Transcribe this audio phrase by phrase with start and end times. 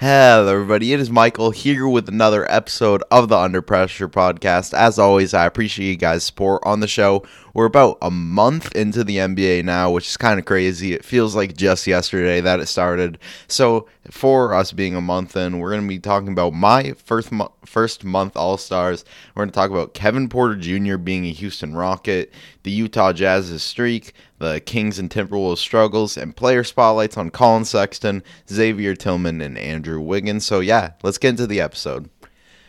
[0.00, 0.92] Hello, everybody.
[0.92, 4.72] It is Michael here with another episode of the Under Pressure podcast.
[4.72, 7.24] As always, I appreciate you guys' support on the show.
[7.54, 10.92] We're about a month into the NBA now, which is kind of crazy.
[10.92, 13.18] It feels like just yesterday that it started.
[13.46, 17.30] So, for us being a month in, we're going to be talking about my first
[17.30, 19.04] mo- first month All Stars.
[19.34, 20.96] We're going to talk about Kevin Porter Jr.
[20.96, 22.32] being a Houston Rocket,
[22.62, 28.22] the Utah Jazz's streak, the Kings and Timberwolves struggles, and player spotlights on Collin Sexton,
[28.48, 30.46] Xavier Tillman, and Andrew Wiggins.
[30.46, 32.08] So, yeah, let's get into the episode.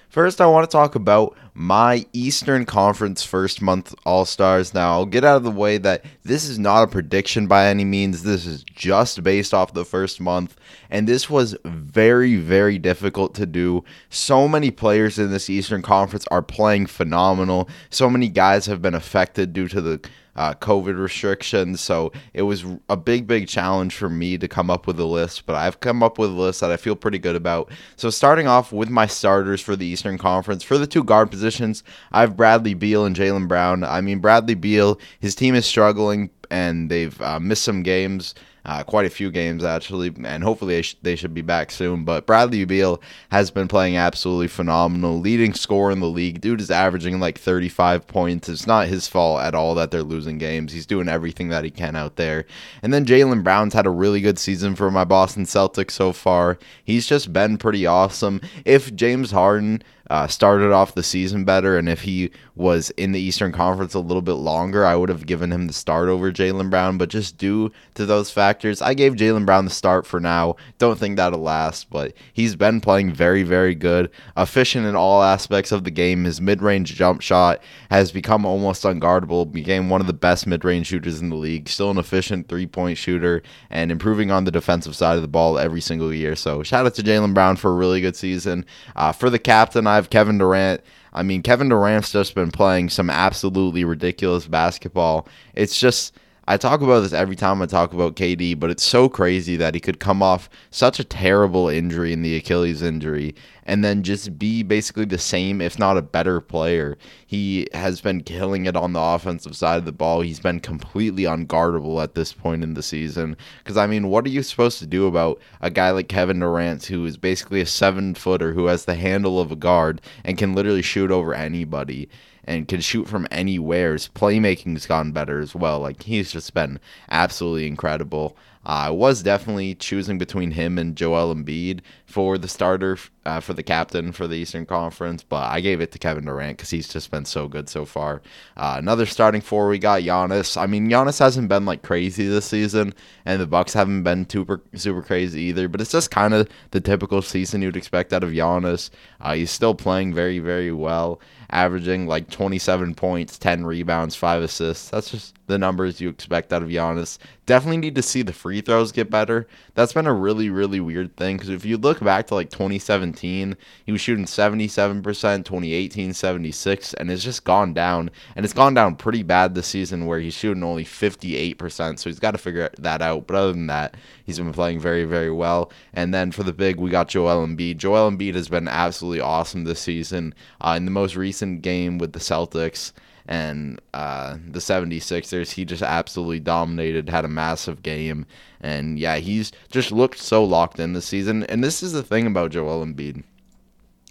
[0.10, 4.74] First, I want to talk about my Eastern Conference first month All Stars.
[4.74, 7.86] Now, I'll get out of the way that this is not a prediction by any
[7.86, 8.24] means.
[8.24, 10.58] This is just based off the first month.
[10.90, 13.84] And this was very, very difficult to do.
[14.10, 17.70] So many players in this Eastern Conference are playing phenomenal.
[17.92, 21.82] So many guys have been affected due to the uh, COVID restrictions.
[21.82, 25.46] So it was a big, big challenge for me to come up with a list,
[25.46, 27.72] but I've come up with a list that I feel pretty good about.
[27.96, 31.84] So starting off with my starters for the Eastern Conference, for the two guard positions,
[32.12, 33.84] I have Bradley Beal and Jaylen Brown.
[33.84, 38.34] I mean, Bradley Beal, his team is struggling and they've uh, missed some games
[38.70, 42.04] uh, quite a few games actually, and hopefully they, sh- they should be back soon.
[42.04, 46.40] But Bradley Beal has been playing absolutely phenomenal, leading scorer in the league.
[46.40, 48.48] Dude is averaging like 35 points.
[48.48, 50.72] It's not his fault at all that they're losing games.
[50.72, 52.46] He's doing everything that he can out there.
[52.84, 56.60] And then Jaylen Brown's had a really good season for my Boston Celtics so far.
[56.84, 58.40] He's just been pretty awesome.
[58.66, 63.20] If James Harden uh, started off the season better, and if he was in the
[63.20, 66.70] Eastern Conference a little bit longer, I would have given him the start over Jaylen
[66.70, 66.98] Brown.
[66.98, 70.56] But just due to those factors, I gave Jaylen Brown the start for now.
[70.78, 75.72] Don't think that'll last, but he's been playing very, very good, efficient in all aspects
[75.72, 76.26] of the game.
[76.26, 79.50] His mid-range jump shot has become almost unguardable.
[79.50, 81.70] Became one of the best mid-range shooters in the league.
[81.70, 85.82] Still an efficient three-point shooter and improving on the defensive side of the ball every
[85.82, 86.36] single year.
[86.36, 88.66] So shout out to Jaylen Brown for a really good season.
[88.96, 90.82] Uh, for the captain, I have Kevin Durant.
[91.14, 95.28] I mean, Kevin Durant's just been playing some absolutely ridiculous basketball.
[95.54, 96.16] It's just
[96.50, 99.76] I talk about this every time I talk about KD, but it's so crazy that
[99.76, 104.40] he could come off such a terrible injury in the Achilles injury and then just
[104.40, 106.98] be basically the same, if not a better player.
[107.28, 110.22] He has been killing it on the offensive side of the ball.
[110.22, 113.38] He's been completely unguardable at this point in the season.
[113.60, 116.84] Because, I mean, what are you supposed to do about a guy like Kevin Durant,
[116.86, 120.56] who is basically a seven footer who has the handle of a guard and can
[120.56, 122.10] literally shoot over anybody?
[122.50, 123.94] And can shoot from anywhere.
[123.94, 125.80] His playmaking's gotten better as well.
[125.80, 126.80] Like he's just been
[127.10, 128.36] absolutely incredible.
[128.66, 133.54] Uh, I was definitely choosing between him and Joel Embiid for the starter, uh, for
[133.54, 136.88] the captain for the Eastern Conference, but I gave it to Kevin Durant because he's
[136.88, 138.24] just been so good so far.
[138.58, 140.60] Uh, another starting four, we got Giannis.
[140.60, 144.62] I mean, Giannis hasn't been like crazy this season, and the Bucks haven't been super
[144.74, 145.68] super crazy either.
[145.68, 148.90] But it's just kind of the typical season you'd expect out of Giannis.
[149.22, 151.22] Uh, he's still playing very very well,
[151.52, 154.90] averaging like 27 points, 10 rebounds, five assists.
[154.90, 157.20] That's just the numbers you expect out of Giannis.
[157.46, 159.48] Definitely need to see the free throws get better.
[159.74, 163.56] That's been a really, really weird thing because if you look back to like 2017,
[163.86, 168.12] he was shooting 77%, 2018, 76, and it's just gone down.
[168.36, 172.00] And it's gone down pretty bad this season where he's shooting only 58%.
[172.00, 173.28] So he's got to figure that out.
[173.28, 173.96] But other than that,
[174.26, 175.72] he's been playing very, very well.
[175.94, 177.78] And then for the big, we got Joel Embiid.
[177.78, 180.34] Joel Embiid has been absolutely awesome this season.
[180.62, 182.92] Uh, in the most recent game with the Celtics,
[183.30, 188.26] and uh, the 76ers, he just absolutely dominated, had a massive game.
[188.60, 191.44] And yeah, he's just looked so locked in this season.
[191.44, 193.24] And this is the thing about Joel Embiid.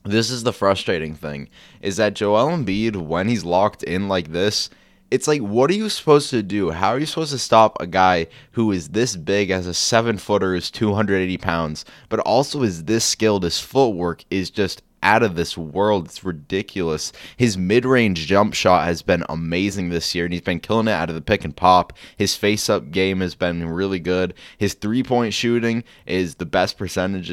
[0.05, 1.49] This is the frustrating thing
[1.83, 4.71] is that Joel Embiid, when he's locked in like this,
[5.11, 6.71] it's like, what are you supposed to do?
[6.71, 10.17] How are you supposed to stop a guy who is this big as a seven
[10.17, 13.43] footer, is 280 pounds, but also is this skilled?
[13.43, 16.07] His footwork is just out of this world.
[16.07, 17.13] It's ridiculous.
[17.37, 20.93] His mid range jump shot has been amazing this year, and he's been killing it
[20.93, 21.93] out of the pick and pop.
[22.17, 24.35] His face up game has been really good.
[24.57, 27.31] His three point shooting is the best percentage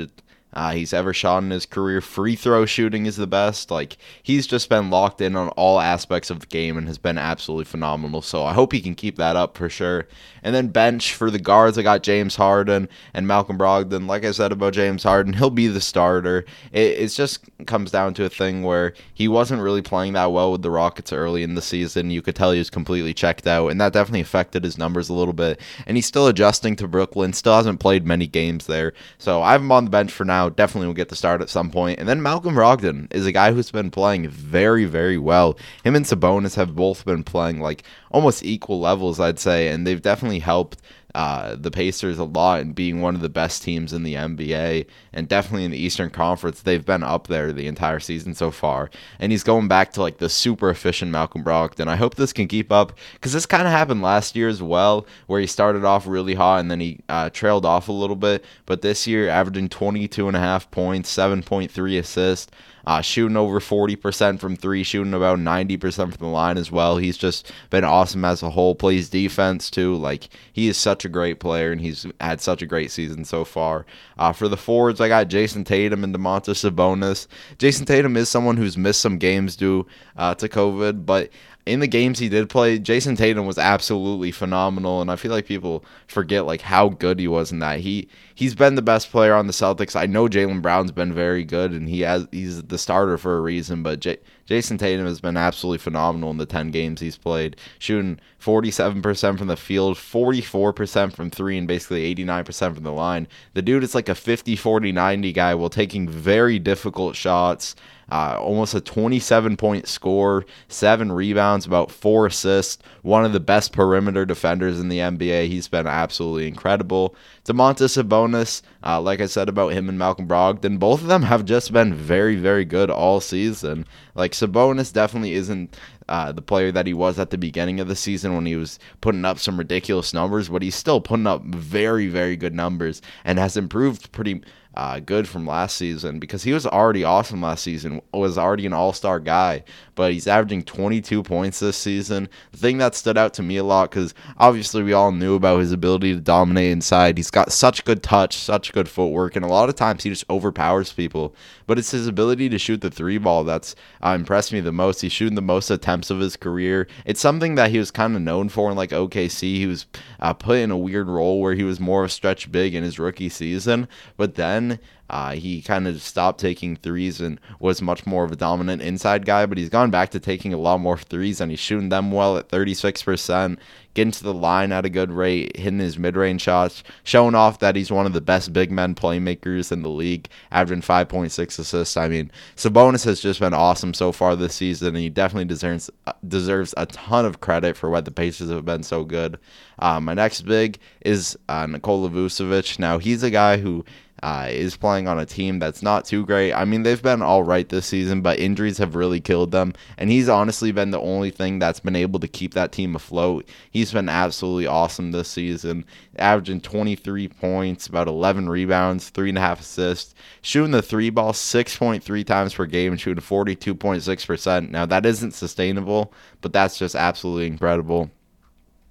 [0.55, 1.99] uh, he's ever shot in his career.
[1.99, 3.69] Free throw shooting is the best.
[3.69, 7.17] Like he's just been locked in on all aspects of the game and has been
[7.17, 8.21] absolutely phenomenal.
[8.21, 10.07] So I hope he can keep that up for sure.
[10.45, 14.07] And then bench for the guards, I got James Harden and Malcolm Brogdon.
[14.07, 16.45] Like I said about James Harden, he'll be the starter.
[16.71, 20.51] It, it just comes down to a thing where he wasn't really playing that well
[20.51, 22.11] with the Rockets early in the season.
[22.11, 25.13] You could tell he was completely checked out, and that definitely affected his numbers a
[25.13, 25.59] little bit.
[25.87, 27.33] And he's still adjusting to Brooklyn.
[27.33, 30.44] Still hasn't played many games there, so I have him on the bench for now
[30.49, 31.99] definitely will get the start at some point.
[31.99, 35.57] And then Malcolm Brogdon is a guy who's been playing very, very well.
[35.83, 40.01] Him and Sabonis have both been playing like almost equal levels, I'd say, and they've
[40.01, 40.81] definitely helped
[41.15, 44.85] uh, the Pacers a lot and being one of the best teams in the NBA
[45.13, 46.61] and definitely in the Eastern Conference.
[46.61, 48.89] They've been up there the entire season so far.
[49.17, 51.87] And he's going back to like the super efficient Malcolm Brogdon.
[51.87, 55.07] I hope this can keep up because this kind of happened last year as well,
[55.27, 58.43] where he started off really hot and then he uh, trailed off a little bit.
[58.65, 62.51] But this year, averaging 22 and a half points, 7.3 assists
[62.85, 66.97] uh, shooting over 40% from three, shooting about 90% from the line as well.
[66.97, 68.75] He's just been awesome as a whole.
[68.75, 69.95] Plays defense too.
[69.95, 73.43] Like he is such a great player, and he's had such a great season so
[73.43, 73.85] far.
[74.17, 77.27] Uh, for the forwards, I got Jayson Tatum and Domantas Sabonis.
[77.57, 79.85] Jayson Tatum is someone who's missed some games due
[80.17, 81.29] uh, to COVID, but
[81.65, 85.47] in the games he did play, Jayson Tatum was absolutely phenomenal, and I feel like
[85.47, 87.79] people forget like how good he was in that.
[87.79, 89.95] He he's been the best player on the Celtics.
[89.95, 93.41] I know Jaylen Brown's been very good, and he has he's the starter for a
[93.41, 93.81] reason.
[93.81, 98.19] But J- Jayson Tatum has been absolutely phenomenal in the ten games he's played, shooting
[98.37, 102.43] forty seven percent from the field, forty four percent from three, and basically eighty nine
[102.43, 103.27] percent from the line.
[103.55, 107.75] The dude is like a 50, 40, 90 guy while taking very difficult shots
[108.09, 112.81] uh, almost a 27 point score, seven rebounds, about four assists.
[113.01, 115.47] One of the best perimeter defenders in the NBA.
[115.47, 117.15] He's been absolutely incredible.
[117.45, 121.45] Domantas Sabonis, uh, like I said about him and Malcolm Brogdon, both of them have
[121.45, 123.85] just been very, very good all season.
[124.15, 125.75] Like Sabonis definitely isn't
[126.07, 128.79] uh, the player that he was at the beginning of the season when he was
[129.01, 133.39] putting up some ridiculous numbers, but he's still putting up very, very good numbers and
[133.39, 134.41] has improved pretty
[134.75, 138.73] uh, good from last season because he was already awesome last season, was already an
[138.73, 139.63] all star guy,
[139.95, 142.27] but he's averaging 22 points this season.
[142.51, 145.59] The thing that stood out to me a lot because obviously we all knew about
[145.59, 147.17] his ability to dominate inside.
[147.17, 150.29] He's got such good touch, such good footwork, and a lot of times he just
[150.29, 151.33] overpowers people.
[151.67, 155.01] But it's his ability to shoot the three ball that's uh, impressed me the most.
[155.01, 156.87] He's shooting the most attempts of his career.
[157.05, 159.41] It's something that he was kind of known for in like OKC.
[159.41, 159.85] He was
[160.19, 162.83] uh, put in a weird role where he was more of a stretch big in
[162.83, 164.79] his rookie season, but then
[165.09, 169.25] uh, he kind of stopped taking threes and was much more of a dominant inside
[169.25, 172.11] guy, but he's gone back to taking a lot more threes and he's shooting them
[172.11, 173.57] well at 36%,
[173.95, 177.59] getting to the line at a good rate, hitting his mid range shots, showing off
[177.59, 181.97] that he's one of the best big men playmakers in the league, averaging 5.6 assists.
[181.97, 185.89] I mean, Sabonis has just been awesome so far this season, and he definitely deserves
[186.27, 189.39] deserves a ton of credit for why the Pacers have been so good.
[189.79, 192.77] Uh, my next big is uh, Nikola Vucevic.
[192.77, 193.83] Now, he's a guy who
[194.23, 196.53] uh, is playing on a team that's not too great.
[196.53, 199.73] I mean, they've been all right this season, but injuries have really killed them.
[199.97, 203.47] And he's honestly been the only thing that's been able to keep that team afloat.
[203.69, 205.85] He's been absolutely awesome this season,
[206.17, 211.33] averaging 23 points, about 11 rebounds, three and a half assists, shooting the three ball
[211.33, 214.69] 6.3 times per game, shooting 42.6%.
[214.69, 218.09] Now, that isn't sustainable, but that's just absolutely incredible.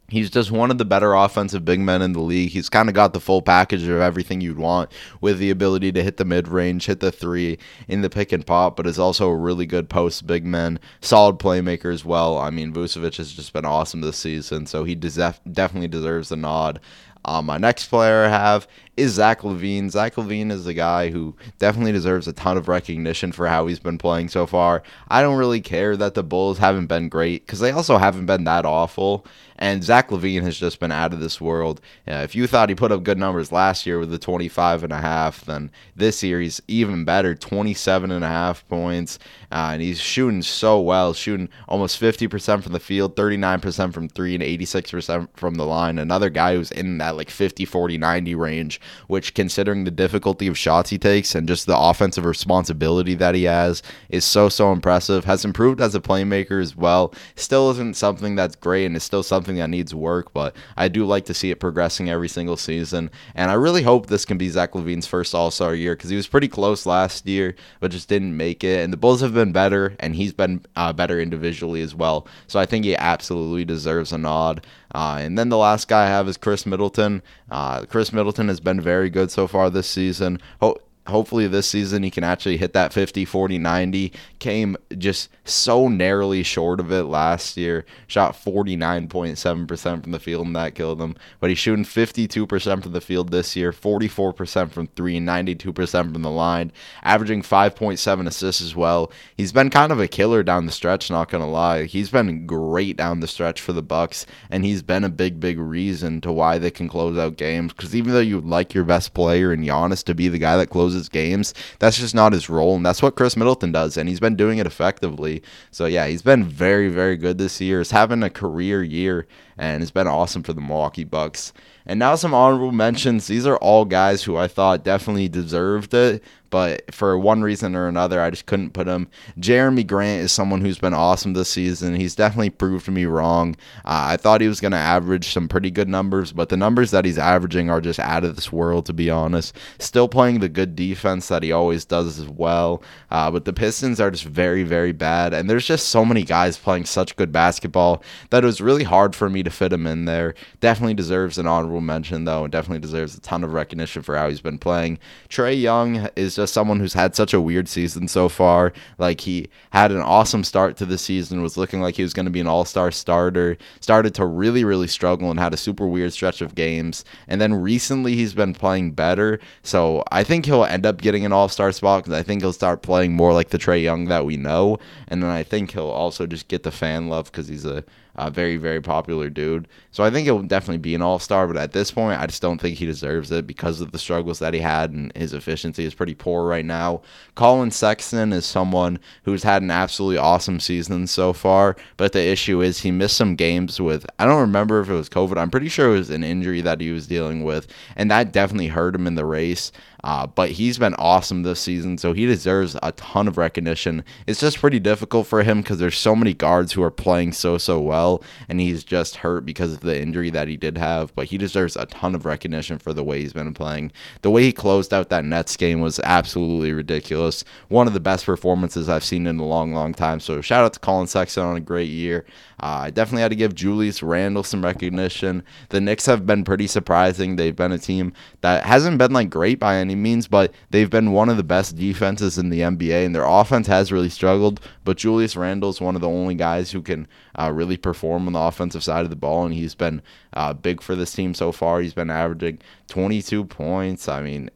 [0.09, 2.51] He's just one of the better offensive big men in the league.
[2.51, 6.03] He's kind of got the full package of everything you'd want with the ability to
[6.03, 7.59] hit the mid range, hit the three
[7.89, 11.39] in the pick and pop, but is also a really good post big man, solid
[11.39, 12.37] playmaker as well.
[12.37, 16.81] I mean, Vucevic has just been awesome this season, so he definitely deserves a nod.
[17.27, 19.91] Um, my next player I have is Zach LaVine.
[19.91, 23.79] Zach LaVine is a guy who definitely deserves a ton of recognition for how he's
[23.79, 24.83] been playing so far.
[25.09, 28.45] I don't really care that the Bulls haven't been great because they also haven't been
[28.45, 29.27] that awful.
[29.64, 31.81] And Zach LaVine has just been out of this world.
[32.06, 34.93] Uh, if you thought he put up good numbers last year with the 25 and
[34.93, 39.18] a half, then this year he's even better, 27 and a half points.
[39.50, 44.35] Uh, and he's shooting so well, shooting almost 50% from the field, 39% from three,
[44.35, 45.99] and 86% from the line.
[45.99, 50.59] Another guy who's in that like 50, 40, 90 range which, considering the difficulty of
[50.59, 55.25] shots he takes and just the offensive responsibility that he has, is so, so impressive.
[55.25, 57.14] Has improved as a playmaker as well.
[57.35, 61.04] Still isn't something that's great and is still something that needs work, but I do
[61.04, 63.11] like to see it progressing every single season.
[63.34, 66.16] And I really hope this can be Zach LaVine's first All Star year because he
[66.16, 68.82] was pretty close last year, but just didn't make it.
[68.82, 72.26] And the Bulls have been better, and he's been uh, better individually as well.
[72.46, 74.66] So I think he absolutely deserves a nod.
[74.94, 77.23] Uh, and then the last guy I have is Khris Middleton.
[77.50, 80.40] Uh, Khris Middleton has been very good so far this season.
[80.61, 85.88] Ho- hopefully this season he can actually hit that 50 40 90 came just so
[85.88, 87.84] narrowly short of it last year.
[88.06, 91.16] Shot 49.7% from the field and that killed him.
[91.40, 96.30] But he's shooting 52% from the field this year 44% from 3 92% from the
[96.30, 99.12] line averaging 5.7 assists as well.
[99.37, 101.84] He's been kind of a killer down the stretch not gonna lie.
[101.84, 105.58] He's been great down the stretch for the bucks and he's been a big big
[105.58, 107.73] reason to why they can close out games.
[107.73, 110.70] Because even though you like your best player and Giannis to be the guy that
[110.70, 111.55] closes closes games.
[111.79, 114.59] That's just not his role, and that's what Khris Middleton does, and he's been doing
[114.59, 115.43] it effectively.
[115.71, 117.79] So yeah, he's been very, very good this year.
[117.81, 121.53] He's having a career year and it's been awesome for the Milwaukee Bucks.
[121.87, 123.27] And now some honorable mentions.
[123.27, 126.23] These are all guys who I thought definitely deserved it,
[126.54, 129.08] but for one reason or another, I just couldn't put him.
[129.40, 131.96] Jerami Grant is someone who's been awesome this season.
[131.96, 133.56] He's definitely proved me wrong.
[133.78, 136.92] Uh, I thought he was going to average some pretty good numbers, but the numbers
[136.92, 139.56] that he's averaging are just out of this world, to be honest.
[139.80, 143.99] Still playing the good defense that he always does as well, uh, but the Pistons
[143.99, 148.00] are just very, very bad, and there's just so many guys playing such good basketball
[148.30, 150.37] that it was really hard for me to fit him in there.
[150.61, 154.28] Definitely deserves an honorable mention, though, and definitely deserves a ton of recognition for how
[154.28, 155.00] he's been playing.
[155.28, 158.73] Trae Young is just someone who's had such a weird season so far.
[158.99, 162.27] Like he had an awesome start to the season, was looking like he was going
[162.27, 166.13] to be an all-star starter, started to really really struggle and had a super weird
[166.13, 167.05] stretch of games.
[167.29, 169.41] And then recently he's been playing better.
[169.63, 172.83] So I think he'll end up getting an all-star spot cuz I think he'll start
[172.83, 174.79] playing more like the Trae Young that we know.
[175.09, 177.85] And then I think he'll also just get the fan love cuz he's a
[178.16, 179.68] a very, very popular dude.
[179.90, 182.42] So I think he'll definitely be an all star, but at this point, I just
[182.42, 185.85] don't think he deserves it because of the struggles that he had and his efficiency
[185.85, 187.02] is pretty poor right now.
[187.35, 192.61] Collin Sexton is someone who's had an absolutely awesome season so far, but the issue
[192.61, 195.37] is he missed some games with, I don't remember if it was COVID.
[195.37, 197.66] I'm pretty sure it was an injury that he was dealing with,
[197.97, 199.73] and that definitely hurt him in the race.
[200.04, 204.04] Uh, but he's been awesome this season, so he deserves a ton of recognition.
[204.26, 207.56] It's just pretty difficult for him because there's so many guards who are playing so
[207.56, 211.14] so well, and he's just hurt because of the injury that he did have.
[211.14, 213.92] But he deserves a ton of recognition for the way he's been playing.
[214.20, 217.42] The way he closed out that Nets game was absolutely ridiculous.
[217.68, 220.20] One of the best performances I've seen in a long, long time.
[220.20, 222.26] So shout out to Collin Sexton on a great year.
[222.62, 225.42] Uh, I definitely had to give Julius Randle some recognition.
[225.70, 227.37] The Knicks have been pretty surprising.
[227.37, 231.13] They've been a team that hasn't been like great by any means, but they've been
[231.13, 234.61] one of the best defenses in the NBA, and their offense has really struggled.
[234.85, 238.33] But Julius Randle is one of the only guys who can uh, really perform on
[238.33, 241.53] the offensive side of the ball, and he's been uh, big for this team so
[241.53, 241.81] far.
[241.81, 244.09] He's been averaging 22 points.
[244.09, 244.51] I mean,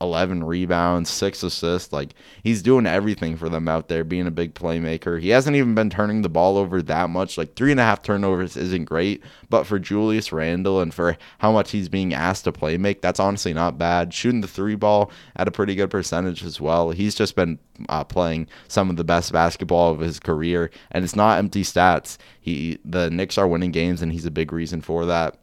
[0.00, 1.92] 11 rebounds, six assists.
[1.92, 5.20] Like he's doing everything for them out there, being a big playmaker.
[5.20, 7.38] He hasn't even been turning the ball over that much.
[7.38, 11.52] Like three and a half turnovers isn't great, but for Julius Randle and for how
[11.52, 14.12] much he's being asked to play make, that's honestly not bad.
[14.12, 16.90] Shooting the three ball at a pretty good percentage as well.
[16.90, 21.16] He's just been uh, playing some of the best basketball of his career, and it's
[21.16, 22.18] not empty stats.
[22.40, 25.36] He the Knicks are winning games, and he's a big reason for that.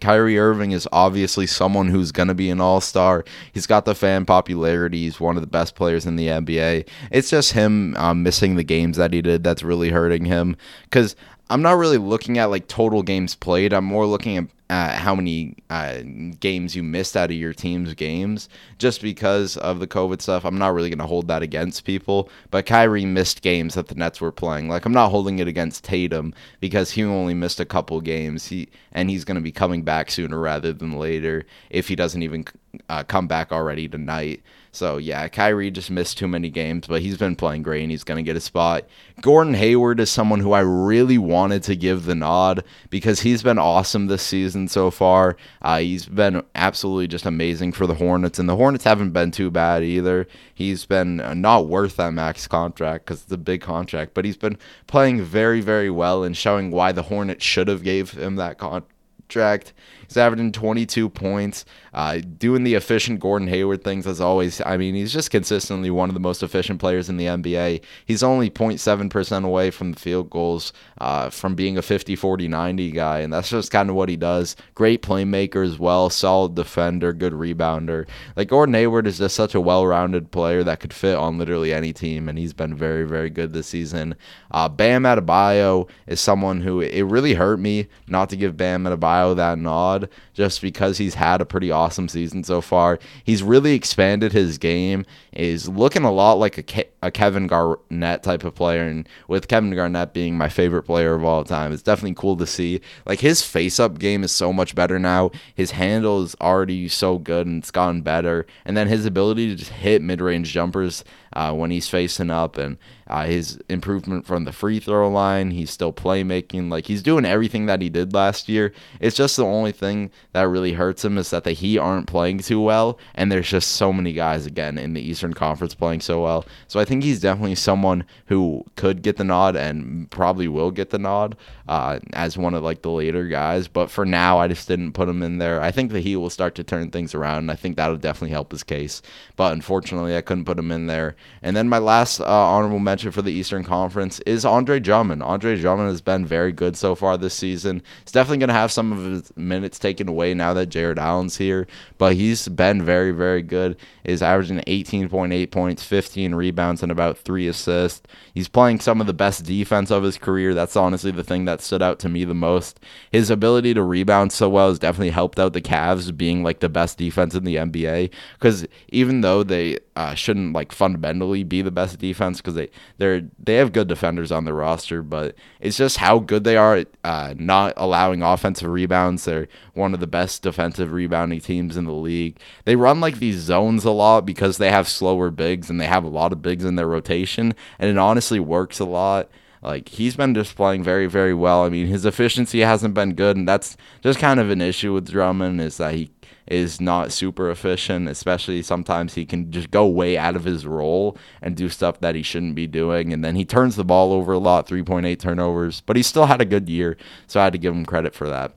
[0.00, 3.24] Kyrie Irving is obviously someone who's going to be an all star.
[3.52, 4.98] He's got the fan popularity.
[4.98, 6.88] He's one of the best players in the NBA.
[7.10, 10.56] It's just him um, missing the games that he did that's really hurting him.
[10.84, 11.14] Because
[11.52, 13.74] I'm not really looking at like total games played.
[13.74, 15.98] I'm more looking at uh, how many uh,
[16.40, 20.46] games you missed out of your team's games just because of the COVID stuff.
[20.46, 22.30] I'm not really going to hold that against people.
[22.50, 24.70] But Kyrie missed games that the Nets were playing.
[24.70, 28.46] Like I'm not holding it against Tatum because he only missed a couple games.
[28.46, 32.22] He and he's going to be coming back sooner rather than later if he doesn't
[32.22, 32.46] even
[32.88, 34.42] uh, come back already tonight.
[34.74, 38.04] So yeah, Kyrie just missed too many games, but he's been playing great and he's
[38.04, 38.86] gonna get a spot.
[39.20, 43.58] Gordon Hayward is someone who I really wanted to give the nod because he's been
[43.58, 45.36] awesome this season so far.
[45.60, 49.50] Uh, he's been absolutely just amazing for the Hornets, and the Hornets haven't been too
[49.50, 50.26] bad either.
[50.54, 54.56] He's been not worth that max contract because it's a big contract, but he's been
[54.86, 59.74] playing very, very well and showing why the Hornets should have gave him that contract.
[60.12, 61.64] He's averaging 22 points,
[61.94, 64.60] uh, doing the efficient Gordon Hayward things as always.
[64.66, 67.80] I mean, he's just consistently one of the most efficient players in the NBA.
[68.04, 72.90] He's only 0.7% away from the field goals uh, from being a 50 40 90
[72.90, 74.54] guy, and that's just kind of what he does.
[74.74, 78.06] Great playmaker as well, solid defender, good rebounder.
[78.36, 81.72] Like, Gordon Hayward is just such a well rounded player that could fit on literally
[81.72, 84.14] any team, and he's been very, very good this season.
[84.50, 89.34] Uh, Bam Adebayo is someone who it really hurt me not to give Bam Adebayo
[89.36, 90.01] that nod
[90.32, 92.98] just because he's had a pretty awesome season so far.
[93.24, 98.22] He's really expanded his game, is looking a lot like a, Ke- a Kevin Garnett
[98.22, 98.84] type of player.
[98.84, 102.46] And with Kevin Garnett being my favorite player of all time, it's definitely cool to
[102.46, 102.80] see.
[103.06, 105.30] Like his face up game is so much better now.
[105.54, 108.46] His handle is already so good and it's gotten better.
[108.64, 112.56] And then his ability to just hit mid range jumpers uh, when he's facing up
[112.56, 115.50] and uh, his improvement from the free throw line.
[115.50, 116.70] He's still playmaking.
[116.70, 118.72] Like he's doing everything that he did last year.
[119.00, 122.38] It's just the only thing that really hurts him is that the Heat aren't playing
[122.38, 126.22] too well, and there's just so many guys again in the Eastern Conference playing so
[126.22, 126.46] well.
[126.68, 130.70] So I think think he's definitely someone who could get the nod and probably will
[130.70, 131.36] get the nod
[131.72, 133.66] uh, as one of like the later guys.
[133.66, 135.62] But for now, I just didn't put him in there.
[135.62, 137.38] I think that he will start to turn things around.
[137.38, 139.00] And I think that'll definitely help his case.
[139.36, 141.16] But unfortunately, I couldn't put him in there.
[141.40, 145.22] And then my last uh, honorable mention for the Eastern Conference is Andre Drummond.
[145.22, 147.82] Andre Drummond has been very good so far this season.
[148.04, 151.38] He's definitely going to have some of his minutes taken away now that Jarrett Allen's
[151.38, 153.78] here, but he's been very, very good.
[154.04, 158.02] Is averaging 18.8 points, 15 rebounds, and about three assists.
[158.34, 160.52] He's playing some of the best defense of his career.
[160.52, 162.80] That's honestly the thing that stood out to me the most.
[163.10, 166.68] His ability to rebound so well has definitely helped out the Cavs being like the
[166.68, 168.10] best defense in the NBA.
[168.34, 173.22] Because even though they uh, shouldn't like fundamentally be the best defense, because they they're
[173.38, 176.88] they have good defenders on the roster, but it's just how good they are at
[177.04, 179.24] uh, not allowing offensive rebounds.
[179.24, 182.38] They're one of the best defensive rebounding teams in the league.
[182.64, 186.04] They run like these zones a lot because they have slower bigs and they have
[186.04, 189.30] a lot of bigs in their rotation, and it honestly works a lot.
[189.62, 191.64] Like he's been just playing very, very well.
[191.64, 195.08] I mean, his efficiency hasn't been good, and that's just kind of an issue with
[195.08, 196.10] Drummond is that he
[196.48, 201.16] is not super efficient, especially sometimes he can just go way out of his role
[201.40, 203.12] and do stuff that he shouldn't be doing.
[203.12, 206.40] And then he turns the ball over a lot, 3.8 turnovers, but he still had
[206.40, 206.96] a good year.
[207.28, 208.56] So I had to give him credit for that.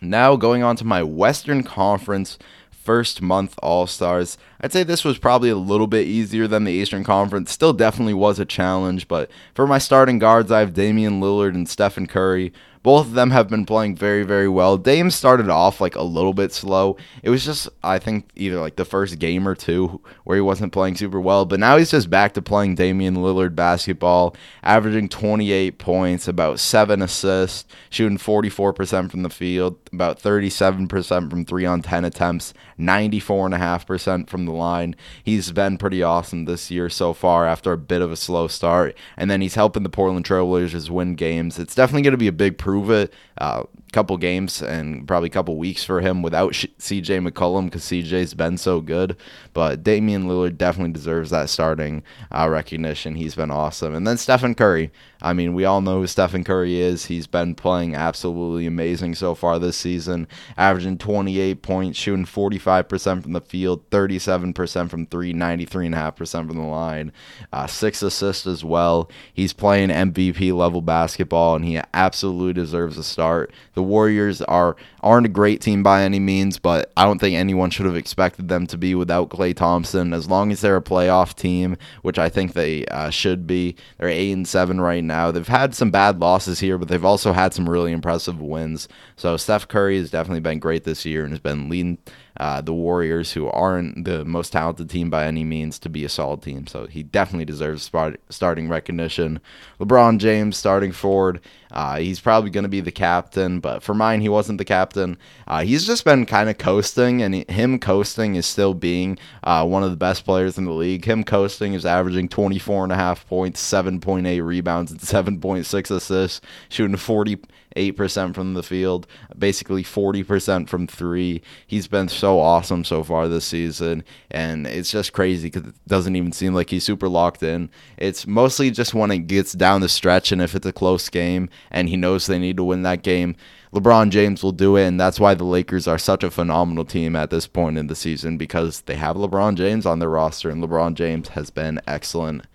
[0.00, 2.38] Now going on to my Western Conference
[2.86, 4.38] first month All Stars.
[4.60, 7.50] I'd say this was probably a little bit easier than the Eastern Conference.
[7.50, 11.68] Still definitely was a challenge, but for my starting guards, I have Damian Lillard and
[11.68, 12.52] Stephen Curry.
[12.86, 14.76] Both of them have been playing very, very well.
[14.76, 16.96] Dame started off like a little bit slow.
[17.24, 20.72] It was just, I think, either like the first game or two where he wasn't
[20.72, 21.46] playing super well.
[21.46, 27.02] But now he's just back to playing Damian Lillard basketball, averaging 28 points, about seven
[27.02, 34.44] assists, shooting 44% from the field, about 37% from three on 10 attempts, 94.5% from
[34.44, 34.94] the line.
[35.24, 38.96] He's been pretty awesome this year so far after a bit of a slow start.
[39.16, 41.58] And then he's helping the Portland Trailblazers win games.
[41.58, 43.12] It's definitely going to be a big proof prove it.
[43.38, 48.34] Uh, couple games and probably a couple weeks for him without CJ McCollum because CJ's
[48.34, 49.16] been so good.
[49.54, 53.14] But Damian Lillard definitely deserves that starting uh, recognition.
[53.14, 53.94] He's been awesome.
[53.94, 54.90] And then Stephen Curry.
[55.22, 57.06] I mean, we all know who Stephen Curry is.
[57.06, 63.32] He's been playing absolutely amazing so far this season, averaging 28 points, shooting 45% from
[63.32, 67.12] the field, 37% from three, 93.5% from the line,
[67.52, 69.10] uh, six assists as well.
[69.32, 73.52] He's playing MVP level basketball, and he absolutely deserves a start.
[73.74, 77.70] The Warriors are aren't a great team by any means, but I don't think anyone
[77.70, 80.12] should have expected them to be without Klay Thompson.
[80.12, 84.08] As long as they're a playoff team, which I think they uh, should be, they're
[84.08, 85.30] eight and seven right now.
[85.30, 88.88] They've had some bad losses here, but they've also had some really impressive wins.
[89.16, 91.98] So Steph Curry has definitely been great this year and has been leading
[92.38, 96.08] uh, the Warriors, who aren't the most talented team by any means, to be a
[96.08, 96.66] solid team.
[96.66, 99.40] So he definitely deserves start, starting recognition.
[99.80, 101.40] LeBron James, starting forward.
[101.70, 105.18] Uh, he's probably going to be the captain, but for mine, he wasn't the captain.
[105.46, 109.66] Uh, he's just been kind of coasting, and he, him coasting is still being uh,
[109.66, 111.04] one of the best players in the league.
[111.04, 116.96] Him coasting is averaging 24 and a half points, 7.8 rebounds, and 7.6 assists, shooting
[116.96, 117.38] 40
[117.76, 119.06] 8% from the field,
[119.38, 121.42] basically 40% from three.
[121.66, 126.16] He's been so awesome so far this season, and it's just crazy because it doesn't
[126.16, 127.70] even seem like he's super locked in.
[127.96, 131.48] It's mostly just when it gets down the stretch and if it's a close game
[131.70, 133.36] and he knows they need to win that game.
[133.72, 137.14] LeBron James will do it, and that's why the Lakers are such a phenomenal team
[137.14, 140.64] at this point in the season because they have LeBron James on their roster, and
[140.64, 142.46] LeBron James has been excellent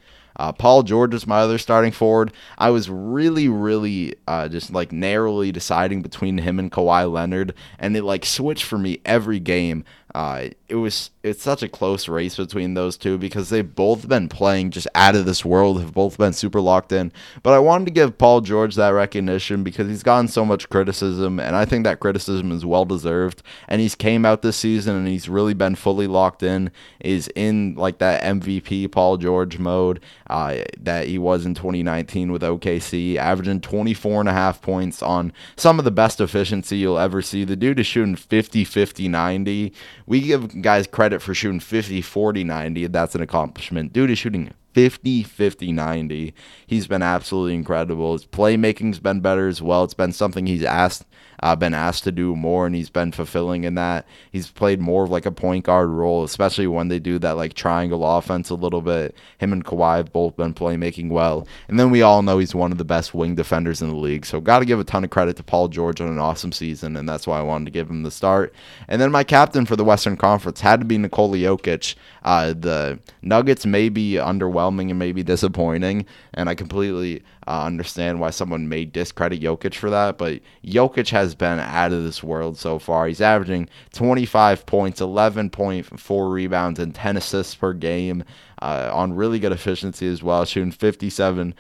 [0.42, 2.34] uh, Paul George is my other starting forward.
[2.58, 7.96] I was really, really uh, just like narrowly deciding between him and Kawhi Leonard, and
[7.96, 9.86] it like switched for me every game.
[10.14, 14.28] Uh, it was it's such a close race between those two because they've both been
[14.28, 17.12] playing just out of this world, have both been super locked in.
[17.44, 21.40] But I wanted to give Paul George that recognition because he's gotten so much criticism,
[21.40, 23.44] and I think that criticism is well deserved.
[23.68, 27.76] And he's came out this season and he's really been fully locked in, is in
[27.76, 33.62] like that MVP Paul George mode uh, that he was in 2019 with OKC, averaging
[33.62, 37.44] 24 and a half points on some of the best efficiency you'll ever see.
[37.44, 39.74] The dude is shooting 50, 50, 90
[40.06, 42.88] we give guys credit for shooting 50, 40, 90.
[42.88, 43.94] That's an accomplishment.
[43.94, 46.34] Dude is shooting 50, 50, 90.
[46.66, 48.14] He's been absolutely incredible.
[48.14, 49.84] His playmaking's been better as well.
[49.84, 51.06] It's been something he's asked
[51.42, 54.06] uh, been asked to do more, and he's been fulfilling in that.
[54.32, 57.54] He's played more of like a point guard role, especially when they do that like
[57.54, 59.16] triangle offense a little bit.
[59.38, 62.72] Him and Kawhi have both been playmaking well, and then we all know he's one
[62.72, 64.26] of the best wing defenders in the league.
[64.26, 66.96] So got to give a ton of credit to Paul George on an awesome season,
[66.96, 68.54] and that's why I wanted to give him the start.
[68.88, 71.96] And then my captain for the Western Conference had to be Nikola Jokic.
[72.24, 76.06] Uh, the Nuggets may be underwhelming and maybe disappointing.
[76.34, 80.18] And I completely uh, understand why someone may discredit Jokic for that.
[80.18, 83.08] But Jokic has been out of this world so far.
[83.08, 88.24] He's averaging 25 points, 11.4 rebounds, and 10 assists per game
[88.62, 91.54] uh, on really good efficiency as well, shooting 57%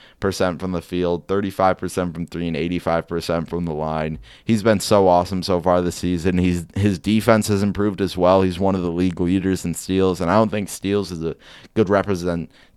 [0.60, 4.20] from the field, 35% from three, and 85% from the line.
[4.46, 6.38] He's been so awesome so far this season.
[6.38, 8.44] He's his defense has improved as well.
[8.44, 11.36] He's one of the league leaders in steals, and I don't think steals is a
[11.74, 11.89] good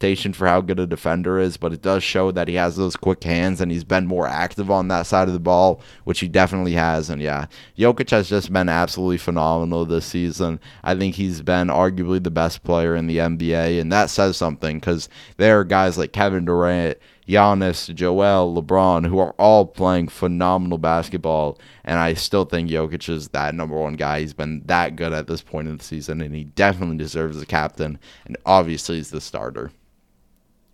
[0.05, 2.95] representation for how good a defender is, but it does show that he has those
[2.95, 6.29] quick hands and he's been more active on that side of the ball, which he
[6.29, 7.09] definitely has.
[7.09, 7.47] And yeah,
[7.79, 10.61] Jokic has just been absolutely phenomenal this season.
[10.83, 14.79] I think he's been arguably the best player in the NBA, and that says something
[14.79, 20.77] because there are guys like Kevin Durant, Giannis, Joel, LeBron, who are all playing phenomenal
[20.77, 21.59] basketball.
[21.85, 24.21] And I still think Jokic is that number one guy.
[24.21, 27.47] He's been that good at this point in the season, and he definitely deserves the
[27.47, 27.99] captain.
[28.27, 29.71] And obviously, he's the starter.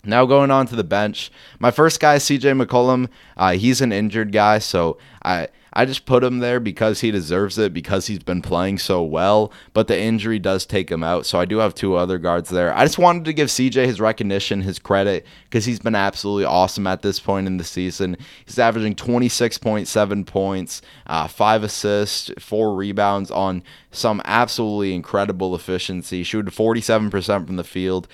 [0.05, 3.09] Now going on to the bench, my first guy, CJ McCollum.
[3.37, 7.57] Uh, he's an injured guy, so I I just put him there because he deserves
[7.59, 9.53] it because he's been playing so well.
[9.73, 12.77] But the injury does take him out, so I do have two other guards there.
[12.77, 16.87] I just wanted to give CJ his recognition, his credit, because he's been absolutely awesome
[16.87, 18.17] at this point in the season.
[18.45, 26.23] He's averaging 26.7 points, uh, five assists, four rebounds on some absolutely incredible efficiency.
[26.23, 28.09] Shooting 47% from the field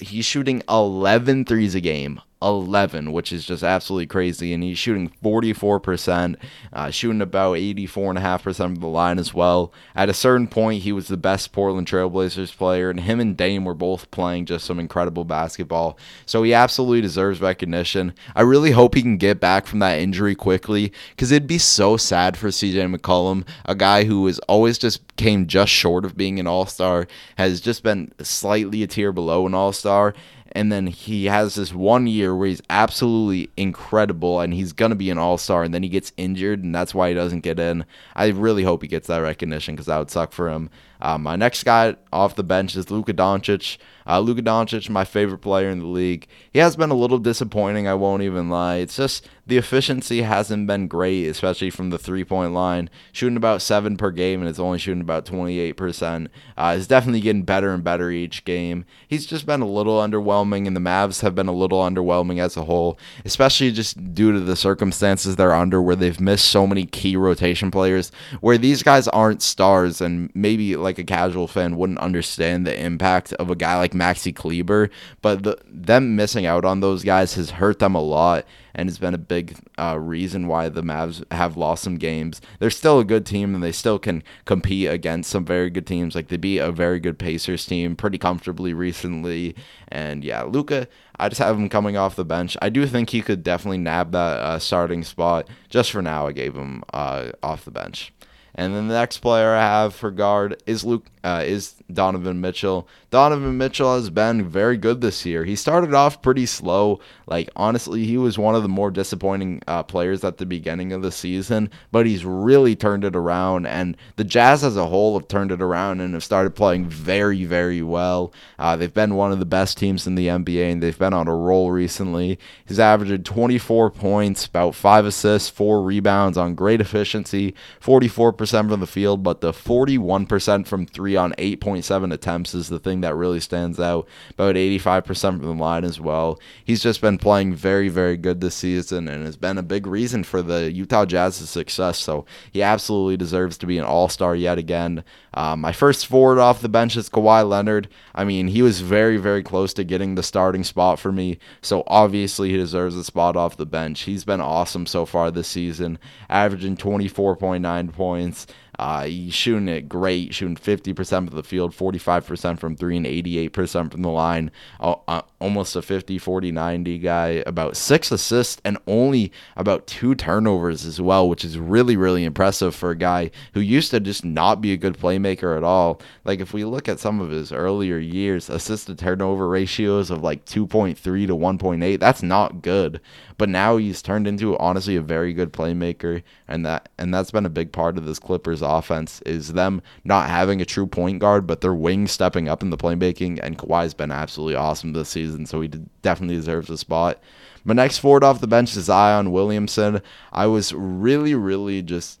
[0.00, 4.52] he's shooting 11 threes a game 11, which is just absolutely crazy.
[4.52, 6.36] And he's shooting 44%,
[6.72, 9.72] uh, shooting about 84.5% of the line as well.
[9.94, 13.64] At a certain point, he was the best Portland Trailblazers player, and him and Dame
[13.64, 15.98] were both playing just some incredible basketball.
[16.26, 18.14] So he absolutely deserves recognition.
[18.34, 21.96] I really hope he can get back from that injury quickly because it'd be so
[21.96, 26.40] sad for CJ McCollum, a guy who has always just came just short of being
[26.40, 30.14] an all star, has just been slightly a tier below an all star
[30.52, 34.96] and then he has this one year where he's absolutely incredible and he's going to
[34.96, 37.84] be an all-star and then he gets injured and that's why he doesn't get in
[38.14, 40.70] i really hope he gets that recognition because that would suck for him
[41.02, 43.78] um, my next guy off the bench is Luka Doncic.
[44.06, 46.26] Uh, Luka Doncic, my favorite player in the league.
[46.52, 48.76] He has been a little disappointing, I won't even lie.
[48.76, 52.90] It's just the efficiency hasn't been great, especially from the three point line.
[53.12, 56.28] Shooting about seven per game, and it's only shooting about 28%.
[56.56, 58.84] Uh, he's definitely getting better and better each game.
[59.08, 62.56] He's just been a little underwhelming, and the Mavs have been a little underwhelming as
[62.56, 66.84] a whole, especially just due to the circumstances they're under, where they've missed so many
[66.84, 71.76] key rotation players, where these guys aren't stars, and maybe like like a casual fan
[71.76, 74.90] wouldn't understand the impact of a guy like Maxi Kleber,
[75.22, 78.98] but the, them missing out on those guys has hurt them a lot and has
[78.98, 82.40] been a big uh, reason why the Mavs have lost some games.
[82.58, 86.14] They're still a good team and they still can compete against some very good teams.
[86.14, 89.54] Like they beat a very good Pacers team pretty comfortably recently.
[89.88, 90.88] And yeah, Luka.
[91.20, 92.56] I just have him coming off the bench.
[92.62, 95.46] I do think he could definitely nab that uh, starting spot.
[95.68, 98.10] Just for now, I gave him uh, off the bench.
[98.54, 102.88] And then the next player I have for guard is Luke uh, is Donovan Mitchell.
[103.10, 105.44] Donovan Mitchell has been very good this year.
[105.44, 107.00] He started off pretty slow.
[107.26, 111.02] Like honestly, he was one of the more disappointing uh, players at the beginning of
[111.02, 113.66] the season, but he's really turned it around.
[113.66, 117.44] And the Jazz as a whole have turned it around and have started playing very,
[117.44, 118.32] very well.
[118.58, 121.28] Uh, they've been one of the best teams in the NBA, and they've been on
[121.28, 122.38] a roll recently.
[122.64, 128.86] He's averaging 24 points, about five assists, four rebounds on great efficiency, 44% from the
[128.86, 133.40] field, but the 41% from three three on 8.7 attempts is the thing that really
[133.40, 134.06] stands out.
[134.30, 136.38] About 85% from the line as well.
[136.64, 140.22] He's just been playing very, very good this season and has been a big reason
[140.22, 141.98] for the Utah Jazz's success.
[141.98, 145.02] So he absolutely deserves to be an all star yet again.
[145.34, 147.88] Um, my first forward off the bench is Kawhi Leonard.
[148.14, 151.38] I mean, he was very, very close to getting the starting spot for me.
[151.60, 154.02] So obviously, he deserves a spot off the bench.
[154.02, 158.46] He's been awesome so far this season, averaging 24.9 points.
[158.80, 163.92] Uh, he's shooting it great, shooting 50% of the field, 45% from three, and 88%
[163.92, 164.50] from the line.
[164.80, 167.42] Uh, uh, almost a 50, 40, 90 guy.
[167.44, 172.74] About six assists and only about two turnovers as well, which is really, really impressive
[172.74, 176.00] for a guy who used to just not be a good playmaker at all.
[176.24, 180.22] Like, if we look at some of his earlier years, assist to turnover ratios of
[180.22, 183.02] like 2.3 to 1.8, that's not good.
[183.40, 187.46] But now he's turned into honestly a very good playmaker, and that and that's been
[187.46, 191.46] a big part of this Clippers offense is them not having a true point guard,
[191.46, 193.40] but their wings stepping up in the playmaking.
[193.42, 195.68] And Kawhi's been absolutely awesome this season, so he
[196.02, 197.18] definitely deserves a spot.
[197.64, 200.02] My next forward off the bench is Zion Williamson.
[200.34, 202.20] I was really, really just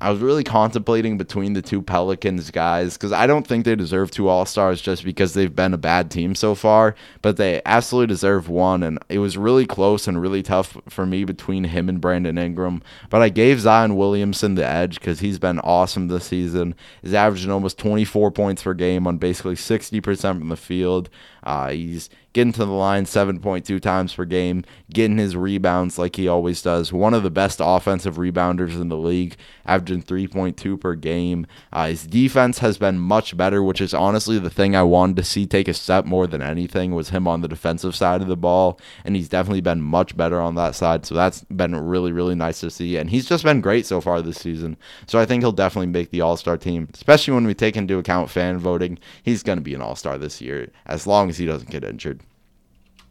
[0.00, 4.10] I was really contemplating between the two Pelicans guys because I don't think they deserve
[4.10, 8.06] two All Stars just because they've been a bad team so far, but they absolutely
[8.06, 8.84] deserve one.
[8.84, 12.80] And it was really close and really tough for me between him and Brandon Ingram.
[13.10, 16.76] But I gave Zion Williamson the edge because he's been awesome this season.
[17.02, 21.10] He's averaging almost 24 points per game on basically 60% from the field.
[21.42, 26.28] Uh, he's getting to the line 7.2 times per game, getting his rebounds like he
[26.28, 26.92] always does.
[26.92, 29.36] One of the best offensive rebounders in the league,
[29.66, 31.46] averaging 3.2 per game.
[31.72, 35.24] Uh, his defense has been much better, which is honestly the thing I wanted to
[35.24, 38.36] see take a step more than anything was him on the defensive side of the
[38.36, 41.06] ball, and he's definitely been much better on that side.
[41.06, 44.20] So that's been really, really nice to see, and he's just been great so far
[44.22, 44.76] this season.
[45.06, 47.98] So I think he'll definitely make the All Star team, especially when we take into
[47.98, 48.98] account fan voting.
[49.22, 51.84] He's going to be an All Star this year as long as he doesn't get
[51.84, 52.22] injured.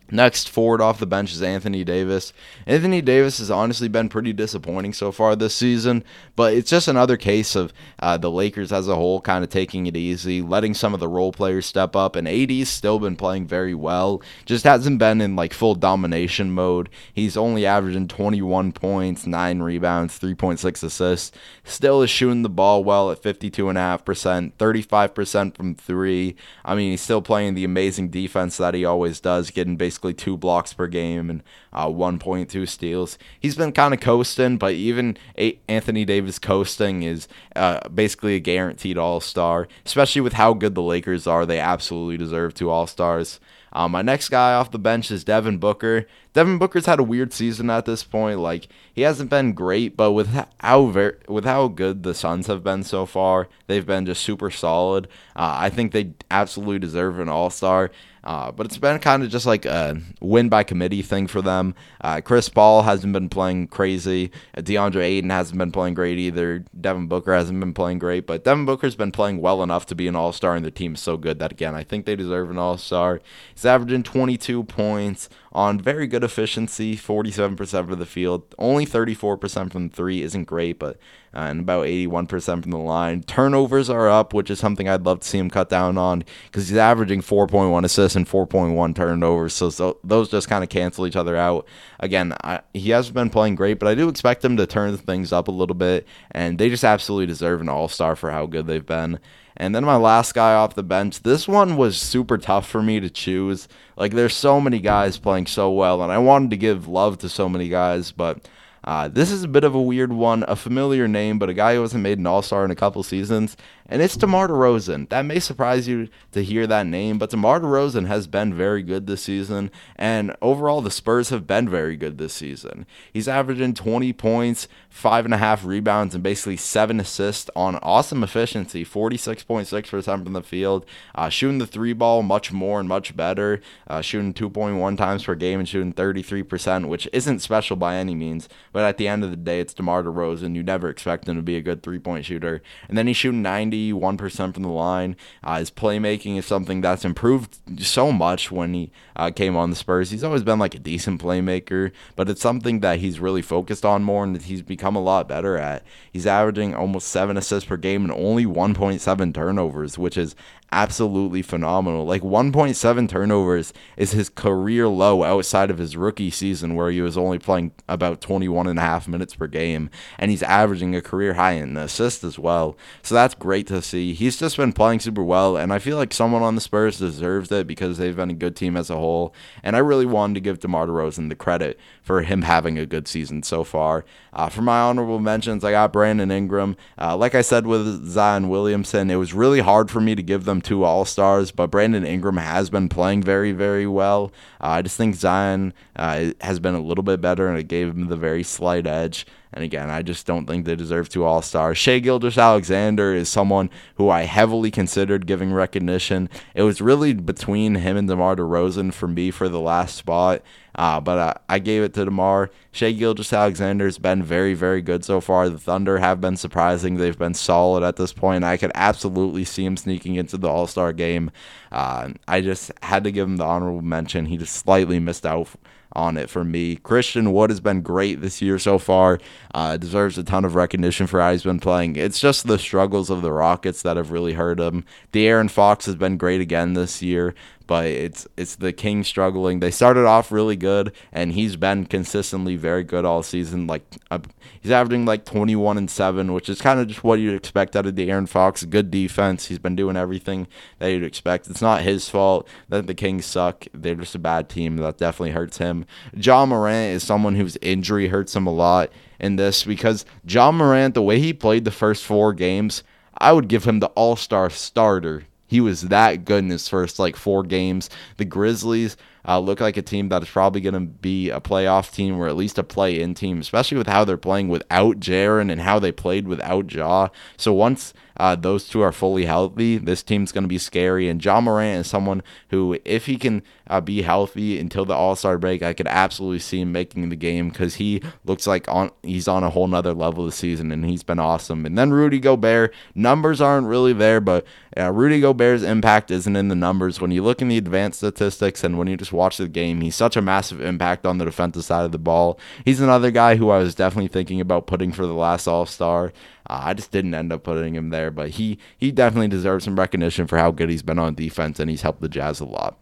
[0.10, 2.32] Next forward off the bench is Anthony Davis.
[2.66, 6.02] Anthony Davis has honestly been pretty disappointing so far this season,
[6.38, 9.86] but it's just another case of uh, the Lakers as a whole kind of taking
[9.86, 12.16] it easy, letting some of the role players step up.
[12.16, 16.90] And AD's still been playing very well, just hasn't been in like full domination mode.
[17.14, 21.38] He's only averaging 21 points, 9 rebounds, 3.6 assists.
[21.66, 26.38] Still is shooting the ball well at 52.5%, 35% from three.
[26.64, 30.14] I mean, he's still playing the amazing defense that he always does, getting basically basically
[30.14, 31.42] two blocks per game and
[31.74, 33.18] uh, 1.2 steals.
[33.40, 38.40] He's been kind of coasting, but even a- Anthony Davis coasting is uh, basically a
[38.40, 41.48] guaranteed All Star, especially with how good the Lakers are.
[41.48, 43.40] They absolutely deserve two All Stars.
[43.74, 46.08] Um, my next guy off the bench is Devin Booker.
[46.34, 48.40] Devin Booker's had a weird season at this point.
[48.40, 50.30] Like he hasn't been great, but with
[50.60, 54.50] how ver- with how good the Suns have been so far, they've been just super
[54.50, 55.08] solid.
[55.36, 57.92] Uh, I think they absolutely deserve an All Star.
[58.28, 61.74] Uh, but it's been kind of just like a win by committee thing for them.
[62.02, 64.32] Uh, Chris Paul hasn't been playing crazy.
[64.58, 66.66] DeAndre Ayton hasn't been playing great either.
[66.80, 70.10] Devin Booker hasn't been playing great, but Devin Booker's been playing well enough to be
[70.10, 72.58] an all star, and the team's so good that, again, I think they deserve an
[72.58, 73.22] all star.
[73.56, 78.54] He's averaging 22 points on very good efficiency, 47% for the field.
[78.60, 80.98] Only 34% from three isn't great, but
[81.34, 83.24] uh, and about 81% from the line.
[83.24, 86.70] Turnovers are up, which is something I'd love to see him cut down on because
[86.70, 89.54] he's averaging 4.1 assists and 4.1 turnovers.
[89.54, 91.68] So, so those just kind of cancel each other out.
[92.00, 95.32] Again, I, he has been playing great, but I do expect him to turn things
[95.32, 98.68] up a little bit, and they just absolutely deserve an all star for how good
[98.68, 99.20] they've been.
[99.60, 103.00] And then my last guy off the bench, this one was super tough for me
[103.00, 103.68] to choose.
[103.96, 107.30] Like, there's so many guys playing so well, and I wanted to give love to
[107.30, 108.48] so many guys, but
[108.88, 111.76] uh, this is a bit of a weird one, a familiar name, but a guy
[111.76, 115.10] who hasn't made an All Star in a couple seasons, and it's DeMar DeRozan.
[115.10, 119.08] That may surprise you to hear that name, but DeMar DeRozan has been very good
[119.08, 122.86] this season, and overall, the Spurs have been very good this season.
[123.12, 128.24] He's averaging 20 points, five and a half rebounds, and basically seven assists on awesome
[128.24, 133.62] efficiency 46.6% from the field, uh, shooting the three ball much more and much better,
[133.88, 138.50] uh, shooting 2.1 times per game and shooting 33%, which isn't special by any means,
[138.74, 140.56] but at the end of the day, it's DeMar DeRozan.
[140.56, 142.62] You never expect him to be a good three point shooter.
[142.90, 145.16] And then he's shooting 90 91% from the line.
[145.44, 149.76] Uh, his playmaking is something that's improved so much when he uh, came on the
[149.76, 150.12] Spurs.
[150.12, 154.04] He's always been like a decent playmaker, but it's something that he's really focused on
[154.04, 155.84] more and that he's become a lot better at.
[156.12, 160.36] He's averaging almost seven assists per game and only 1.7 turnovers, which is
[160.72, 162.06] absolutely phenomenal.
[162.06, 167.18] Like 1.7 turnovers is his career low outside of his rookie season where he was
[167.18, 171.36] only playing about 21 and a half minutes per game and he's averaging a career
[171.36, 172.78] high in assists as well.
[173.02, 174.14] So that's great to see.
[174.14, 177.52] He's just been playing super well and I feel like someone on the Spurs deserves
[177.52, 180.42] it because they've been a good team as a whole and I really wanted to
[180.42, 184.06] give DeMar DeRozan the credit for him having a good season so far.
[184.34, 186.78] Uh, for my honorable mentions, I got Brandon Ingram.
[186.98, 190.46] Uh, like I said with Zion Williamson, it was really hard for me to give
[190.46, 194.32] them two All Stars, but Brandon Ingram has been playing very, very well.
[194.62, 197.90] Uh, I just think Zion uh, has been a little bit better, and it gave
[197.90, 199.26] him the very slight edge.
[199.54, 201.78] And again, I just don't think they deserve two All Stars.
[201.78, 206.30] Shai Gilgeous-Alexander is someone who I heavily considered giving recognition.
[206.54, 210.42] It was really between him and DeMar DeRozan for me for the last spot.
[210.76, 212.52] Uh, but uh, I gave it to DeMar.
[212.72, 215.50] Shai Gilgeous-Alexander has been very, very good so far.
[215.50, 216.96] The Thunder have been surprising.
[216.96, 218.44] They've been solid at this point.
[218.44, 221.32] I could absolutely see him sneaking into the All Star game.
[221.72, 224.28] Uh, I just had to give him the honorable mention.
[224.28, 225.50] He just slightly missed out
[225.94, 226.76] on it for me.
[226.76, 229.20] Christian Wood has been great this year so far.
[229.54, 231.96] Uh, deserves a ton of recognition for how he's been playing.
[231.96, 234.86] It's just the struggles of the Rockets that have really hurt him.
[235.12, 237.34] De'Aaron Fox has been great again this year.
[237.68, 239.60] But it's it's the Kings struggling.
[239.60, 243.68] They started off really good, and he's been consistently very good all season.
[243.68, 244.20] Like uh,
[244.62, 247.86] he's averaging like 21 and seven, which is kind of just what you'd expect out
[247.86, 248.64] of De'Aaron Fox.
[248.64, 249.48] Good defense.
[249.48, 250.48] He's been doing everything
[250.80, 251.48] that you'd expect.
[251.50, 253.66] It's not his fault that the Kings suck.
[253.74, 254.78] They're just a bad team.
[254.78, 255.86] That definitely hurts him.
[256.16, 260.94] Ja Morant is someone whose injury hurts him a lot in this because Ja Morant,
[260.94, 262.84] the way he played the first four games,
[263.18, 267.00] I would give him the All Star starter he was that good in his first
[267.00, 267.90] like four games.
[268.18, 271.92] The Grizzlies uh, look like a team that is probably going to be a playoff
[271.92, 275.52] team or at least a play in team, especially with how they're playing without Jaren
[275.52, 277.10] and how they played without Ja.
[277.36, 281.10] So once uh, those two are fully healthy, this team's going to be scary.
[281.10, 285.16] And Ja Morant is someone who, if he can uh, be healthy until the All
[285.16, 288.92] Star break, I could absolutely see him making the game because he looks like on
[289.04, 291.66] he's on a whole nother level this season, and he's been awesome.
[291.66, 294.46] And then Rudy Gobert, numbers aren't really there, but
[294.78, 297.02] uh, Rudy Gobert's impact isn't in the numbers.
[297.02, 299.96] When you look in the advanced statistics and when you just watch the game, he's
[299.96, 302.40] such a massive impact on the defensive side of the ball.
[302.66, 306.14] He's another guy who I was definitely thinking about putting for the last All Star.
[306.50, 309.78] Uh, I just didn't end up putting him there, but he he definitely deserves some
[309.78, 312.78] recognition for how good he's been on defense, and he's helped the Jazz a lot.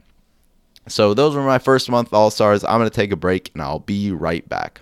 [0.87, 2.63] So those were my first month All Stars.
[2.63, 4.81] I'm gonna take a break, and I'll be right back.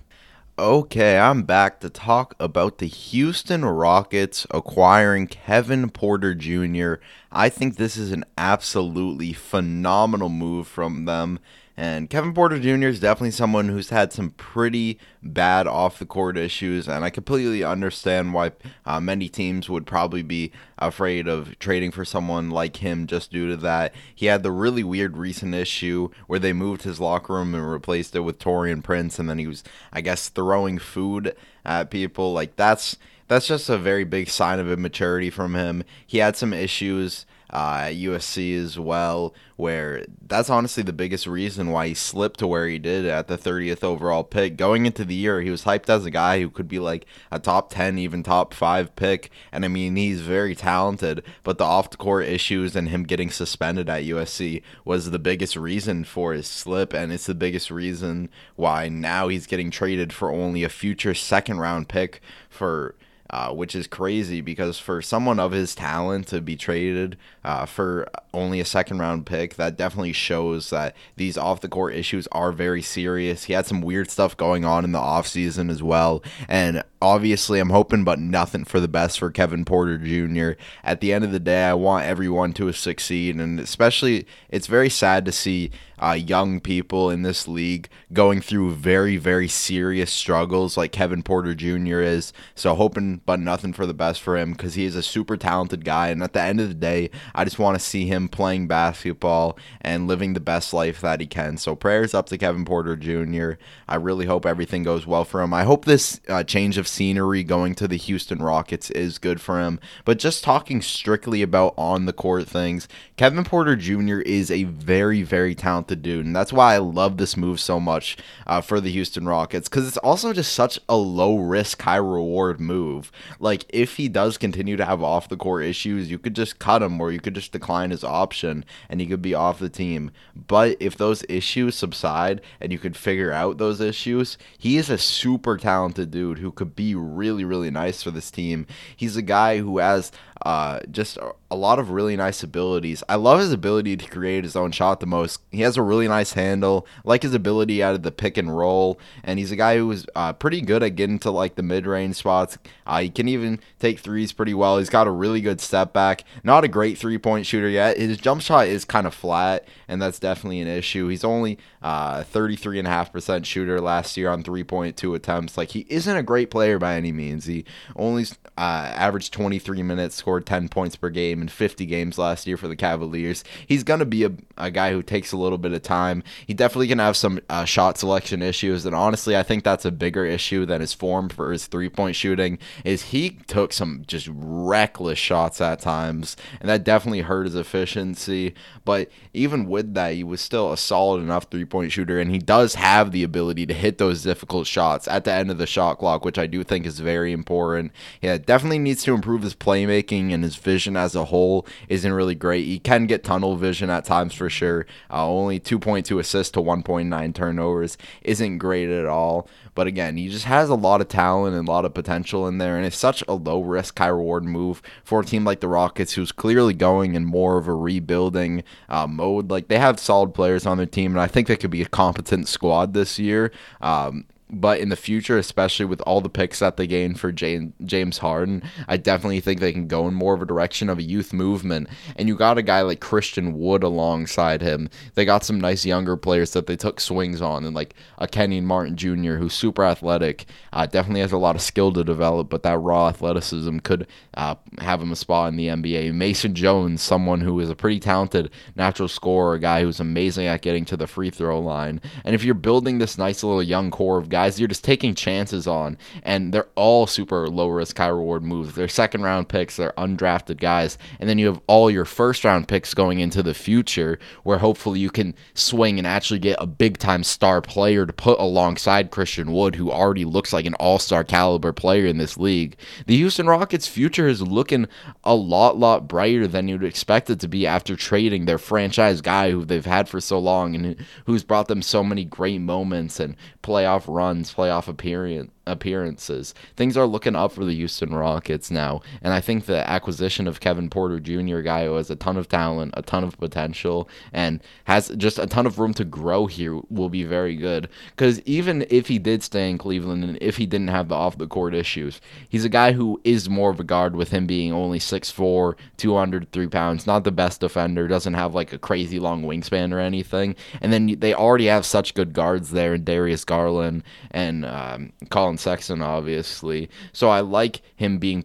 [0.59, 6.95] Okay, I'm back to talk about the Houston Rockets acquiring Kevin Porter Jr.
[7.31, 11.39] I think this is an absolutely phenomenal move from them.
[11.75, 12.87] And Kevin Porter Jr.
[12.87, 17.63] is definitely someone who's had some pretty bad off the court issues, and I completely
[17.63, 18.51] understand why
[18.85, 23.49] uh, many teams would probably be afraid of trading for someone like him just due
[23.49, 23.91] to that.
[24.13, 28.15] He had the really weird recent issue where they moved his locker room and replaced
[28.15, 32.33] it with Taurean Prince, and then he was, I guess, throwing food at people.
[32.33, 35.83] Like that's that's just a very big sign of immaturity from him.
[36.05, 41.69] He had some issues uh, at USC as well, where that's honestly the biggest reason
[41.69, 44.57] why he slipped to where he did at the 30th overall pick.
[44.57, 47.37] Going into the year, he was hyped as a guy who could be like a
[47.37, 49.29] top 10, even top 5 pick.
[49.51, 53.29] And I mean, he's very talented, but the off the court issues and him getting
[53.29, 56.91] suspended at USC was the biggest reason for his slip.
[56.91, 61.59] And it's the biggest reason why now he's getting traded for only a future second
[61.59, 62.95] round pick for
[63.29, 68.07] uh, which is crazy because for someone of his talent to be traded uh, for
[68.33, 72.51] only a second round pick, that definitely shows that these off the court issues are
[72.51, 73.45] very serious.
[73.45, 76.21] He had some weird stuff going on in the offseason as well.
[76.47, 80.59] And obviously, I'm hoping but nothing for the best for Kevin Porter Jr.
[80.83, 83.35] At the end of the day, I want everyone to succeed.
[83.37, 85.71] And especially, it's very sad to see
[86.03, 91.55] uh, young people in this league going through very, very serious struggles like Kevin Porter
[91.55, 92.01] Jr.
[92.01, 92.33] is.
[92.55, 95.85] So, hoping but nothing for the best for him because he is a super talented
[95.85, 96.09] guy.
[96.09, 99.57] And at the end of the day, I just want to see him playing basketball
[99.79, 101.57] and living the best life that he can.
[101.57, 103.53] So, prayers up to Kevin Porter Jr.
[103.87, 105.53] I really hope everything goes well for him.
[105.53, 109.61] I hope this uh, change of scenery going to the Houston Rockets is good for
[109.61, 109.79] him.
[110.03, 114.19] But just talking strictly about on the court things, Kevin Porter Jr.
[114.19, 116.25] is a very, very talented dude.
[116.25, 119.87] And that's why I love this move so much uh, for the Houston Rockets because
[119.87, 123.11] it's also just such a low risk, high reward move.
[123.39, 126.81] Like, if he does continue to have off the court issues, you could just cut
[126.81, 130.11] him or you could just decline his option and he could be off the team.
[130.35, 134.97] But if those issues subside and you could figure out those issues, he is a
[134.97, 138.65] super talented dude who could be really, really nice for this team.
[138.95, 140.11] He's a guy who has
[140.43, 141.17] uh, just
[141.49, 143.01] a lot of really nice abilities.
[143.07, 145.39] I love his ability to create his own shot the most.
[145.51, 146.85] He has a really nice handle.
[146.97, 150.05] I like his ability out of the pick and roll, and he's a guy who's
[150.15, 152.57] uh, pretty good at getting to like the mid range spots.
[152.85, 154.79] Uh, he can even take threes pretty well.
[154.79, 156.25] He's got a really good step back.
[156.43, 157.97] Not a great three point shooter yet.
[157.97, 161.07] His jump shot is kind of flat, and that's definitely an issue.
[161.07, 165.57] He's only uh, 33.5% shooter last year on 3.2 attempts.
[165.57, 167.45] Like, he isn't a great player by any means.
[167.45, 167.63] He
[167.95, 168.25] only
[168.57, 172.57] uh, averaged 23 minutes, scored scored 10 points per game in 50 games last year
[172.57, 173.43] for the Cavaliers.
[173.67, 176.23] He's going to be a, a guy who takes a little bit of time.
[176.45, 179.91] He definitely can have some uh, shot selection issues, and honestly, I think that's a
[179.91, 182.59] bigger issue than his form for his three point shooting.
[182.83, 188.53] Is he took some just reckless shots at times, and that definitely hurt his efficiency.
[188.85, 192.39] But even with that, he was still a solid enough three point shooter, and he
[192.39, 195.99] does have the ability to hit those difficult shots at the end of the shot
[195.99, 197.91] clock, which I do think is very important.
[198.21, 202.35] Yeah, definitely needs to improve his playmaking and his vision as a whole isn't really
[202.35, 202.65] great.
[202.65, 204.85] He can get tunnel vision at times for sure.
[205.09, 209.47] Uh, only 2.2 assists to 1.9 turnovers isn't great at all.
[209.73, 212.57] But again, he just has a lot of talent and a lot of potential in
[212.57, 215.69] there, and it's such a low risk, high reward move for a team like the
[215.69, 219.49] Rockets, who's clearly going in more of a rebuilding uh, mode.
[219.49, 221.87] Like they have solid players on their team, and I think they could be a
[221.87, 223.49] competent squad this year.
[223.79, 228.17] Um, but in the future, especially with all the picks that they gained for James
[228.17, 231.33] Harden, I definitely think they can go in more of a direction of a youth
[231.33, 231.87] movement.
[232.15, 234.89] And you got a guy like Christian Wood alongside him.
[235.15, 238.65] They got some nice younger players that they took swings on, and like a Kenyon
[238.65, 242.63] Martin Jr., who's super athletic, uh, definitely has a lot of skill to develop, but
[242.63, 246.13] that raw athleticism could uh, have him a spot in the NBA.
[246.13, 250.61] Mason Jones, someone who is a pretty talented natural scorer, a guy who's amazing at
[250.61, 252.01] getting to the free throw line.
[252.23, 255.15] And if you're building this nice little young core of guys, guys you're just taking
[255.15, 258.75] chances on, and they're all super low risk, high reward moves.
[258.75, 262.67] They're second round picks, they're undrafted guys, and then you have all your first round
[262.67, 266.97] picks going into the future, where hopefully you can swing and actually get a big
[266.97, 271.23] time star player to put alongside Christian Wood, who already looks like an all star
[271.23, 272.75] caliber player in this league.
[273.07, 274.87] The Houston Rockets' future is looking
[275.23, 279.51] a lot, lot brighter than you'd expect it to be after trading their franchise guy
[279.51, 283.37] who they've had for so long and who's brought them so many great moments and
[283.61, 286.53] playoff runs runs, playoff appearance, appearances.
[286.75, 289.01] Things are looking up for the Houston Rockets now.
[289.21, 292.49] And I think the acquisition of Kevin Porter Jr., guy who has a ton of
[292.49, 296.79] talent, a ton of potential, and has just a ton of room to grow here,
[296.89, 297.89] will be very good.
[298.09, 301.37] Because even if he did stay in Cleveland and if he didn't have the off
[301.37, 304.71] the court issues, he's a guy who is more of a guard with him being
[304.71, 309.93] only 6'4, 203 pounds, not the best defender, doesn't have like a crazy long wingspan
[309.93, 310.55] or anything.
[310.81, 315.52] And then they already have such good guards there in Darius Garland and um, Collin
[315.53, 316.89] Collin Sexton, obviously.
[317.11, 318.43] So I like him being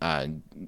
[0.00, 0.26] uh,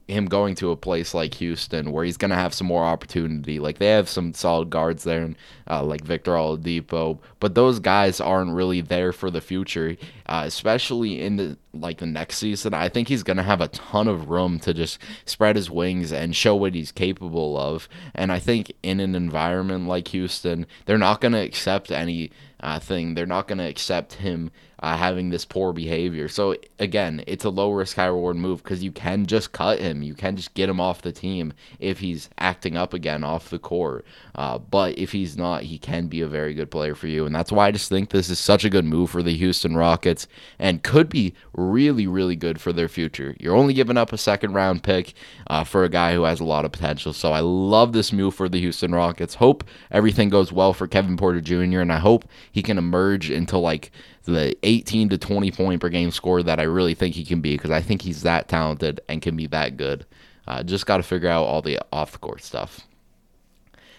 [0.09, 3.59] him going to a place like Houston where he's going to have some more opportunity.
[3.59, 5.35] Like they have some solid guards there,
[5.69, 9.97] uh, like Victor Oladipo, but those guys aren't really there for the future,
[10.27, 12.75] uh, especially in the like the next season.
[12.75, 16.13] I think he's going to have a ton of room to just spread his wings
[16.13, 17.89] and show what he's capable of.
[18.15, 22.79] And I think in an environment like Houston, they're not going to accept any uh,
[22.79, 23.15] thing.
[23.15, 24.51] They're not going to accept him
[24.83, 26.29] uh, having this poor behavior.
[26.29, 30.01] So again, it's a low risk, high reward move because you can just cut him.
[30.01, 33.59] You can just get him off the team if he's acting up again off the
[33.59, 34.05] court.
[34.37, 37.35] Uh, but if he's not, he can be a very good player for you, and
[37.35, 40.29] that's why I just think this is such a good move for the Houston Rockets
[40.57, 43.35] and could be really, really good for their future.
[43.41, 45.15] You're only giving up a second round pick
[45.49, 47.13] uh, for a guy who has a lot of potential.
[47.13, 49.35] So I love this move for the Houston Rockets.
[49.35, 51.81] Hope everything goes well for Kevin Porter Jr.
[51.81, 53.91] and I hope he can emerge into like
[54.25, 57.55] the 18 to 20 point per game score that I really think he can be
[57.57, 60.07] because I think he's that talented and can be that good.
[60.47, 62.87] Uh, just got to figure out all the off the court stuff.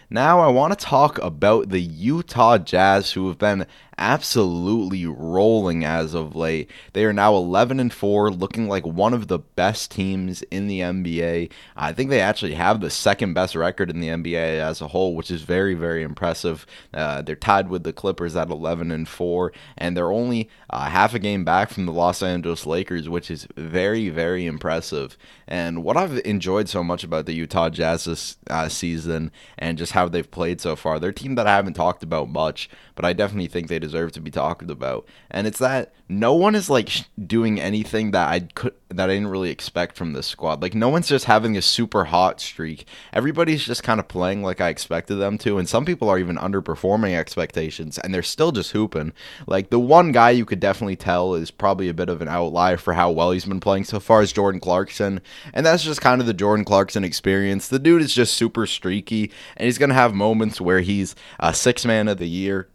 [0.10, 3.66] Now, I want to talk about the Utah Jazz, who have been
[3.98, 6.70] absolutely rolling as of late.
[6.94, 10.80] They are now 11 and 4, looking like one of the best teams in the
[10.80, 11.52] NBA.
[11.76, 15.16] I think they actually have the second best record in the NBA as a whole,
[15.16, 16.66] which is very, very impressive.
[16.94, 21.14] Uh, they're tied with the Clippers at 11 and 4, and they're only uh, half
[21.14, 25.18] a game back from the Los Angeles Lakers, which is very, very impressive.
[25.48, 29.92] And what I've enjoyed so much about the Utah Jazz this uh, season and just
[29.92, 33.06] how they've played so far, they're a team that I haven't talked about much, but
[33.06, 35.08] I definitely think they deserve to be talked about.
[35.32, 39.14] And it's that no one is like sh- doing anything that I could that I
[39.14, 40.62] didn't really expect from this squad.
[40.62, 42.86] Like no one's just having a super hot streak.
[43.12, 46.36] Everybody's just kind of playing like I expected them to, and some people are even
[46.38, 49.14] underperforming expectations, and they're still just hooping.
[49.48, 52.78] Like the one guy you could definitely tell is probably a bit of an outlier
[52.78, 55.22] for how well he's been playing so far is Jordan Clarkson,
[55.54, 57.68] and that's just kind of the Jordan Clarkson experience.
[57.68, 61.86] The dude is just super streaky, and he's gonna have moments where he's a six
[61.86, 62.68] man of the year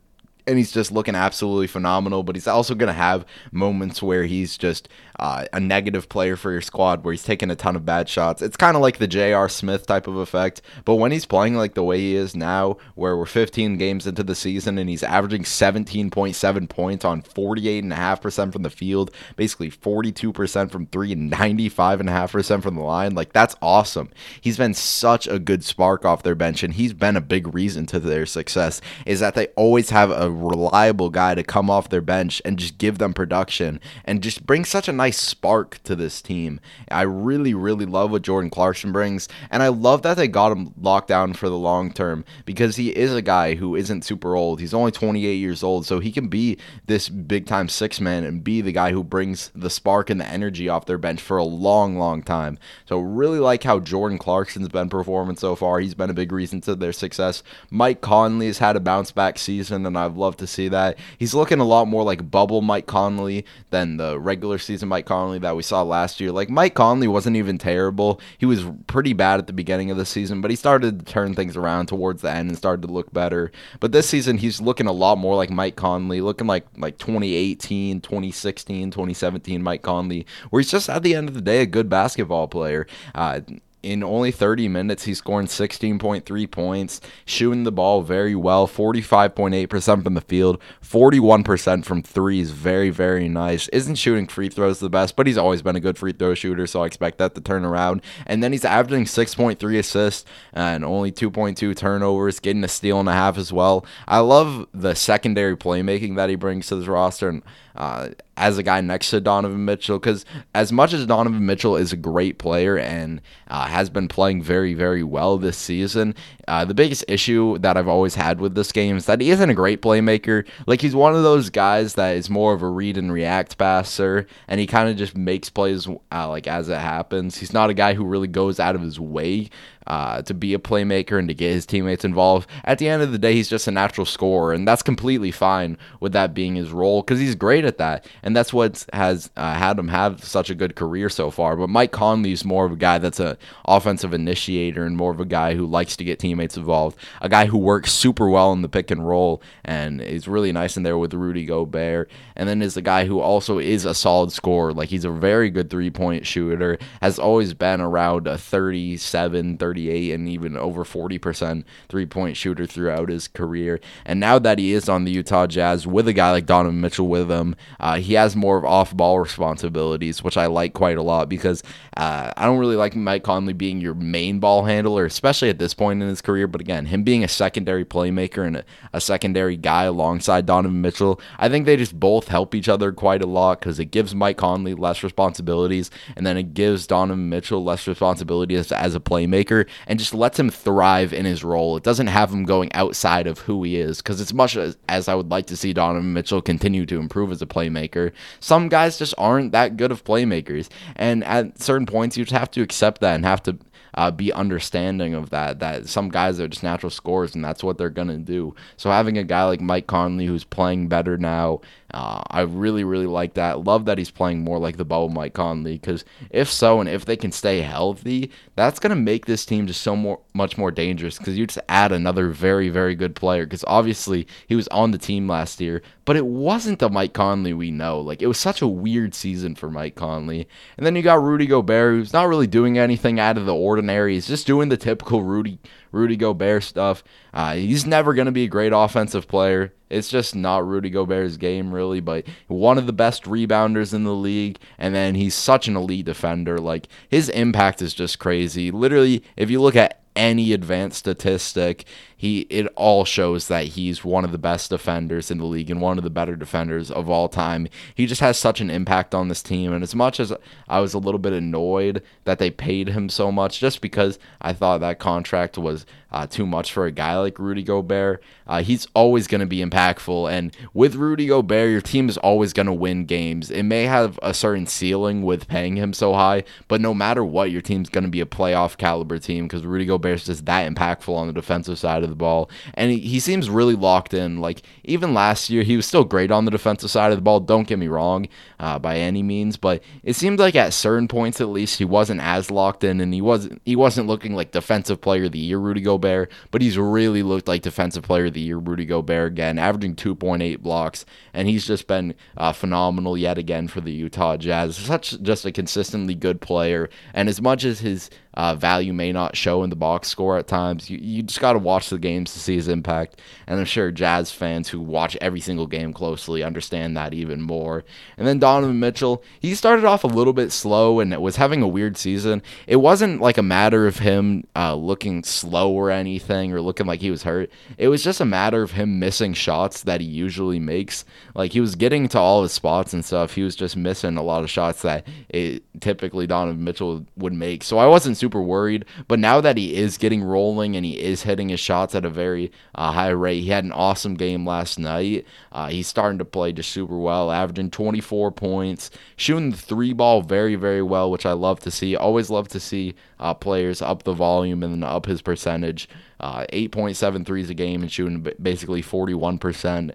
[0.48, 2.22] and he's just looking absolutely phenomenal.
[2.22, 4.88] But he's also going to have moments where he's just
[5.18, 8.40] uh, a negative player for your squad, where he's taking a ton of bad shots.
[8.40, 9.48] It's kind of like the J.R.
[9.48, 10.62] Smith type of effect.
[10.84, 14.22] But when he's playing like the way he is now, where we're 15 games into
[14.22, 20.86] the season and he's averaging 17.7 points on 48.5% from the field, basically 42% from
[20.86, 24.10] three and 95.5% from the line, like that's awesome.
[24.40, 27.86] He's been such a good spark off their bench, and he's been a big reason
[27.86, 28.80] to their success.
[29.04, 32.78] Is that they always have a reliable guy to come off their bench and just
[32.78, 36.60] give them production and just bring such a nice spark to this team.
[36.90, 40.72] I really, really love what Jordan Clarkson brings, and I love that they got him
[40.80, 44.60] locked down for the long term because he is a guy who isn't super old.
[44.60, 48.44] He's only 28 years old, so he can be this big time six man and
[48.44, 51.44] be the guy who brings the spark and the energy off their bench for a
[51.44, 52.58] long, long time.
[52.86, 55.80] So, really like how Jordan Clarkson's been performing so far.
[55.80, 57.42] He's been a big reason to their success.
[57.70, 60.98] Mike Conley has had a bounce back season, and I've loved to see that.
[61.18, 65.38] He's looking a lot more like bubble Mike Conley than the regular season Mike Conley
[65.38, 66.30] that we saw last year.
[66.30, 68.20] Like, Mike Conley wasn't even terrible.
[68.38, 71.34] He was pretty bad at the beginning of the season, but he started to turn
[71.34, 73.50] things around towards the end and started to look better.
[73.80, 78.00] But this season, he's looking a lot more like Mike Conley, looking like like 2018,
[78.00, 81.88] 2016, 2017 Mike Conley, where he's just at the end of the day a good
[81.88, 82.86] basketball player.
[83.14, 83.40] Uh,
[83.82, 90.14] in only 30 minutes, he's scoring 16.3 points, shooting the ball very well, 45.8% from
[90.14, 92.50] the field, 41% from threes.
[92.50, 93.68] very, very nice.
[93.68, 96.66] Isn't shooting free throws the best, but he's always been a good free throw shooter,
[96.66, 98.02] so I expect that to turn around.
[98.26, 103.12] And then he's averaging 6.3 assists and only 2.2 turnovers, getting a steal and a
[103.12, 103.86] half as well.
[104.08, 107.28] I love the secondary playmaking that he brings to this roster.
[107.28, 107.42] And
[107.78, 111.92] uh, as a guy next to Donovan Mitchell because as much as Donovan Mitchell is
[111.92, 116.14] a great player and uh, has been playing very, very well this season,
[116.48, 119.48] uh, the biggest issue that I've always had with this game is that he isn't
[119.48, 120.44] a great playmaker.
[120.66, 124.26] Like, he's one of those guys that is more of a read and react passer,
[124.48, 127.38] and he kind of just makes plays uh, like as it happens.
[127.38, 129.50] He's not a guy who really goes out of his way
[129.88, 132.48] uh, to be a playmaker and to get his teammates involved.
[132.64, 135.78] At the end of the day, he's just a natural scorer, and that's completely fine
[135.98, 139.54] with that being his role because he's great at that, and that's what has uh,
[139.54, 141.56] had him have such a good career so far.
[141.56, 145.20] But Mike Conley is more of a guy that's an offensive initiator and more of
[145.20, 148.62] a guy who likes to get teammates involved, a guy who works super well in
[148.62, 152.60] the pick and roll and is really nice in there with Rudy Gobert, and then
[152.60, 154.74] is a guy who also is a solid scorer.
[154.74, 159.77] Like he's a very good three point shooter, has always been around a 37, 30
[159.78, 163.80] 38 and even over 40% three point shooter throughout his career.
[164.04, 167.08] And now that he is on the Utah Jazz with a guy like Donovan Mitchell
[167.08, 171.02] with him, uh, he has more of off ball responsibilities, which I like quite a
[171.02, 171.62] lot because
[171.96, 175.74] uh, I don't really like Mike Conley being your main ball handler, especially at this
[175.74, 176.46] point in his career.
[176.46, 181.20] But again, him being a secondary playmaker and a, a secondary guy alongside Donovan Mitchell,
[181.38, 184.36] I think they just both help each other quite a lot because it gives Mike
[184.36, 189.98] Conley less responsibilities and then it gives Donovan Mitchell less responsibilities as a playmaker and
[189.98, 191.76] just lets him thrive in his role.
[191.76, 195.08] It doesn't have him going outside of who he is because as much as, as
[195.08, 198.98] I would like to see Donovan Mitchell continue to improve as a playmaker, some guys
[198.98, 200.68] just aren't that good of playmakers.
[200.96, 203.58] And at certain points, you just have to accept that and have to
[203.94, 205.58] uh, be understanding of that.
[205.58, 208.54] That some guys are just natural scorers, and that's what they're gonna do.
[208.76, 211.60] So having a guy like Mike Conley who's playing better now,
[211.94, 213.64] uh, I really really like that.
[213.64, 215.78] Love that he's playing more like the bubble Mike Conley.
[215.78, 219.80] Because if so, and if they can stay healthy, that's gonna make this team just
[219.80, 221.18] so more much more dangerous.
[221.18, 223.44] Because you just add another very very good player.
[223.44, 227.54] Because obviously he was on the team last year, but it wasn't the Mike Conley
[227.54, 228.00] we know.
[228.00, 230.46] Like it was such a weird season for Mike Conley.
[230.76, 234.14] And then you got Rudy Gobert, who's not really doing anything out of the ordinary.
[234.14, 235.58] He's just doing the typical Rudy
[235.92, 237.02] Rudy Gobert stuff.
[237.32, 239.72] Uh, he's never going to be a great offensive player.
[239.90, 242.00] It's just not Rudy Gobert's game, really.
[242.00, 246.06] But one of the best rebounders in the league, and then he's such an elite
[246.06, 246.58] defender.
[246.58, 248.70] Like his impact is just crazy.
[248.70, 251.84] Literally, if you look at any advanced statistic,
[252.18, 255.80] he it all shows that he's one of the best defenders in the league and
[255.80, 257.68] one of the better defenders of all time.
[257.94, 260.32] He just has such an impact on this team and as much as
[260.68, 264.52] I was a little bit annoyed that they paid him so much just because I
[264.52, 268.88] thought that contract was uh, too much for a guy like Rudy Gobert, uh, he's
[268.94, 272.72] always going to be impactful and with Rudy Gobert your team is always going to
[272.72, 273.48] win games.
[273.48, 277.52] It may have a certain ceiling with paying him so high, but no matter what
[277.52, 280.68] your team's going to be a playoff caliber team because Rudy Gobert is just that
[280.68, 284.14] impactful on the defensive side of of the ball, and he, he seems really locked
[284.14, 284.40] in.
[284.40, 287.40] Like even last year, he was still great on the defensive side of the ball.
[287.40, 288.28] Don't get me wrong,
[288.58, 292.20] uh, by any means, but it seemed like at certain points, at least, he wasn't
[292.20, 295.58] as locked in, and he wasn't he wasn't looking like defensive player of the year,
[295.58, 299.58] Rudy Gobert, but he's really looked like defensive player of the year, Rudy Gobert again,
[299.58, 304.76] averaging 2.8 blocks, and he's just been uh, phenomenal yet again for the Utah Jazz.
[304.76, 309.36] Such just a consistently good player, and as much as his uh, value may not
[309.36, 310.88] show in the box score at times.
[310.88, 313.20] You, you just got to watch the of games to see his impact.
[313.46, 317.84] And I'm sure Jazz fans who watch every single game closely understand that even more.
[318.16, 321.62] And then Donovan Mitchell, he started off a little bit slow and it was having
[321.62, 322.42] a weird season.
[322.66, 327.00] It wasn't like a matter of him uh, looking slow or anything or looking like
[327.00, 327.50] he was hurt.
[327.76, 331.04] It was just a matter of him missing shots that he usually makes.
[331.34, 333.34] Like he was getting to all his spots and stuff.
[333.34, 337.64] He was just missing a lot of shots that it, typically Donovan Mitchell would make.
[337.64, 338.84] So I wasn't super worried.
[339.08, 342.10] But now that he is getting rolling and he is hitting his shots at a
[342.10, 345.26] very uh, high rate, he had an awesome game last night.
[345.52, 350.22] Uh, he's starting to play just super well, averaging 24 points, shooting the three ball
[350.22, 351.96] very, very well, which I love to see.
[351.96, 355.88] Always love to see uh, players up the volume and then up his percentage.
[356.20, 359.92] Uh, 8.7 threes a game and shooting basically 41%.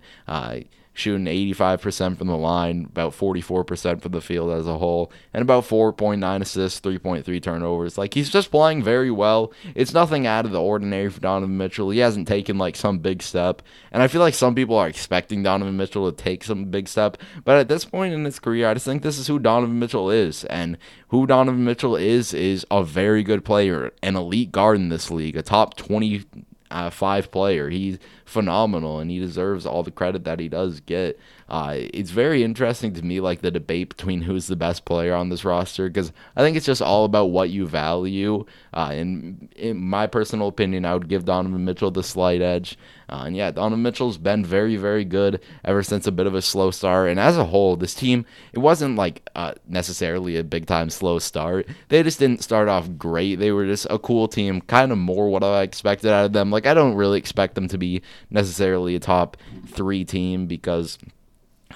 [0.95, 5.63] Shooting 85% from the line, about 44% from the field as a whole, and about
[5.63, 7.97] 4.9 assists, 3.3 turnovers.
[7.97, 9.51] Like he's just playing very well.
[9.73, 11.89] It's nothing out of the ordinary for Donovan Mitchell.
[11.89, 15.41] He hasn't taken like some big step, and I feel like some people are expecting
[15.41, 18.75] Donovan Mitchell to take some big step, but at this point in his career, I
[18.75, 20.77] just think this is who Donovan Mitchell is, and
[21.07, 25.35] who Donovan Mitchell is is a very good player, an elite guard in this league,
[25.35, 26.23] a top 20
[26.73, 27.69] uh, five player.
[27.69, 31.19] He's phenomenal, and he deserves all the credit that he does get.
[31.49, 35.29] Uh, it's very interesting to me, like the debate between who's the best player on
[35.29, 38.45] this roster, because I think it's just all about what you value.
[38.73, 42.77] Uh, in, in my personal opinion, I would give Donovan Mitchell the slight edge.
[43.09, 46.41] Uh, and yeah, Donovan Mitchell's been very, very good ever since a bit of a
[46.41, 47.09] slow start.
[47.09, 51.19] And as a whole, this team, it wasn't like uh, necessarily a big time slow
[51.19, 51.67] start.
[51.89, 53.35] They just didn't start off great.
[53.35, 56.49] They were just a cool team, kind of more what I expected out of them.
[56.49, 59.37] Like, I don't really expect them to be necessarily a top
[59.67, 60.97] three team because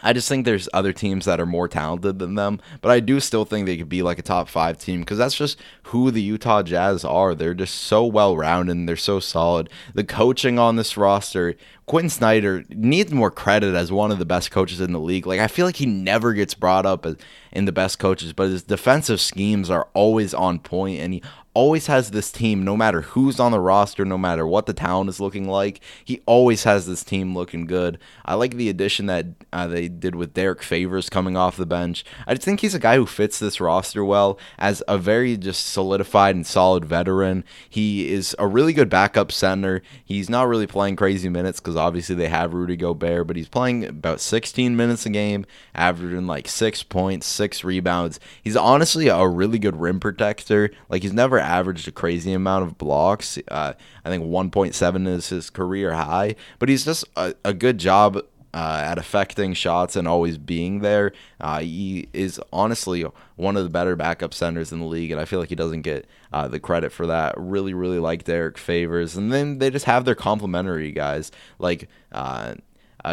[0.03, 3.19] I just think there's other teams that are more talented than them, but I do
[3.19, 6.21] still think they could be like a top five team because that's just who the
[6.21, 7.33] Utah Jazz are.
[7.33, 9.69] They're just so well rounded and they're so solid.
[9.93, 11.55] The coaching on this roster,
[11.87, 15.25] Quin Snyder needs more credit as one of the best coaches in the league.
[15.25, 17.15] Like I feel like he never gets brought up as
[17.53, 21.23] in the best coaches, but his defensive schemes are always on point and he
[21.57, 25.09] always has this team, no matter who's on the roster, no matter what the town
[25.09, 27.97] is looking like, he always has this team looking good.
[28.25, 32.05] I like the addition that uh, they did with Derrick Favors coming off the bench.
[32.27, 35.65] I just think he's a guy who fits this roster well as a very just
[35.65, 37.43] solidified and solid veteran.
[37.67, 39.81] He is a really good backup center.
[40.05, 43.85] He's not really playing crazy minutes because obviously they have Rudy Gobert, but he's playing
[43.85, 48.19] about 16 minutes a game, averaging like six points, six rebounds.
[48.43, 50.71] He's honestly a really good rim protector.
[50.89, 53.37] Like he's never averaged a crazy amount of blocks.
[53.47, 53.73] Uh,
[54.03, 58.21] I think 1.7 is his career high, but he's just a, a good job
[58.53, 61.11] uh, at affecting shots and always being there.
[61.39, 65.25] Uh, he is honestly one of the better backup centers in the league, and I
[65.25, 67.35] feel like he doesn't get uh, the credit for that.
[67.37, 72.55] Really, really like Derrick Favors, and then they just have their complementary guys like uh,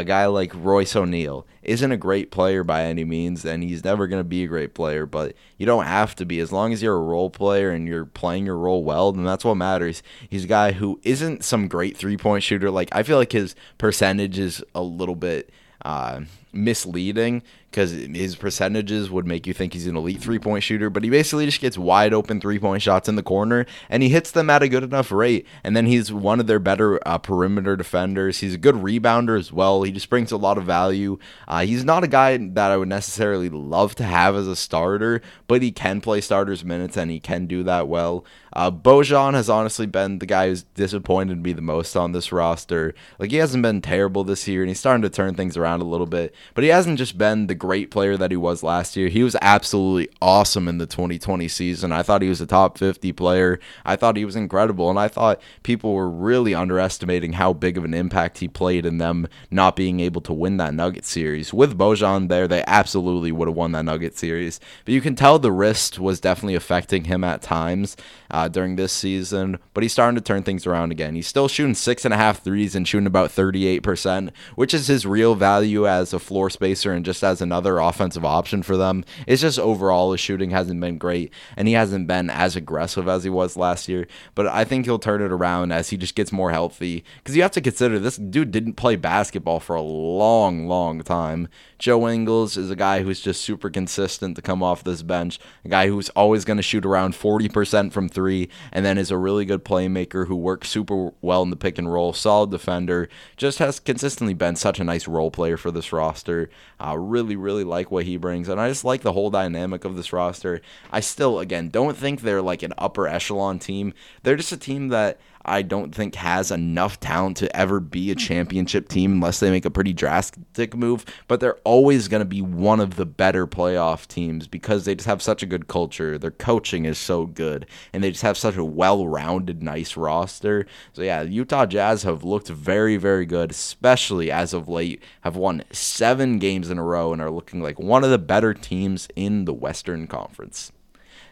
[0.01, 4.07] a guy like Royce O'Neale isn't a great player by any means, and he's never
[4.07, 6.40] going to be a great player, but you don't have to be.
[6.40, 9.45] As long as you're a role player and you're playing your role well, then that's
[9.45, 10.03] what matters.
[10.28, 12.70] He's a guy who isn't some great three point shooter.
[12.70, 15.51] Like, I feel like his percentage is a little bit
[15.84, 16.22] uh,
[16.53, 17.42] misleading
[17.75, 21.11] because his percentages would make you think he's an elite three point shooter, but he
[21.11, 24.49] basically just gets wide open three point shots in the corner and he hits them
[24.49, 25.45] at a good enough rate.
[25.64, 28.39] And then he's one of their better uh, perimeter defenders.
[28.39, 29.83] He's a good rebounder as well.
[29.83, 31.18] He just brings a lot of value.
[31.49, 35.20] Uh, he's not a guy that I would necessarily love to have as a starter,
[35.49, 38.25] but he can play starters minutes and he can do that well.
[38.53, 42.95] Uh, Bojan has honestly been the guy who's disappointed me the most on this roster.
[43.18, 45.85] Like he hasn't been terrible this year and he's starting to turn things around a
[45.85, 49.09] little bit, but he hasn't just been the great player that he was last year.
[49.09, 51.93] He was absolutely awesome in the 2020 season.
[51.93, 53.59] I thought he was a top 50 player.
[53.87, 54.91] I thought he was incredible.
[54.91, 58.99] And I thought people were really underestimating how big of an impact he played in
[58.99, 61.55] them not being able to win that Nugget series.
[61.55, 64.61] With Bojan there, they absolutely would have won that Nugget series.
[64.85, 67.97] But you can tell the wrist was definitely affecting him at times
[68.31, 69.59] uh, during this season.
[69.73, 71.15] But he's starting to turn things around again.
[71.15, 75.07] He's still shooting six and a half threes and shooting about 38%, which is his
[75.07, 79.05] real value as a floor spacer and just as an another offensive option for them.
[79.28, 83.22] It's just overall his shooting hasn't been great, and he hasn't been as aggressive as
[83.22, 84.09] he was last year.
[84.34, 87.05] But I think he'll turn it around as he just gets more healthy.
[87.18, 91.48] Because you have to consider this dude didn't play basketball for a long, long time.
[91.78, 95.68] Joe Ingles is a guy who's just super consistent to come off this bench, a
[95.68, 99.44] guy who's always going to shoot around 40% from three, and then is a really
[99.44, 103.78] good playmaker who works super well in the pick and roll, solid defender, just has
[103.78, 106.48] consistently been such a nice role player for this roster.
[106.80, 109.97] Uh, really, really like what he brings, and I just like the whole dynamic of
[109.97, 110.61] this roster.
[110.91, 113.95] I still, again, don't think they're like an upper echelon team.
[114.22, 118.14] They're just a team that I don't think has enough talent to ever be a
[118.14, 121.05] championship team unless they make a pretty drastic move.
[121.28, 125.09] But they're always going to be one of the better playoff teams because they just
[125.09, 126.18] have such a good culture.
[126.18, 130.66] Their coaching is so good, and they just have such a well-rounded, nice roster.
[130.92, 135.03] So yeah, Utah Jazz have looked very, very good, especially as of late.
[135.22, 138.55] Have won seven games in a row and are looking like one of the better
[138.55, 140.72] teams in the Western Conference.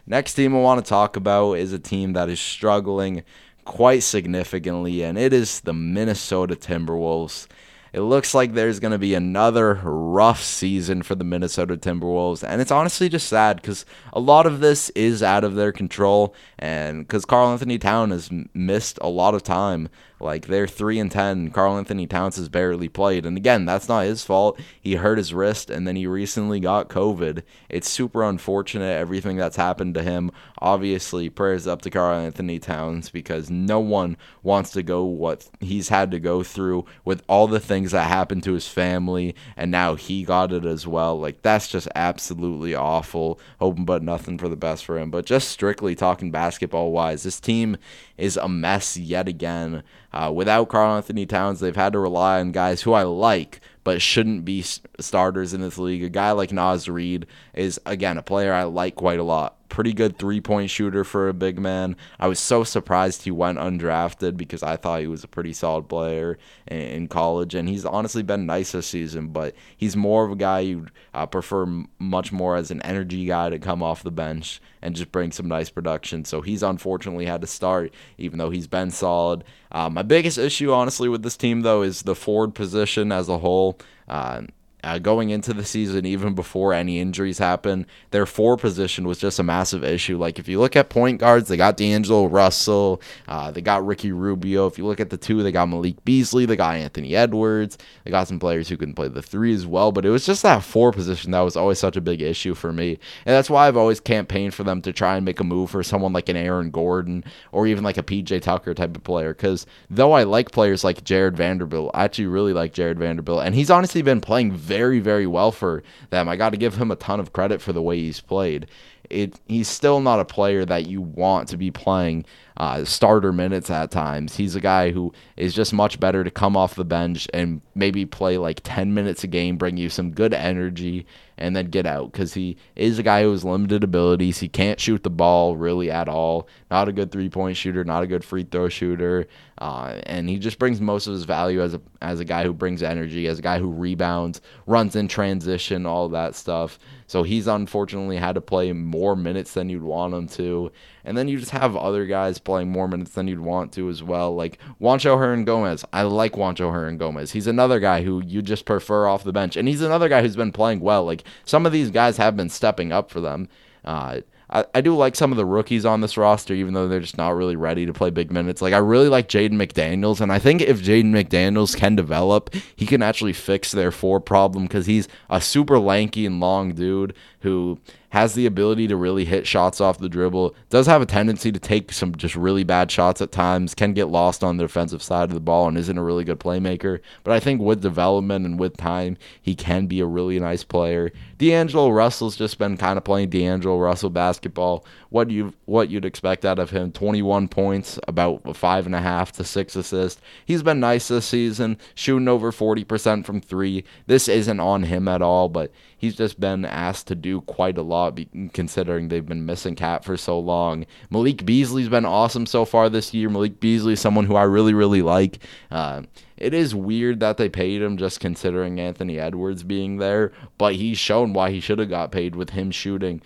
[0.05, 3.23] Next team I want to talk about is a team that is struggling
[3.65, 7.47] quite significantly, and it is the Minnesota Timberwolves.
[7.93, 12.43] It looks like there's going to be another rough season for the Minnesota Timberwolves.
[12.43, 16.33] And it's honestly just sad because a lot of this is out of their control.
[16.57, 19.89] And because Karl-Anthony Town has missed a lot of time
[20.23, 21.51] like they're three and ten.
[21.51, 24.59] Karl-Anthony Towns has barely played, and again, that's not his fault.
[24.81, 27.43] He hurt his wrist, and then he recently got COVID.
[27.69, 30.31] It's super unfortunate everything that's happened to him.
[30.59, 36.11] Obviously, prayers up to Karl-Anthony Towns because no one wants to go what he's had
[36.11, 40.23] to go through with all the things that happened to his family, and now he
[40.23, 41.19] got it as well.
[41.19, 43.39] Like that's just absolutely awful.
[43.59, 45.11] Hoping but nothing for the best for him.
[45.11, 47.77] But just strictly talking basketball wise, this team
[48.17, 49.83] is a mess yet again.
[50.11, 54.45] Uh, without Karl-Anthony Towns, they've had to rely on guys who I like, but shouldn't
[54.45, 54.63] be
[54.99, 56.03] starters in this league.
[56.03, 59.91] A guy like Naz Reid is, again, a player I like quite a lot pretty
[59.91, 61.95] good three point shooter for a big man.
[62.19, 65.89] I was so surprised he went undrafted because I thought he was a pretty solid
[65.89, 69.29] player in, college, and he's honestly been nice this season.
[69.29, 71.65] But he's more of a guy you'd uh, prefer
[71.97, 75.47] much more as an energy guy to come off the bench and just bring some
[75.47, 76.23] nice production.
[76.23, 79.43] So he's unfortunately had to start, even though he's been solid.
[79.71, 83.39] Uh, my biggest issue, honestly, with this team though is the forward position as a
[83.39, 83.79] whole.
[84.07, 84.43] Uh,
[84.83, 89.39] uh, going into the season, even before any injuries happened, their four position was just
[89.39, 90.17] a massive issue.
[90.17, 94.11] Like if you look at point guards, they got D'Angelo Russell, uh, they got Ricky
[94.11, 94.67] Rubio.
[94.67, 98.11] If you look at the two, they got Malik Beasley, they got Anthony Edwards, they
[98.11, 99.93] got some players who can play the three as well.
[99.93, 102.73] But it was just that four position that was always such a big issue for
[102.73, 105.69] me, and that's why I've always campaigned for them to try and make a move
[105.69, 107.23] for someone like an Aaron Gordon
[107.53, 109.33] or even like a PJ Tucker type of player.
[109.33, 113.55] Because though I like players like Jarred Vanderbilt, I actually really like Jarred Vanderbilt, and
[113.55, 116.27] he's honestly been playing very very, very well for them.
[116.27, 118.65] I got to give him a ton of credit for the way he's played.
[119.09, 122.25] It, he's still not a player that you want to be playing
[122.57, 124.35] uh, starter minutes at times.
[124.35, 128.05] He's a guy who is just much better to come off the bench and maybe
[128.05, 131.05] play like 10 minutes a game, bring you some good energy,
[131.37, 134.39] and then get out because he is a guy who has limited abilities.
[134.39, 136.47] He can't shoot the ball really at all.
[136.69, 139.27] Not a good three point shooter, not a good free throw shooter.
[139.57, 142.53] Uh, and he just brings most of his value as a as a guy who
[142.53, 146.77] brings energy, as a guy who rebounds, runs in transition, all that stuff.
[147.07, 150.71] So he's unfortunately had to play more minutes than you'd want him to.
[151.05, 154.01] And then you just have other guys playing more minutes than you'd want to as
[154.01, 154.35] well.
[154.35, 155.83] Like Juancho Hernangomez.
[155.91, 157.31] I like Juancho Hernangomez.
[157.31, 159.57] He's another guy who you just prefer off the bench.
[159.57, 161.05] And he's another guy who's been playing well.
[161.05, 163.49] Like some of these guys have been stepping up for them.
[163.83, 164.21] Uh,
[164.53, 167.17] I, I do like some of the rookies on this roster, even though they're just
[167.17, 168.61] not really ready to play big minutes.
[168.61, 172.85] Like I really like Jaden McDaniels, and I think if Jaden McDaniels can develop, he
[172.85, 177.79] can actually fix their four problem because he's a super lanky and long dude who
[178.13, 181.59] has the ability to really hit shots off the dribble, does have a tendency to
[181.59, 185.29] take some just really bad shots at times, can get lost on the defensive side
[185.29, 186.99] of the ball, and isn't a really good playmaker.
[187.23, 191.11] But I think with development and with time, he can be a really nice player.
[191.39, 194.85] D'Angelo Russell's just been kind of playing D'Angelo Russell basketball.
[195.13, 196.91] What you what you'd expect out of him?
[196.91, 200.19] 21 points, about five and a half to six assists.
[200.43, 203.83] He's been nice this season, shooting over 40% from three.
[204.07, 207.83] This isn't on him at all, but he's just been asked to do quite a
[207.83, 208.19] lot
[208.53, 210.83] considering they've been missing KAT for so long.
[211.11, 213.29] Malik Beasley's been awesome so far this year.
[213.29, 215.37] Malik Beasley someone who I really, really like.
[215.69, 216.01] Uh,
[216.37, 220.97] it is weird that they paid him just considering Anthony Edwards being there, but he's
[220.97, 223.21] shown why he should have got paid with him shooting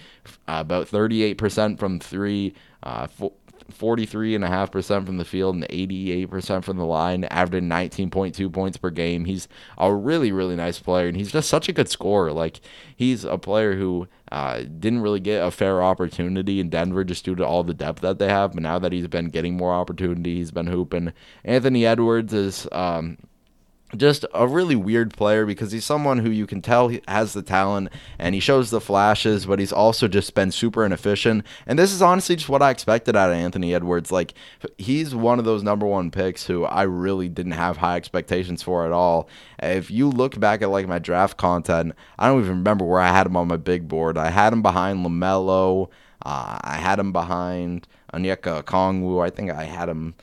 [0.47, 2.53] uh, about 38% from three,
[2.83, 3.07] uh,
[3.71, 9.25] 43.5% from the field and 88% from the line, averaging 19.2 points per game.
[9.25, 9.47] He's
[9.77, 12.31] a really, really nice player, and he's just such a good scorer.
[12.31, 12.61] Like,
[12.95, 17.35] he's a player who uh, didn't really get a fair opportunity in Denver just due
[17.35, 20.35] to all the depth that they have, but now that he's been getting more opportunity,
[20.35, 21.13] he's been hooping.
[21.43, 22.67] Anthony Edwards is.
[22.71, 23.17] Um,
[23.95, 27.89] just a really weird player because he's someone who you can tell has the talent
[28.19, 31.45] and he shows the flashes, but he's also just been super inefficient.
[31.65, 34.11] And this is honestly just what I expected out of Anthony Edwards.
[34.11, 34.33] Like
[34.77, 38.85] he's one of those number one picks who I really didn't have high expectations for
[38.85, 39.29] at all.
[39.59, 43.09] If you look back at like my draft content, I don't even remember where I
[43.09, 44.17] had him on my big board.
[44.17, 45.89] I had him behind LaMelo.
[46.25, 49.23] Uh, I had him behind Onyeka Okongwu.
[49.23, 50.15] I think I had him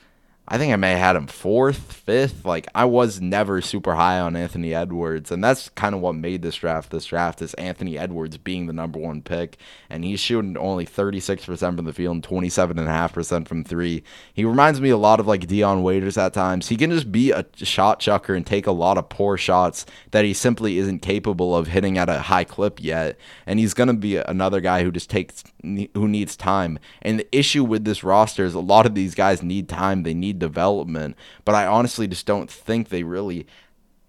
[0.47, 2.45] I think I may have had him fourth, fifth.
[2.45, 6.43] Like I was never super high on Anthony Edwards, and that's kind of what made
[6.43, 6.91] this draft.
[6.91, 9.57] This draft is Anthony Edwards being the number one pick,
[9.89, 14.03] and he's shooting only 36% from the field and 27.5% from three.
[14.33, 16.67] He reminds me a lot of like Dion Waiters at times.
[16.67, 20.25] He can just be a shot chucker and take a lot of poor shots that
[20.25, 23.17] he simply isn't capable of hitting at a high clip yet,
[23.47, 26.77] and he's gonna be another guy who just takes who needs time.
[27.01, 30.03] And the issue with this roster is a lot of these guys need time.
[30.03, 33.47] They need development, but I honestly just don't think they really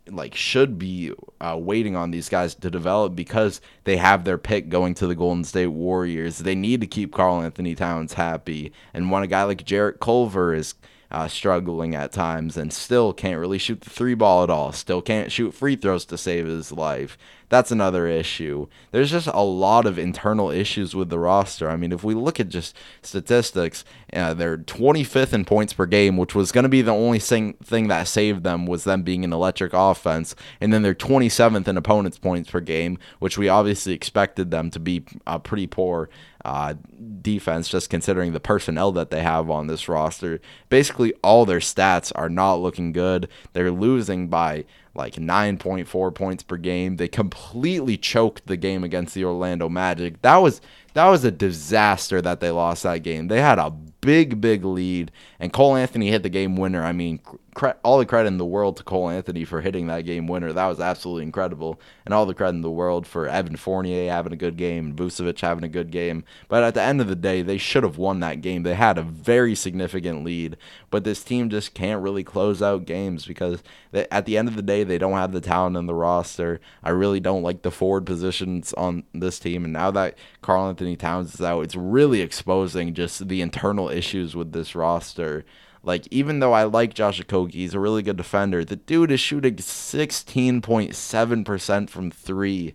[0.09, 4.69] like should be uh, waiting on these guys to develop because they have their pick
[4.69, 6.39] going to the Golden State Warriors.
[6.39, 10.75] They need to keep Karl-Anthony Towns happy, and when a guy like Jarrett Culver is
[11.11, 15.03] uh, struggling at times and still can't really shoot the three ball at all, still
[15.03, 17.17] can't shoot free throws to save his life.
[17.49, 18.67] That's another issue.
[18.91, 21.71] There's just a lot of internal issues with the roster.
[21.71, 26.17] I mean, if we look at just statistics, uh, they're 25th in points per game,
[26.17, 29.23] which was going to be the only thing, thing that saved them was them being
[29.25, 30.35] an electric offense.
[30.61, 34.81] And then they're 27th in opponents' points per game, which we obviously expected them to
[34.81, 36.09] be uh, pretty poor
[36.45, 36.75] uh,
[37.23, 40.41] defense, just considering the personnel that they have on this roster.
[40.69, 43.29] Basically, all their stats are not looking good.
[43.53, 44.65] They're losing by
[44.97, 46.97] like 9.4 points per game.
[46.97, 50.23] They completely choked the game against the Orlando Magic.
[50.23, 50.61] That was
[50.95, 53.29] that was a disaster that they lost that game.
[53.29, 56.85] They had a big, big lead, and Cole Anthony hit the game winner.
[56.85, 57.21] I mean,
[57.57, 60.53] cre- all the credit in the world to Cole Anthony for hitting that game winner.
[60.53, 64.35] That was absolutely incredible, and all the credit in the world for Evan Fournier having
[64.35, 66.23] a good game, Vucevic having a good game.
[66.49, 68.63] But at the end of the day, they should have won that game.
[68.63, 70.59] They had a very significant lead,
[70.91, 74.57] but this team just can't really close out games because they, at the end of
[74.57, 76.61] the day, they don't have the talent in the roster.
[76.85, 81.35] I really don't like the forward positions on this team, and now that Karl-Anthony Towns
[81.35, 85.47] is out, it's really exposing just the internal issues with this roster.
[85.87, 89.21] Like, even though I like Josh Okogie, he's a really good defender, the dude is
[89.21, 92.75] shooting 16.7% from three,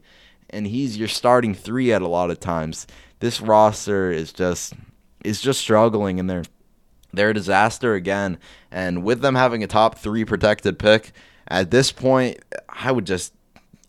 [0.50, 2.88] and he's your starting three at a lot of times.
[3.20, 4.76] This roster is just
[5.26, 6.46] is just struggling, and they're
[7.12, 8.38] they're a disaster again.
[8.72, 11.12] And with them having a top three protected pick,
[11.50, 12.40] at this point,
[12.70, 13.34] I would just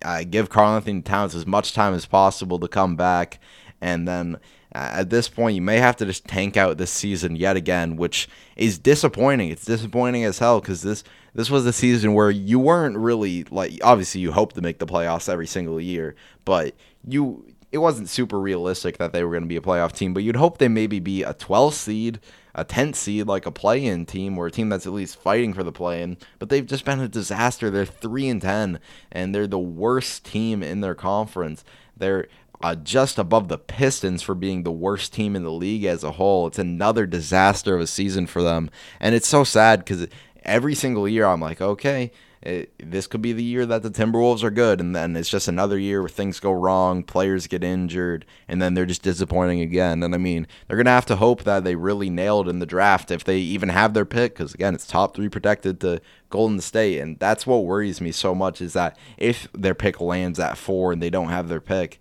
[0.04, 3.38] uh, give Karl-Anthony Towns as much time as possible to come back
[3.80, 4.38] and then
[4.74, 7.96] Uh, at this point, you may have to just tank out this season yet again,
[7.96, 9.50] which is disappointing.
[9.50, 11.04] It's disappointing as hell because this
[11.34, 14.86] this was a season where you weren't really like obviously you hope to make the
[14.86, 16.14] playoffs every single year,
[16.44, 16.74] but
[17.06, 20.12] you it wasn't super realistic that they were going to be a playoff team.
[20.12, 22.20] But you'd hope they maybe be a 12 seed,
[22.54, 25.62] a 10th seed, like a play-in team or a team that's at least fighting for
[25.62, 26.18] the play-in.
[26.38, 27.70] But they've just been a disaster.
[27.70, 28.78] They're three and 10,
[29.10, 31.64] and they're the worst team in their conference.
[31.96, 32.28] They're
[32.62, 36.12] uh, just above the Pistons for being the worst team in the league as a
[36.12, 36.46] whole.
[36.46, 38.70] It's another disaster of a season for them.
[39.00, 40.06] And it's so sad because
[40.44, 44.42] every single year I'm like, okay, it, this could be the year that the Timberwolves
[44.42, 44.80] are good.
[44.80, 48.74] And then it's just another year where things go wrong, players get injured, and then
[48.74, 50.02] they're just disappointing again.
[50.02, 52.66] And I mean, they're going to have to hope that they really nailed in the
[52.66, 54.34] draft if they even have their pick.
[54.34, 56.00] Because again, it's top three protected to
[56.30, 56.98] Golden State.
[56.98, 60.92] And that's what worries me so much is that if their pick lands at four
[60.92, 62.00] and they don't have their pick,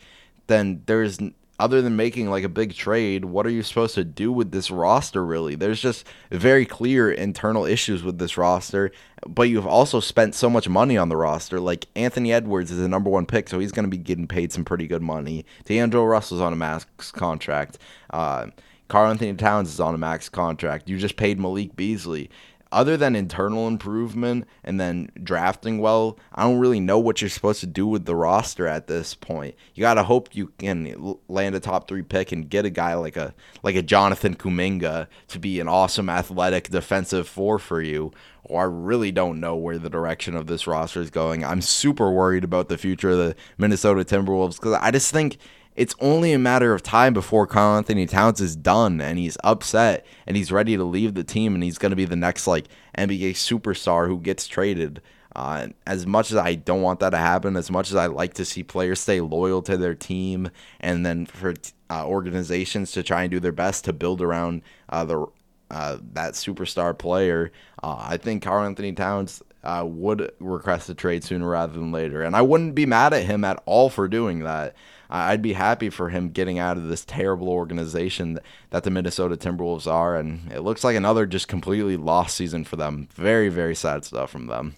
[0.51, 1.19] then there's
[1.61, 4.71] other than making like a big trade, what are you supposed to do with this
[4.71, 5.53] roster really?
[5.53, 8.91] There's just very clear internal issues with this roster,
[9.27, 11.59] but you've also spent so much money on the roster.
[11.59, 14.51] Like Anthony Edwards is the number one pick, so he's going to be getting paid
[14.51, 15.45] some pretty good money.
[15.65, 17.77] D'Angelo Russell's on a max contract.
[18.09, 18.47] Uh,
[18.87, 20.89] Karl-Anthony Towns is on a max contract.
[20.89, 22.29] You just paid Malik Beasley
[22.71, 27.59] other than internal improvement and then drafting well, I don't really know what you're supposed
[27.61, 29.55] to do with the roster at this point.
[29.73, 32.93] You got to hope you can land a top 3 pick and get a guy
[32.93, 38.11] like a like a Jonathan Kuminga to be an awesome athletic defensive four for you.
[38.43, 41.45] Or I really don't know where the direction of this roster is going.
[41.45, 45.37] I'm super worried about the future of the Minnesota Timberwolves cuz I just think
[45.75, 50.35] it's only a matter of time before Karl-Anthony Towns is done and he's upset and
[50.35, 52.67] he's ready to leave the team and he's going to be the next like
[52.97, 55.01] NBA superstar who gets traded.
[55.33, 58.33] Uh, as much as I don't want that to happen, as much as I like
[58.33, 60.51] to see players stay loyal to their team,
[60.81, 61.53] and then for
[61.89, 65.25] uh, organizations to try and do their best to build around uh, the
[65.69, 67.49] uh, that superstar player,
[67.81, 72.35] uh, I think Karl-Anthony Towns uh, would request a trade sooner rather than later, and
[72.35, 74.75] I wouldn't be mad at him at all for doing that.
[75.13, 78.39] I'd be happy for him getting out of this terrible organization
[78.69, 80.15] that the Minnesota Timberwolves are.
[80.15, 83.09] And it looks like another just completely lost season for them.
[83.13, 84.75] Very, very sad stuff from them.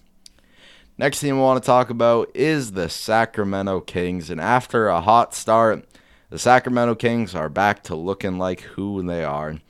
[0.98, 4.28] Next team I want to talk about is the Sacramento Kings.
[4.28, 5.84] And after a hot start,
[6.30, 9.60] the Sacramento Kings are back to looking like who they are.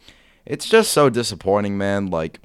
[0.47, 2.07] It's just so disappointing, man.
[2.07, 2.41] Like,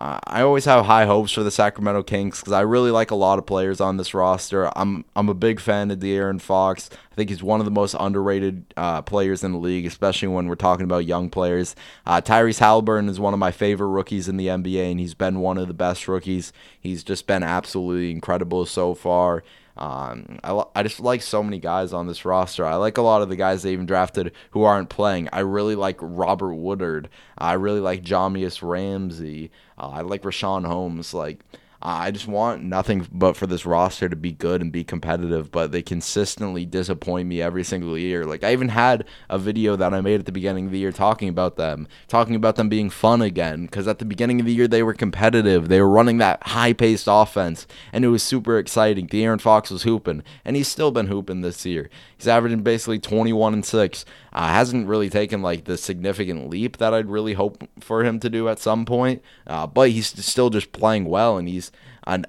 [0.00, 3.38] I always have high hopes for the Sacramento Kings because I really like a lot
[3.38, 4.70] of players on this roster.
[4.74, 6.88] I'm I'm a big fan of De'Aaron Fox.
[7.12, 10.48] I think he's one of the most underrated uh, players in the league, especially when
[10.48, 11.76] we're talking about young players.
[12.06, 15.40] Uh, Tyrese Haliburton is one of my favorite rookies in the NBA, and he's been
[15.40, 16.50] one of the best rookies.
[16.80, 19.42] He's just been absolutely incredible so far.
[19.80, 22.66] Um, I, I just like so many guys on this roster.
[22.66, 25.30] I like a lot of the guys they even drafted who aren't playing.
[25.32, 27.08] I really like Robert Woodard.
[27.38, 29.50] I really like Jahmi'us Ramsey.
[29.78, 31.14] Uh, I like Richaun Holmes.
[31.14, 31.40] Like
[31.82, 35.72] I just want nothing but for this roster to be good and be competitive, but
[35.72, 38.26] they consistently disappoint me every single year.
[38.26, 40.92] Like I even had a video that I made at the beginning of the year
[40.92, 44.52] talking about them, talking about them being fun again because at the beginning of the
[44.52, 45.68] year they were competitive.
[45.68, 49.08] They were running that high-paced offense and it was super exciting.
[49.08, 51.88] De'Aaron Fox was hooping and he's still been hooping this year.
[52.18, 54.04] He's averaging basically 21 and 6.
[54.34, 58.28] Uh, hasn't really taken like the significant leap that I'd really hope for him to
[58.28, 61.69] do at some point, uh, but he's still just playing well and he's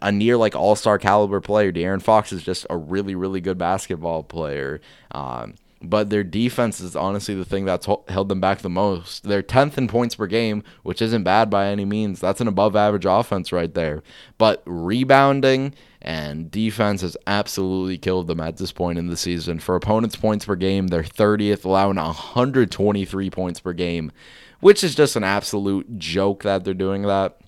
[0.01, 1.71] a, near like all star caliber player.
[1.71, 4.81] De'Aaron Fox is just a really, really good basketball player.
[5.11, 9.23] Um, but their defense is honestly the thing that's held them back the most.
[9.23, 12.19] They're 10th in points per game, which isn't bad by any means.
[12.19, 14.03] That's an above average offense right there.
[14.37, 19.59] But rebounding and defense has absolutely killed them at this point in the season.
[19.59, 24.11] For opponents' points per game, they're 30th, allowing 123 points per game,
[24.59, 27.40] which is just an absolute joke that they're doing that.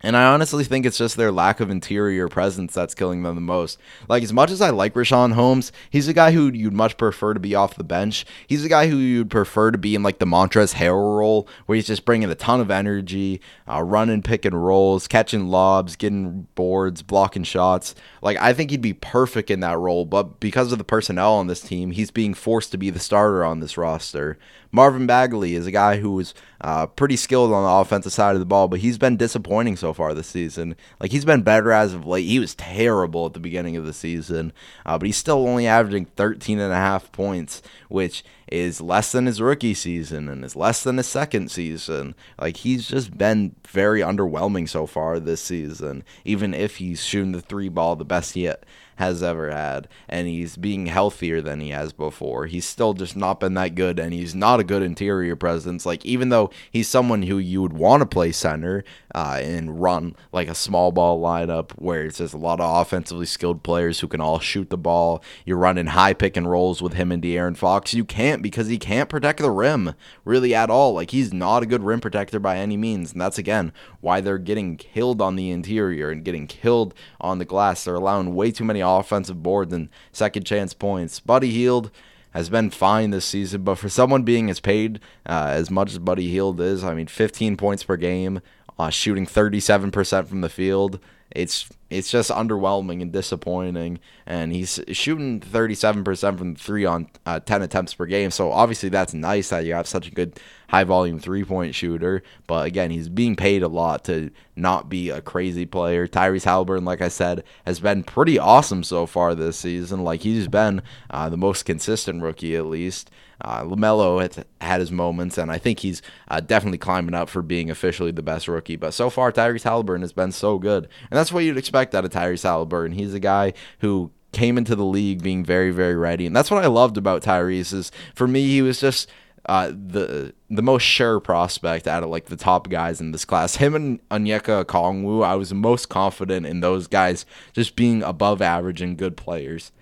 [0.00, 3.40] And I honestly think it's just their lack of interior presence that's killing them the
[3.40, 3.78] most.
[4.08, 7.34] Like, as much as I like Richaun Holmes, he's a guy who you'd much prefer
[7.34, 8.24] to be off the bench.
[8.46, 11.74] He's a guy who you'd prefer to be in, like, the Montrezl Harrell role, where
[11.74, 16.46] he's just bringing a ton of energy, uh, running pick and rolls, catching lobs, getting
[16.54, 17.96] boards, blocking shots.
[18.22, 21.48] Like, I think he'd be perfect in that role, but because of the personnel on
[21.48, 24.38] this team, he's being forced to be the starter on this roster.
[24.70, 28.40] Marvin Bagley is a guy who was uh, pretty skilled on the offensive side of
[28.40, 30.76] the ball, but he's been disappointing so far this season.
[31.00, 32.26] Like he's been better as of late.
[32.26, 34.52] He was terrible at the beginning of the season,
[34.84, 39.26] uh, but he's still only averaging 13 and a half points, which is less than
[39.26, 42.14] his rookie season and is less than his second season.
[42.40, 47.40] Like he's just been very underwhelming so far this season, even if he's shooting the
[47.40, 48.64] three ball the best yet
[48.98, 52.46] has ever had, and he's being healthier than he has before.
[52.46, 55.86] He's still just not been that good, and he's not a good interior presence.
[55.86, 58.82] Like, even though he's someone who you would want to play center
[59.14, 63.24] uh, and run like a small ball lineup where it's just a lot of offensively
[63.24, 66.94] skilled players who can all shoot the ball, you're running high pick and rolls with
[66.94, 67.94] him and De'Aaron Fox.
[67.94, 69.94] You can't because he can't protect the rim
[70.24, 70.92] really at all.
[70.92, 74.38] Like, he's not a good rim protector by any means, and that's again why they're
[74.38, 77.84] getting killed on the interior and getting killed on the glass.
[77.84, 81.20] They're allowing way too many offensive boards and second chance points.
[81.20, 81.90] Buddy Hield
[82.30, 85.98] has been fine this season, but for someone being as paid uh, as much as
[85.98, 88.40] Buddy Hield is, I mean, 15 points per game,
[88.78, 93.98] uh, shooting 37% from the field, it's it's just underwhelming and disappointing.
[94.26, 98.30] And he's shooting 37% from three on uh, 10 attempts per game.
[98.30, 102.22] So obviously that's nice that you have such a good high volume three point shooter.
[102.46, 106.06] But again, he's being paid a lot to not be a crazy player.
[106.06, 110.04] Tyrese Haliburton, like I said, has been pretty awesome so far this season.
[110.04, 113.10] Like he's been uh, the most consistent rookie at least.
[113.40, 117.40] Uh, LaMelo has had his moments, and I think he's uh, definitely climbing up for
[117.40, 118.76] being officially the best rookie.
[118.76, 122.04] But so far, Tyrese Haliburton has been so good, and that's what you'd expect out
[122.04, 122.94] of Tyrese Haliburton.
[122.94, 126.64] He's a guy who came into the league being very, very ready, and that's what
[126.64, 127.72] I loved about Tyrese.
[127.72, 129.08] Is for me, he was just
[129.48, 133.56] uh, the the most sure prospect out of like the top guys in this class.
[133.56, 138.80] Him and Onyeka Okongwu, I was most confident in those guys just being above average
[138.82, 139.72] and good players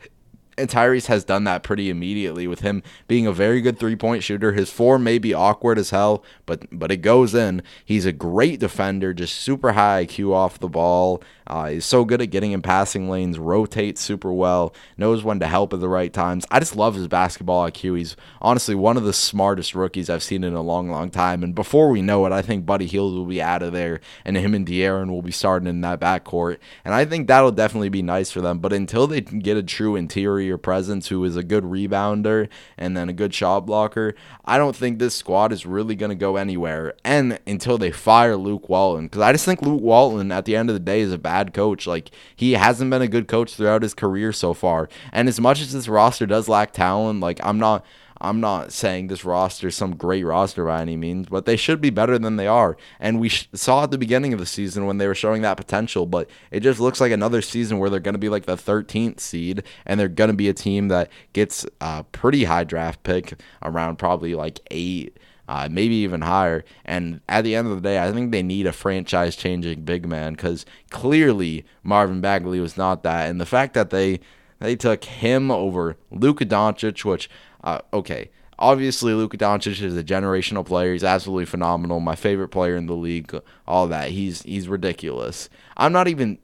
[0.58, 4.52] and Tyrese has done that pretty immediately with him being a very good three-point shooter.
[4.52, 7.62] His form may be awkward as hell, but but it goes in.
[7.84, 11.22] He's a great defender, just super high IQ off the ball.
[11.46, 15.46] Uh, he's so good at getting in passing lanes, rotates super well, knows when to
[15.46, 16.44] help at the right times.
[16.50, 17.98] I just love his basketball IQ.
[17.98, 21.44] He's honestly one of the smartest rookies I've seen in a long, long time.
[21.44, 24.36] And before we know it, I think Buddy Hield will be out of there, and
[24.36, 26.58] him and De'Aaron will be starting in that backcourt.
[26.84, 28.58] And I think that'll definitely be nice for them.
[28.58, 33.08] But until they get a true interior presence who is a good rebounder and then
[33.08, 36.94] a good shot blocker, I don't think this squad is really going to go anywhere.
[37.04, 40.70] And until they fire Luke Walton, because I just think Luke Walton at the end
[40.70, 41.86] of the day is a bad coach.
[41.86, 44.88] Like he hasn't been a good coach throughout his career so far.
[45.12, 47.84] And as much as this roster does lack talent, like I'm not
[48.20, 51.80] I'm not saying this roster is some great roster by any means, but they should
[51.80, 52.76] be better than they are.
[52.98, 55.56] And we sh- saw at the beginning of the season when they were showing that
[55.56, 58.56] potential, but it just looks like another season where they're going to be like the
[58.56, 63.02] 13th seed and they're going to be a team that gets a pretty high draft
[63.02, 66.64] pick around probably like eight uh, maybe even higher.
[66.84, 70.06] And at the end of the day, I think they need a franchise changing big
[70.06, 73.30] man because clearly Marvin Bagley was not that.
[73.30, 74.20] And the fact that they
[74.58, 77.28] they took him over Luka Doncic, which
[77.66, 78.30] uh, okay.
[78.58, 80.92] Obviously, Luka Doncic is a generational player.
[80.94, 82.00] He's absolutely phenomenal.
[82.00, 83.38] My favorite player in the league.
[83.66, 84.10] All that.
[84.10, 85.50] He's he's ridiculous.
[85.76, 86.38] I'm not even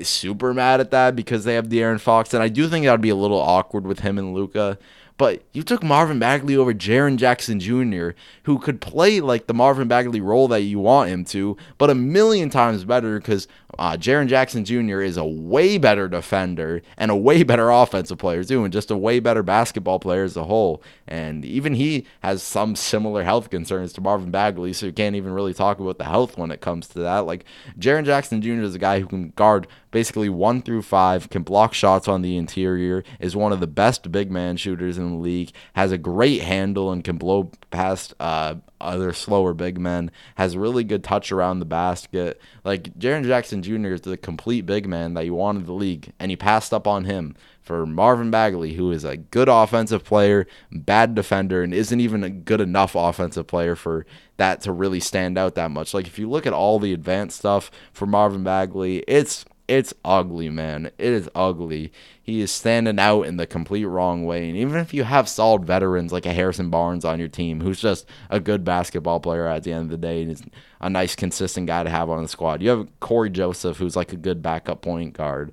[0.00, 3.00] super mad at that because they have De'Aaron Fox, and I do think that would
[3.00, 4.78] be a little awkward with him and Luka.
[5.18, 8.10] But you took Marvin Bagley over Jaren Jackson Jr.,
[8.42, 11.94] who could play like the Marvin Bagley role that you want him to, but a
[11.94, 13.48] million times better because
[13.78, 15.00] uh, Jaren Jackson Jr.
[15.00, 18.96] is a way better defender and a way better offensive player too, and just a
[18.96, 20.82] way better basketball player as a whole.
[21.08, 25.32] And even he has some similar health concerns to Marvin Bagley, so you can't even
[25.32, 27.20] really talk about the health when it comes to that.
[27.20, 27.44] Like
[27.78, 28.62] Jaren Jackson Jr.
[28.62, 32.36] is a guy who can guard basically one through five, can block shots on the
[32.36, 36.42] interior, is one of the best big man shooters in the league, has a great
[36.42, 41.60] handle and can blow past uh, other slower big men, has really good touch around
[41.60, 42.38] the basket.
[42.62, 43.94] Like Jaren Jackson Jr.
[43.94, 47.06] is the complete big man that you wanted the league, and he passed up on
[47.06, 52.22] him for Marvin Bagley, who is a good offensive player, bad defender, and isn't even
[52.22, 54.04] a good enough offensive player for
[54.36, 55.94] that to really stand out that much.
[55.94, 60.48] Like if you look at all the advanced stuff for Marvin Bagley, it's it's ugly,
[60.48, 60.86] man.
[60.98, 61.92] It is ugly.
[62.22, 64.48] He is standing out in the complete wrong way.
[64.48, 67.80] And even if you have solid veterans like a Harrison Barnes on your team, who's
[67.80, 70.42] just a good basketball player at the end of the day and is
[70.80, 74.12] a nice, consistent guy to have on the squad, you have Cory Joseph, who's like
[74.12, 75.52] a good backup point guard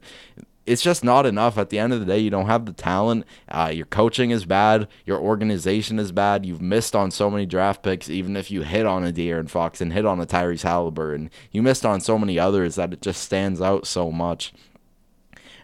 [0.65, 1.57] it's just not enough.
[1.57, 3.25] At the end of the day, you don't have the talent.
[3.49, 4.87] Uh, your coaching is bad.
[5.05, 6.45] Your organization is bad.
[6.45, 9.81] You've missed on so many draft picks, even if you hit on a De'Aaron Fox
[9.81, 11.29] and hit on a Tyrese Haliburton.
[11.51, 14.53] You missed on so many others that it just stands out so much.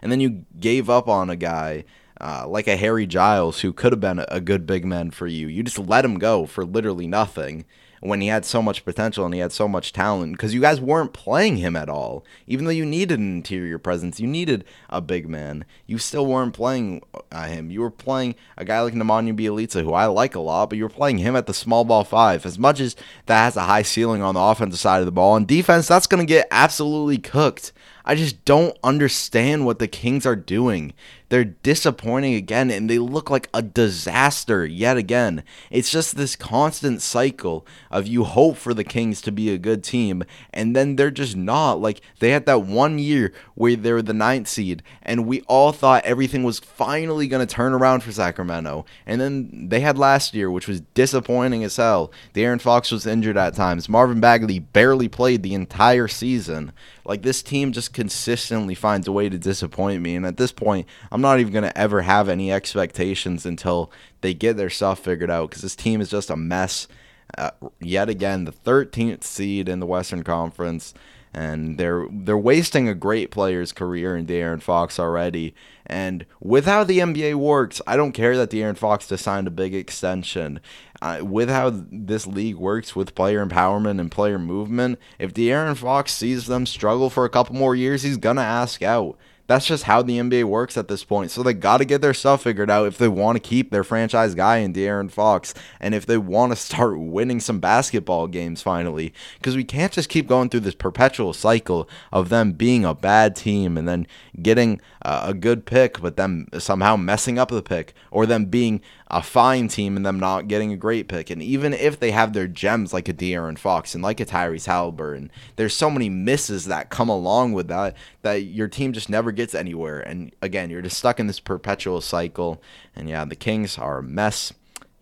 [0.02, 1.84] And then you gave up on a guy
[2.20, 5.46] uh, like a Harry Giles who could have been a good big man for you.
[5.48, 7.64] You just let him go for literally nothing
[8.00, 10.80] when he had so much potential and he had so much talent because you guys
[10.80, 12.24] weren't playing him at all.
[12.46, 15.64] Even though you needed an interior presence, you needed a big man.
[15.86, 17.70] You still weren't playing uh, him.
[17.70, 20.84] You were playing a guy like Nemanja Bjelica, who I like a lot, but you
[20.84, 22.46] were playing him at the small ball five.
[22.46, 22.96] As much as
[23.26, 26.06] that has a high ceiling on the offensive side of the ball, on defense, that's
[26.06, 27.72] going to get absolutely cooked.
[28.04, 30.94] I just don't understand what the Kings are doing.
[31.30, 35.44] They're disappointing again and they look like a disaster yet again.
[35.70, 39.82] It's just this constant cycle of you hope for the Kings to be a good
[39.82, 41.80] team and then they're just not.
[41.80, 45.70] Like they had that one year where they were the ninth seed and we all
[45.72, 48.84] thought everything was finally going to turn around for Sacramento.
[49.06, 52.10] And then they had last year, which was disappointing as hell.
[52.34, 53.88] De'Aaron Fox was injured at times.
[53.88, 56.72] Marvin Bagley barely played the entire season.
[57.04, 60.16] Like this team just consistently finds a way to disappoint me.
[60.16, 63.90] And at this point, I'm not even going to ever have any expectations until
[64.20, 66.88] they get their stuff figured out because this team is just a mess.
[67.36, 67.50] Uh,
[67.80, 70.94] yet again, the 13th seed in the Western Conference,
[71.32, 75.54] and they're they're wasting a great player's career in De'Aaron Fox already.
[75.86, 79.52] And with how the NBA works, I don't care that De'Aaron Fox just signed a
[79.52, 80.60] big extension
[81.02, 86.12] uh, with how this league works with player empowerment and player movement, if De'Aaron Fox
[86.12, 89.16] sees them struggle for a couple more years, he's gonna ask out.
[89.50, 91.32] That's just how the NBA works at this point.
[91.32, 93.82] So they got to get their stuff figured out if they want to keep their
[93.82, 98.62] franchise guy in De'Aaron Fox and if they want to start winning some basketball games
[98.62, 99.12] finally.
[99.38, 103.34] Because we can't just keep going through this perpetual cycle of them being a bad
[103.34, 104.06] team and then
[104.40, 108.80] getting uh, a good pick, but them somehow messing up the pick, or them being
[109.10, 111.30] a fine team and them not getting a great pick.
[111.30, 114.68] And even if they have their gems like a De'Aaron Fox and like a Tyrese
[114.68, 119.32] Haliburton, there's so many misses that come along with that that your team just never
[119.32, 120.00] gets anywhere.
[120.00, 122.62] And again, you're just stuck in this perpetual cycle.
[122.94, 124.52] And yeah, the Kings are a mess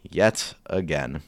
[0.02, 1.22] yet again.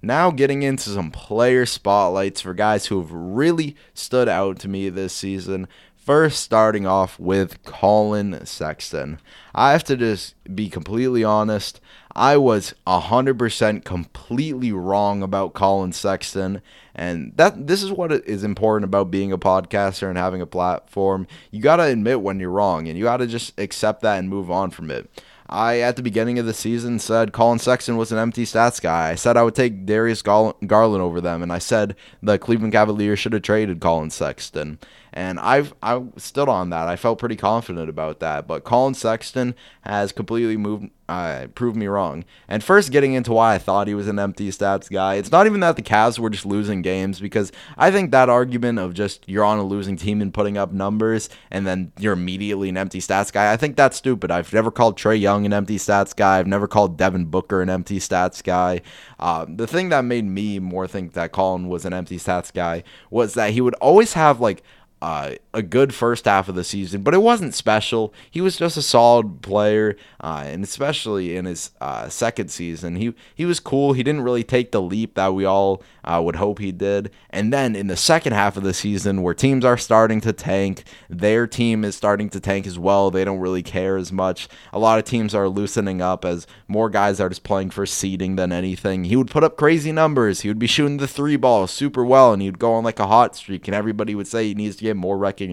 [0.00, 4.88] Now, getting into some player spotlights for guys who have really stood out to me
[4.90, 5.66] this season.
[6.08, 9.20] First, starting off with Collin Sexton.
[9.54, 11.82] I have to just be completely honest.
[12.16, 16.62] I was 100% completely wrong about Collin Sexton.
[16.94, 21.26] And that this is what is important about being a podcaster and having a platform.
[21.50, 24.30] You got to admit when you're wrong and you got to just accept that and
[24.30, 25.10] move on from it.
[25.50, 29.10] I, at the beginning of the season, said Collin Sexton was an empty stats guy.
[29.10, 33.18] I said I would take Darius Garland over them, and I said the Cleveland Cavaliers
[33.18, 34.78] should have traded Collin Sexton.
[35.12, 36.88] And I've I stood on that.
[36.88, 38.46] I felt pretty confident about that.
[38.46, 42.24] But Collin Sexton has completely moved uh, proved me wrong.
[42.48, 45.46] And first, getting into why I thought he was an empty stats guy, it's not
[45.46, 49.26] even that the Cavs were just losing games, because I think that argument of just
[49.26, 53.00] you're on a losing team and putting up numbers and then you're immediately an empty
[53.00, 54.30] stats guy, I think that's stupid.
[54.30, 56.38] I've never called Trae Young an empty stats guy.
[56.38, 58.82] I've never called Devin Booker an empty stats guy.
[59.18, 62.84] Uh, the thing that made me more think that Collin was an empty stats guy
[63.10, 64.62] was that he would always have like
[65.00, 68.12] uh, a good first half of the season, but it wasn't special.
[68.30, 73.14] He was just a solid player, uh, and especially in his uh, second season, he
[73.34, 73.94] he was cool.
[73.94, 77.10] He didn't really take the leap that we all uh, would hope he did.
[77.30, 80.84] And then in the second half of the season, where teams are starting to tank,
[81.08, 83.10] their team is starting to tank as well.
[83.10, 84.48] They don't really care as much.
[84.72, 88.36] A lot of teams are loosening up as more guys are just playing for seeding
[88.36, 89.04] than anything.
[89.04, 90.40] He would put up crazy numbers.
[90.40, 93.06] He would be shooting the three ball super well, and he'd go on like a
[93.06, 95.47] hot streak, and everybody would say he needs to get more recognition.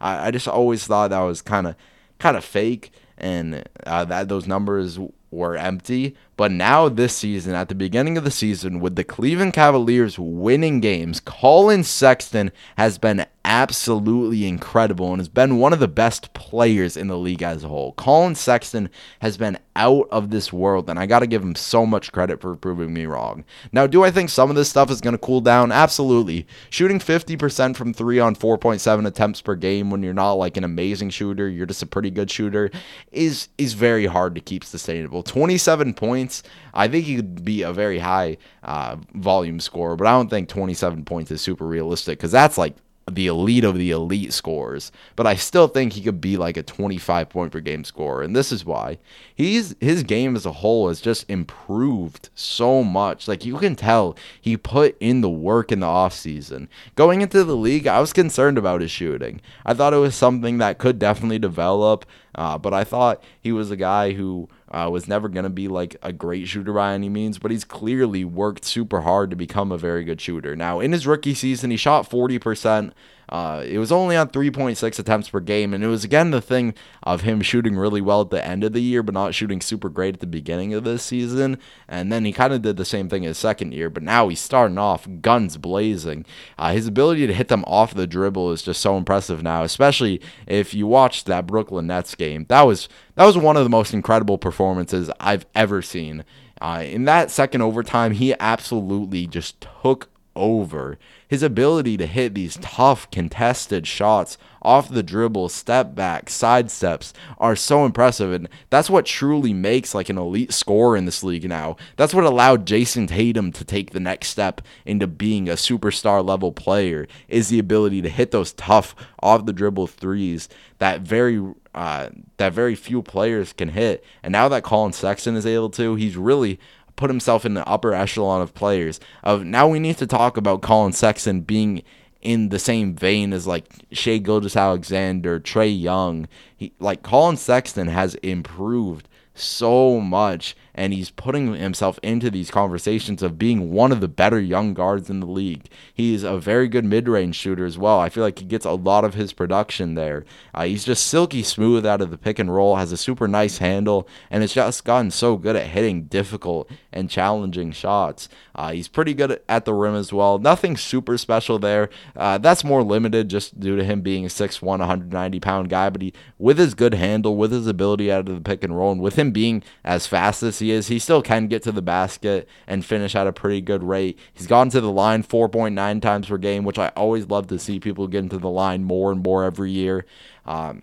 [0.00, 1.76] I, I just always thought that was kind of
[2.18, 4.98] kind of fake and uh, that those numbers
[5.30, 6.16] were empty.
[6.36, 10.80] But now this season, at the beginning of the season, with the Cleveland Cavaliers winning
[10.80, 16.96] games, Collin Sexton has been absolutely incredible and has been one of the best players
[16.96, 17.92] in the league as a whole.
[17.92, 18.90] Collin Sexton
[19.20, 22.40] has been out of this world, and I got to give him so much credit
[22.40, 23.44] for proving me wrong.
[23.72, 25.70] Now, do I think some of this stuff is going to cool down?
[25.70, 26.46] Absolutely.
[26.70, 31.10] Shooting 50% from three on 4.7 attempts per game when you're not like an amazing
[31.10, 32.70] shooter, you're just a pretty good shooter,
[33.12, 35.22] is is very hard to keep sustainable.
[35.22, 36.25] 27 points,
[36.74, 40.48] I think he could be a very high uh, volume scorer, but I don't think
[40.48, 42.76] 27 points is super realistic because that's like
[43.10, 46.62] the elite of the elite scores, but I still think he could be like a
[46.62, 48.22] 25 point per game scorer.
[48.22, 48.98] And this is why
[49.34, 53.28] he's his game as a whole has just improved so much.
[53.28, 56.66] Like you can tell he put in the work in the offseason.
[56.96, 59.40] Going into the league, I was concerned about his shooting.
[59.64, 63.70] I thought it was something that could definitely develop, uh, but I thought he was
[63.70, 67.08] a guy who uh, was never going to be like a great shooter by any
[67.08, 70.54] means, but he's clearly worked super hard to become a very good shooter.
[70.54, 72.92] Now, in his rookie season, he shot 40%.
[73.28, 76.74] Uh, it was only on 3.6 attempts per game, and it was again the thing
[77.02, 79.88] of him shooting really well at the end of the year, but not shooting super
[79.88, 81.58] great at the beginning of this season.
[81.88, 84.40] And then he kind of did the same thing his second year, but now he's
[84.40, 86.24] starting off guns blazing.
[86.58, 90.20] Uh, his ability to hit them off the dribble is just so impressive now, especially
[90.46, 92.46] if you watched that Brooklyn Nets game.
[92.48, 96.24] That was that was one of the most incredible performances I've ever seen.
[96.60, 100.98] Uh, in that second overtime, he absolutely just took over.
[101.28, 107.12] His ability to hit these tough, contested shots off the dribble, step back, side steps
[107.38, 108.32] are so impressive.
[108.32, 111.76] And that's what truly makes like an elite scorer in this league now.
[111.96, 116.52] That's what allowed Jayson Tatum to take the next step into being a superstar level
[116.52, 120.48] player is the ability to hit those tough off the dribble threes
[120.78, 121.42] that very
[121.74, 122.08] uh,
[122.38, 124.02] that very few players can hit.
[124.22, 126.58] And now that Collin Sexton is able to, he's really
[126.96, 128.98] put himself in the upper echelon of players.
[129.22, 131.82] Of now we need to talk about Collin Sexton being
[132.22, 136.26] in the same vein as like Shai Gilgeous-Alexander, Trae Young.
[136.56, 143.22] He like Collin Sexton has improved so much and he's putting himself into these conversations
[143.22, 145.70] of being one of the better young guards in the league.
[145.92, 147.98] He's a very good mid-range shooter as well.
[147.98, 150.26] I feel like he gets a lot of his production there.
[150.54, 153.58] Uh, he's just silky smooth out of the pick and roll, has a super nice
[153.58, 158.28] handle, and has just gotten so good at hitting difficult and challenging shots.
[158.54, 160.38] Uh, he's pretty good at the rim as well.
[160.38, 161.88] Nothing super special there.
[162.14, 166.02] Uh, that's more limited just due to him being a 6'1", 190 pound guy, but
[166.02, 169.00] he with his good handle, with his ability out of the pick and roll, and
[169.00, 171.80] with him being as fast as he he is, he still can get to the
[171.80, 174.18] basket and finish at a pretty good rate.
[174.34, 177.78] He's gone to the line 4.9 times per game, which I always love to see
[177.78, 180.06] people get into the line more and more every year.
[180.44, 180.82] Um,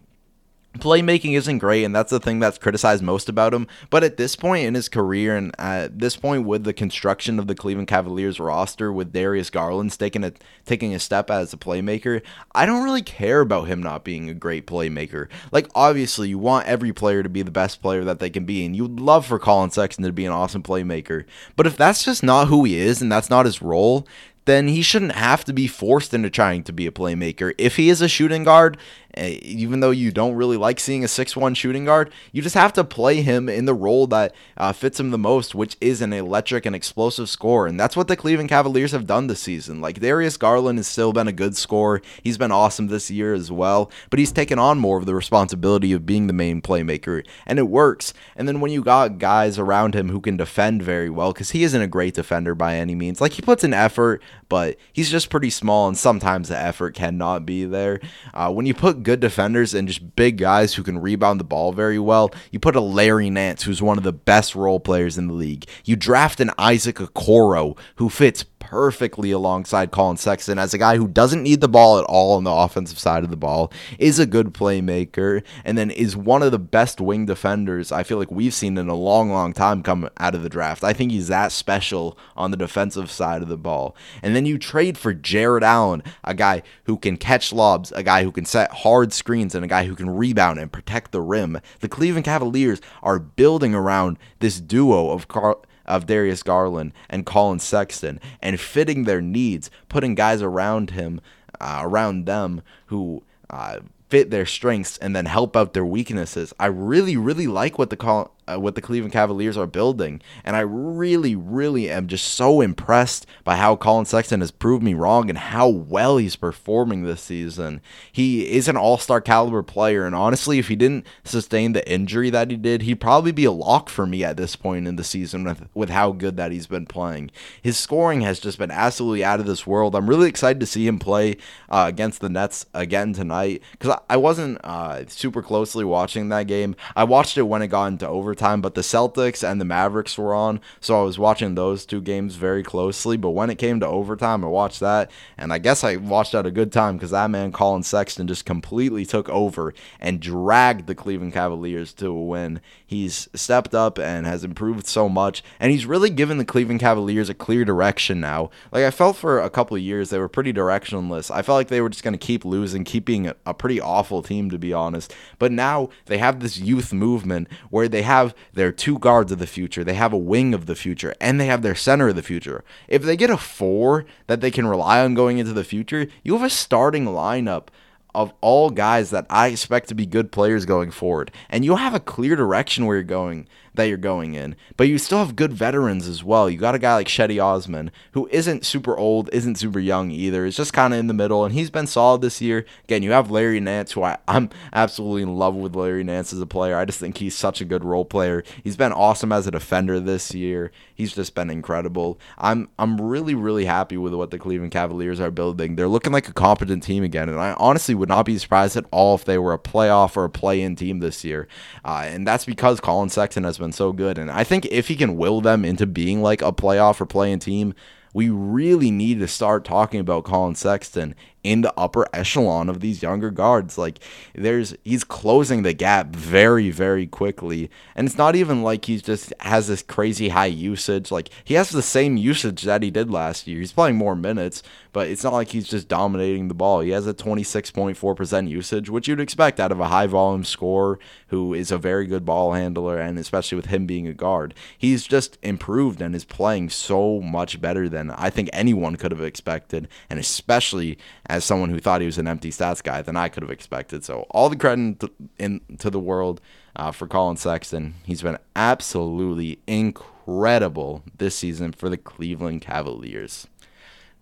[0.79, 3.67] playmaking isn't great and that's the thing that's criticized most about him.
[3.89, 7.47] But at this point in his career and at this point with the construction of
[7.47, 10.33] the cleveland cavaliers roster with darius garland taking a
[10.65, 12.21] taking a step as a playmaker
[12.53, 15.27] i don't really care about him not being a great playmaker.
[15.51, 18.65] Like obviously you want every player to be the best player that they can be
[18.65, 21.25] and you'd love for Collin sexton to be an awesome playmaker.
[21.55, 24.07] But if that's just not who he is and that's not his role
[24.45, 27.53] then he shouldn't have to be forced into trying to be a playmaker.
[27.57, 28.77] If he is a shooting guard
[29.17, 32.83] even though you don't really like seeing a 6-1 shooting guard, you just have to
[32.83, 36.65] play him in the role that uh, fits him the most, which is an electric
[36.65, 37.67] and explosive scorer.
[37.67, 39.81] And that's what the Cleveland Cavaliers have done this season.
[39.81, 42.01] Like Darius Garland has still been a good scorer.
[42.23, 45.93] He's been awesome this year as well, but he's taken on more of the responsibility
[45.93, 48.13] of being the main playmaker, and it works.
[48.35, 51.63] And then when you got guys around him who can defend very well, because he
[51.63, 55.29] isn't a great defender by any means, like he puts an effort, but he's just
[55.29, 57.99] pretty small, and sometimes the effort cannot be there.
[58.33, 61.71] Uh, when you put good defenders and just big guys who can rebound the ball
[61.73, 65.27] very well, you put a Larry Nance, who's one of the best role players in
[65.27, 65.65] the league.
[65.85, 68.43] You draft an Isaac Okoro, who fits
[68.73, 72.43] perfectly alongside Collin Sexton as a guy who doesn't need the ball at all on
[72.43, 76.51] the offensive side of the ball, is a good playmaker, and then is one of
[76.51, 80.09] the best wing defenders I feel like we've seen in a long, long time come
[80.17, 80.83] out of the draft.
[80.83, 83.95] I think he's that special on the defensive side of the ball.
[84.23, 88.23] And then you trade for Jarrett Allen, a guy who can catch lobs, a guy
[88.23, 91.59] who can set hard screens, and a guy who can rebound and protect the rim.
[91.81, 97.59] The Cleveland Cavaliers are building around this duo of Carl of Darius Garland and Collin
[97.59, 101.21] Sexton and fitting their needs, putting guys around him,
[101.59, 103.79] uh, around them who uh,
[104.09, 106.53] fit their strengths and then help out their weaknesses.
[106.59, 110.21] I really, really like what the call uh, what the Cleveland Cavaliers are building.
[110.43, 114.93] And I really, really am just so impressed by how Collin Sexton has proved me
[114.93, 117.81] wrong and how well he's performing this season.
[118.11, 120.05] He is an all star caliber player.
[120.05, 123.51] And honestly, if he didn't sustain the injury that he did, he'd probably be a
[123.51, 126.67] lock for me at this point in the season with, with how good that he's
[126.67, 127.31] been playing.
[127.61, 129.95] His scoring has just been absolutely out of this world.
[129.95, 131.37] I'm really excited to see him play
[131.69, 136.47] uh, against the Nets again tonight because I, I wasn't uh, super closely watching that
[136.47, 136.75] game.
[136.95, 140.17] I watched it when it got into overtime overtime, but the Celtics and the Mavericks
[140.17, 143.15] were on, so I was watching those two games very closely.
[143.15, 146.47] But when it came to overtime, I watched that, and I guess I watched at
[146.47, 150.95] a good time because that man Collin Sexton just completely took over and dragged the
[150.95, 152.59] Cleveland Cavaliers to a win.
[152.83, 157.29] He's stepped up and has improved so much, and he's really given the Cleveland Cavaliers
[157.29, 158.49] a clear direction now.
[158.71, 161.29] Like I felt for a couple years they were pretty directionless.
[161.29, 163.79] I felt like they were just going to keep losing, keep being a, a pretty
[163.79, 165.13] awful team to be honest.
[165.37, 169.39] But now they have this youth movement where they have have their two guards of
[169.39, 172.15] the future, they have a wing of the future, and they have their center of
[172.15, 172.63] the future.
[172.87, 176.33] If they get a four that they can rely on going into the future, you
[176.33, 177.67] have a starting lineup
[178.15, 181.31] of all guys that I expect to be good players going forward.
[181.49, 184.55] And you'll have a clear direction where you're going that you're going in.
[184.77, 186.49] But you still have good veterans as well.
[186.49, 190.45] You got a guy like Cedi Osman, who isn't super old, isn't super young either.
[190.45, 192.65] It's just kind of in the middle, and he's been solid this year.
[192.83, 196.41] Again, you have Larry Nance, who I, I'm absolutely in love with Larry Nance as
[196.41, 196.77] a player.
[196.77, 198.43] I just think he's such a good role player.
[198.63, 200.71] He's been awesome as a defender this year.
[200.93, 202.19] He's just been incredible.
[202.37, 205.75] I'm I'm really really happy with what the Cleveland Cavaliers are building.
[205.75, 208.85] They're looking like a competent team again, and I honestly would not be surprised at
[208.91, 211.47] all if they were a playoff or a play-in team this year.
[211.83, 214.17] Uh, and that's because Collin Sexton has been so good.
[214.17, 217.39] And I think if he can will them into being like a playoff or playing
[217.39, 217.73] team,
[218.13, 223.01] we really need to start talking about Collin Sexton in the upper echelon of these
[223.01, 223.77] younger guards.
[223.77, 223.99] Like
[224.33, 229.33] there's he's closing the gap very very quickly, and it's not even like he just
[229.41, 231.11] has this crazy high usage.
[231.11, 233.59] Like he has the same usage that he did last year.
[233.59, 234.63] He's playing more minutes,
[234.93, 236.79] but it's not like he's just dominating the ball.
[236.79, 241.53] He has a 26.4% usage, which you'd expect out of a high volume scorer who
[241.53, 245.37] is a very good ball handler, and especially with him being a guard, he's just
[245.41, 250.19] improved and is playing so much better than I think anyone could have expected, and
[250.19, 250.97] especially
[251.33, 254.05] as someone who thought he was an empty stats guy than I could have expected.
[254.05, 256.39] So all the credit in to the world
[256.75, 257.95] uh, for Collin Sexton.
[258.03, 263.47] He's been absolutely incredible this season for the Cleveland Cavaliers.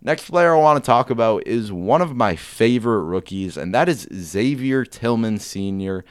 [0.00, 3.90] Next player I want to talk about is one of my favorite rookies, and that
[3.90, 6.04] is Xavier Tillman Sr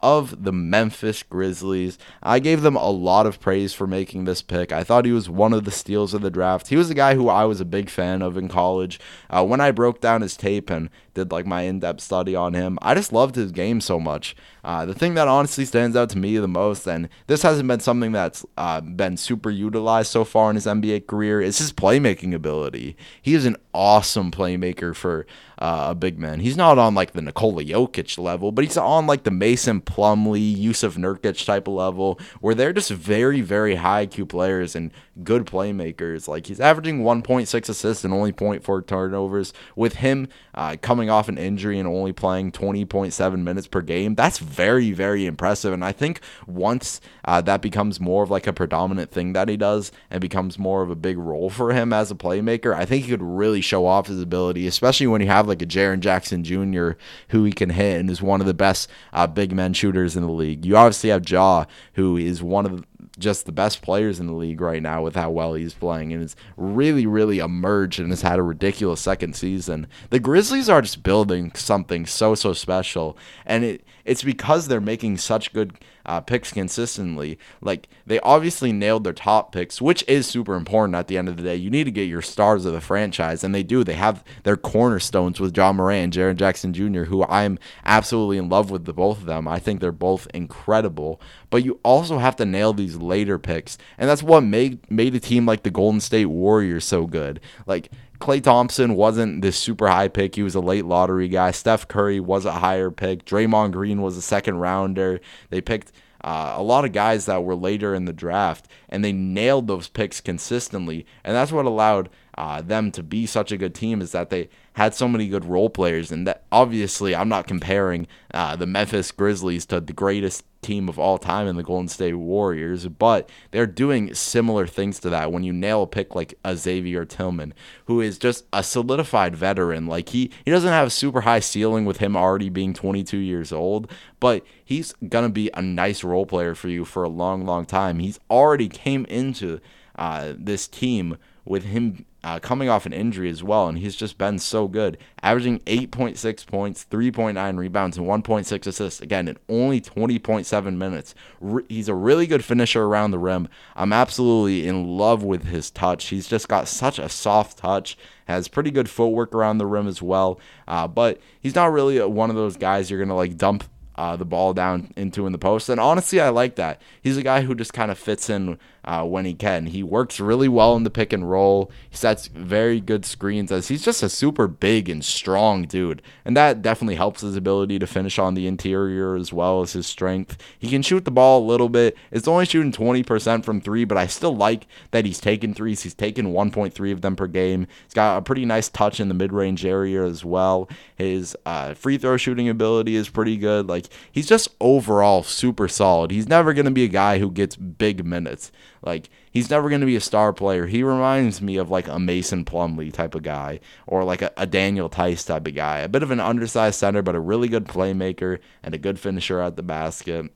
[0.00, 1.98] of the Memphis Grizzlies.
[2.22, 4.72] I gave them a lot of praise for making this pick.
[4.72, 6.68] I thought he was one of the steals of the draft.
[6.68, 9.00] He was a guy who I was a big fan of in college.
[9.30, 12.78] Uh, when I broke down his tape and did like my in-depth study on him,
[12.80, 14.36] I just loved his game so much.
[14.62, 17.80] Uh, the thing that honestly stands out to me the most, and this hasn't been
[17.80, 22.34] something that's uh, been super utilized so far in his NBA career, is his playmaking
[22.34, 22.96] ability.
[23.20, 25.26] He is an awesome playmaker for
[25.58, 26.40] uh, a big man.
[26.40, 30.56] He's not on like the Nikola Jokic level, but he's on like the Mason Plumlee,
[30.56, 35.46] Jusuf Nurkic type of level, where they're just very, very high IQ players and good
[35.46, 36.28] playmakers.
[36.28, 39.52] Like he's averaging 1.6 assists and only 0.4 turnovers.
[39.74, 40.76] With him uh,
[41.06, 45.72] coming off an injury and only playing 20.7 minutes per game, that's very, very impressive.
[45.72, 49.56] And I think once uh, that becomes more of like a predominant thing that he
[49.56, 53.04] does and becomes more of a big role for him as a playmaker, I think
[53.04, 56.42] he could really show off his ability, especially when you have like a Jaren Jackson
[56.42, 56.92] Jr.
[57.28, 60.22] who he can hit and is one of the best uh, big men shooters in
[60.24, 60.64] the league.
[60.64, 62.84] You obviously have Ja, who is one of the
[63.18, 66.22] just the best players in the league right now with how well he's playing and
[66.22, 71.02] it's really really emerged and has had a ridiculous second season the grizzlies are just
[71.02, 75.76] building something so so special and it it's because they're making such good
[76.06, 77.38] uh, picks consistently.
[77.60, 81.36] Like they obviously nailed their top picks, which is super important at the end of
[81.36, 81.56] the day.
[81.56, 83.82] You need to get your stars of the franchise, and they do.
[83.84, 88.48] They have their cornerstones with Ja Morant and Jaren Jackson Jr., who I'm absolutely in
[88.48, 89.48] love with the both of them.
[89.48, 91.20] I think they're both incredible.
[91.50, 95.20] But you also have to nail these later picks, and that's what made made a
[95.20, 97.40] team like the Golden State Warriors so good.
[97.66, 100.34] Like Klay Thompson wasn't this super high pick.
[100.34, 101.50] He was a late lottery guy.
[101.50, 103.24] Steph Curry was a higher pick.
[103.24, 105.20] Draymond Green was a second rounder.
[105.50, 105.92] They picked
[106.22, 109.88] uh, a lot of guys that were later in the draft, and they nailed those
[109.88, 111.06] picks consistently.
[111.22, 114.48] And that's what allowed uh, them to be such a good team is that they
[114.76, 116.12] had so many good role players.
[116.12, 120.98] And that obviously, I'm not comparing uh, the Memphis Grizzlies to the greatest team of
[120.98, 125.44] all time in the Golden State Warriors, but they're doing similar things to that when
[125.44, 127.54] you nail a pick like a Xavier Tillman,
[127.86, 129.86] who is just a solidified veteran.
[129.86, 133.52] Like he he doesn't have a super high ceiling with him already being 22 years
[133.52, 133.90] old,
[134.20, 138.00] but he's gonna be a nice role player for you for a long, long time.
[138.00, 139.60] He's already came into
[139.94, 141.16] uh, this team
[141.46, 144.98] with him uh, coming off an injury as well, and he's just been so good,
[145.22, 149.00] averaging 8.6 points, 3.9 rebounds, and 1.6 assists.
[149.00, 151.14] Again, in only 20.7 minutes.
[151.40, 153.48] Re- he's a really good finisher around the rim.
[153.76, 156.06] I'm absolutely in love with his touch.
[156.06, 157.96] He's just got such a soft touch,
[158.26, 160.40] has pretty good footwork around the rim as well.
[160.66, 163.62] Uh, but he's not really a, one of those guys you're gonna like dump
[163.96, 165.68] uh, the ball down into in the post.
[165.68, 166.80] And honestly, I like that.
[167.00, 169.66] He's a guy who just kind of fits in uh, when he can.
[169.66, 171.70] He works really well in the pick and roll.
[171.90, 176.02] He sets very good screens as he's just a super big and strong dude.
[176.24, 179.86] And that definitely helps his ability to finish on the interior as well as his
[179.86, 180.38] strength.
[180.58, 181.96] He can shoot the ball a little bit.
[182.10, 185.82] It's only shooting 20% from three, but I still like that he's taking threes.
[185.82, 187.66] He's taken 1.3 of them per game.
[187.84, 190.68] He's got a pretty nice touch in the mid range area as well.
[190.94, 193.66] His uh, free throw shooting ability is pretty good.
[193.66, 196.12] Like, he's just overall super solid.
[196.12, 198.52] He's never going to be a guy who gets big minutes.
[198.86, 200.66] Like he's never going to be a star player.
[200.66, 204.46] He reminds me of like a Mason Plumlee type of guy or like a, a,
[204.46, 205.80] Daniel Theis type of guy.
[205.80, 209.40] A bit of an undersized center, but a really good playmaker and a good finisher
[209.40, 210.30] at the basket.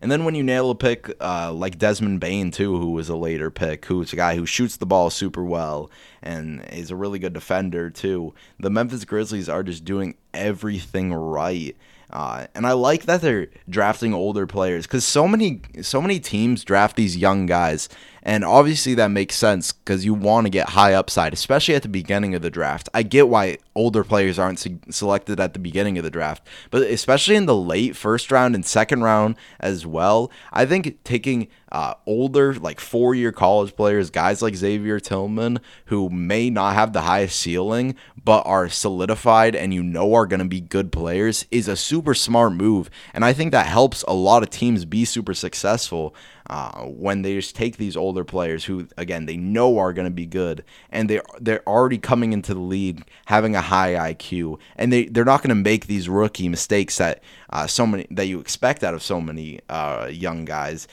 [0.00, 3.16] And then when you nail a pick uh, like Desmond Bane too, who was a
[3.16, 5.90] later pick, who's a guy who shoots the ball super well
[6.22, 11.76] and is a really good defender too, the Memphis Grizzlies are just doing everything right.
[12.14, 16.62] Uh, and I like that they're drafting older players because so many so many teams
[16.62, 17.88] draft these young guys
[18.24, 21.88] and obviously, that makes sense because you want to get high upside, especially at the
[21.90, 22.88] beginning of the draft.
[22.94, 26.82] I get why older players aren't se- selected at the beginning of the draft, but
[26.82, 30.30] especially in the late first round and second round as well.
[30.52, 36.08] I think taking uh, older, like four year college players, guys like Xavier Tillman, who
[36.08, 37.94] may not have the highest ceiling,
[38.24, 42.14] but are solidified and you know are going to be good players, is a super
[42.14, 42.88] smart move.
[43.12, 46.14] And I think that helps a lot of teams be super successful
[46.50, 50.10] uh, when they just take these older players who, again, they know are going to
[50.10, 54.92] be good, and they they're already coming into the league having a high IQ, and
[54.92, 58.40] they they're not going to make these rookie mistakes that uh, so many that you
[58.40, 60.86] expect out of so many uh, young guys.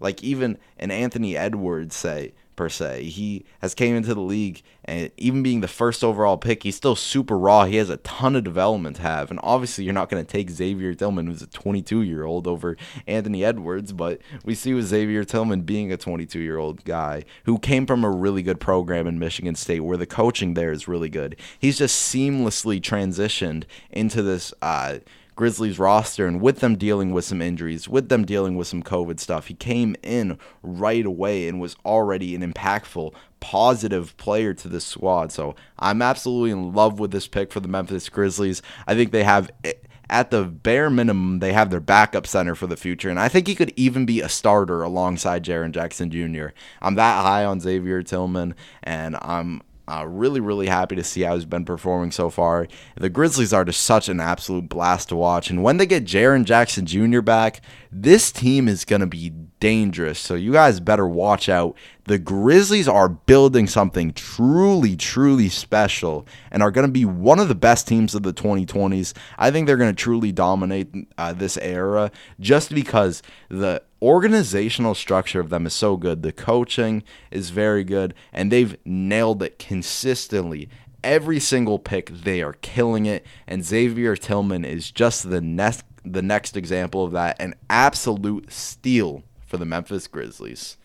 [0.00, 3.04] Like even an Anthony Edwards say per se.
[3.04, 6.96] He has came into the league and even being the first overall pick, he's still
[6.96, 7.64] super raw.
[7.64, 9.30] He has a ton of development to have.
[9.30, 12.76] And obviously you're not going to take Xavier Tillman, who's a 22 year old, over
[13.06, 17.58] Anthony Edwards, but we see with Xavier Tillman being a 22 year old guy who
[17.58, 21.08] came from a really good program in Michigan State where the coaching there is really
[21.08, 21.36] good.
[21.58, 24.98] He's just seamlessly transitioned into this uh,
[25.34, 29.18] Grizzlies roster and with them dealing with some injuries, with them dealing with some COVID
[29.18, 34.84] stuff, he came in right away and was already an impactful, positive player to this
[34.84, 35.32] squad.
[35.32, 38.62] So I'm absolutely in love with this pick for the Memphis Grizzlies.
[38.86, 39.50] I think they have.
[39.64, 39.72] Eh,
[40.10, 43.46] at the bare minimum, they have their backup center for the future, and I think
[43.46, 46.48] he could even be a starter alongside Jaren Jackson Jr.
[46.82, 51.34] I'm that high on Xavier Tillman, and I'm uh, really, really happy to see how
[51.34, 52.68] he's been performing so far.
[52.96, 55.50] The Grizzlies are just such an absolute blast to watch.
[55.50, 57.20] And when they get Jaren Jackson Jr.
[57.20, 57.60] back,
[57.90, 60.18] this team is going to be dangerous.
[60.18, 61.76] So you guys better watch out.
[62.04, 67.48] The Grizzlies are building something truly, truly special and are going to be one of
[67.48, 69.14] the best teams of the 2020s.
[69.36, 70.88] I think they're going to truly dominate
[71.18, 72.10] uh, this era
[72.40, 76.22] just because the organizational structure of them is so good.
[76.22, 80.68] The coaching is very good, and they've nailed it consistently.
[81.04, 86.22] Every single pick, they are killing it, and Xavier Tillman is just the next the
[86.22, 87.36] next example of that.
[87.40, 90.76] An absolute steal for the Memphis Grizzlies.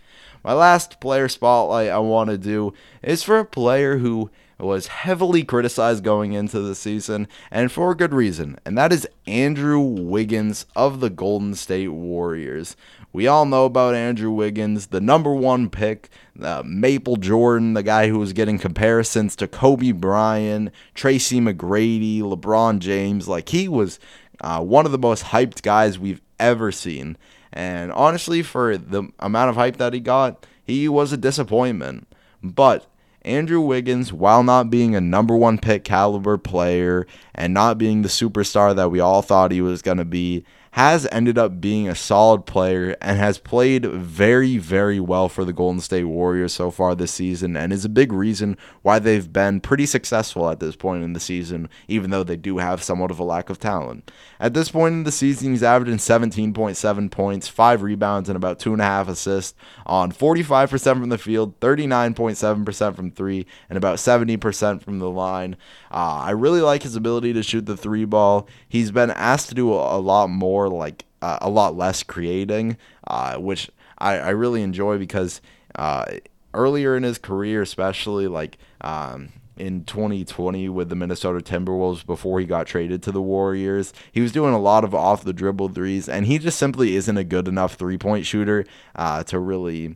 [0.44, 4.30] My last player spotlight I want to do is for a player who
[4.60, 9.08] was heavily criticized going into the season, and for a good reason, and that is
[9.28, 12.76] Andrew Wiggins of the Golden State Warriors.
[13.14, 16.10] We all know about Andrew Wiggins, the number one pick,
[16.42, 22.80] uh, Maple Jordan, the guy who was getting comparisons to Kobe Bryant, Tracy McGrady, LeBron
[22.80, 23.28] James.
[23.28, 24.00] Like, he was
[24.42, 27.18] uh, one of the most hyped guys we've ever seen.
[27.52, 32.08] And honestly, for the amount of hype that he got, he was a disappointment.
[32.44, 32.86] But
[33.24, 38.10] Andrew Wiggins, while not being a number one pick caliber player and not being the
[38.10, 40.46] superstar that we all thought he was going to be,
[40.78, 45.52] has ended up being a solid player and has played very, very well for the
[45.52, 49.60] Golden State Warriors so far this season and is a big reason why they've been
[49.60, 53.18] pretty successful at this point in the season, even though they do have somewhat of
[53.18, 54.12] a lack of talent.
[54.40, 59.08] At this point in the season, he's averaging 17.7 points, 5 rebounds, and about 2.5
[59.08, 65.58] assists on 45% from the field, 39.7% from 3, and about 70% from the line.
[65.90, 68.48] Uh, I really like his ability to shoot the 3 ball.
[68.70, 72.78] He's been asked to do a, a lot more like uh, a lot less creating,
[73.08, 75.42] uh, which I, I, really enjoy because
[75.76, 76.06] uh,
[76.54, 82.46] earlier in his career, especially like um, in 2020 with the Minnesota Timberwolves before he
[82.46, 86.08] got traded to the Warriors, he was doing a lot of off the dribble threes,
[86.08, 88.66] and he just simply isn't a good enough three point shooter
[88.96, 89.96] uh, to really.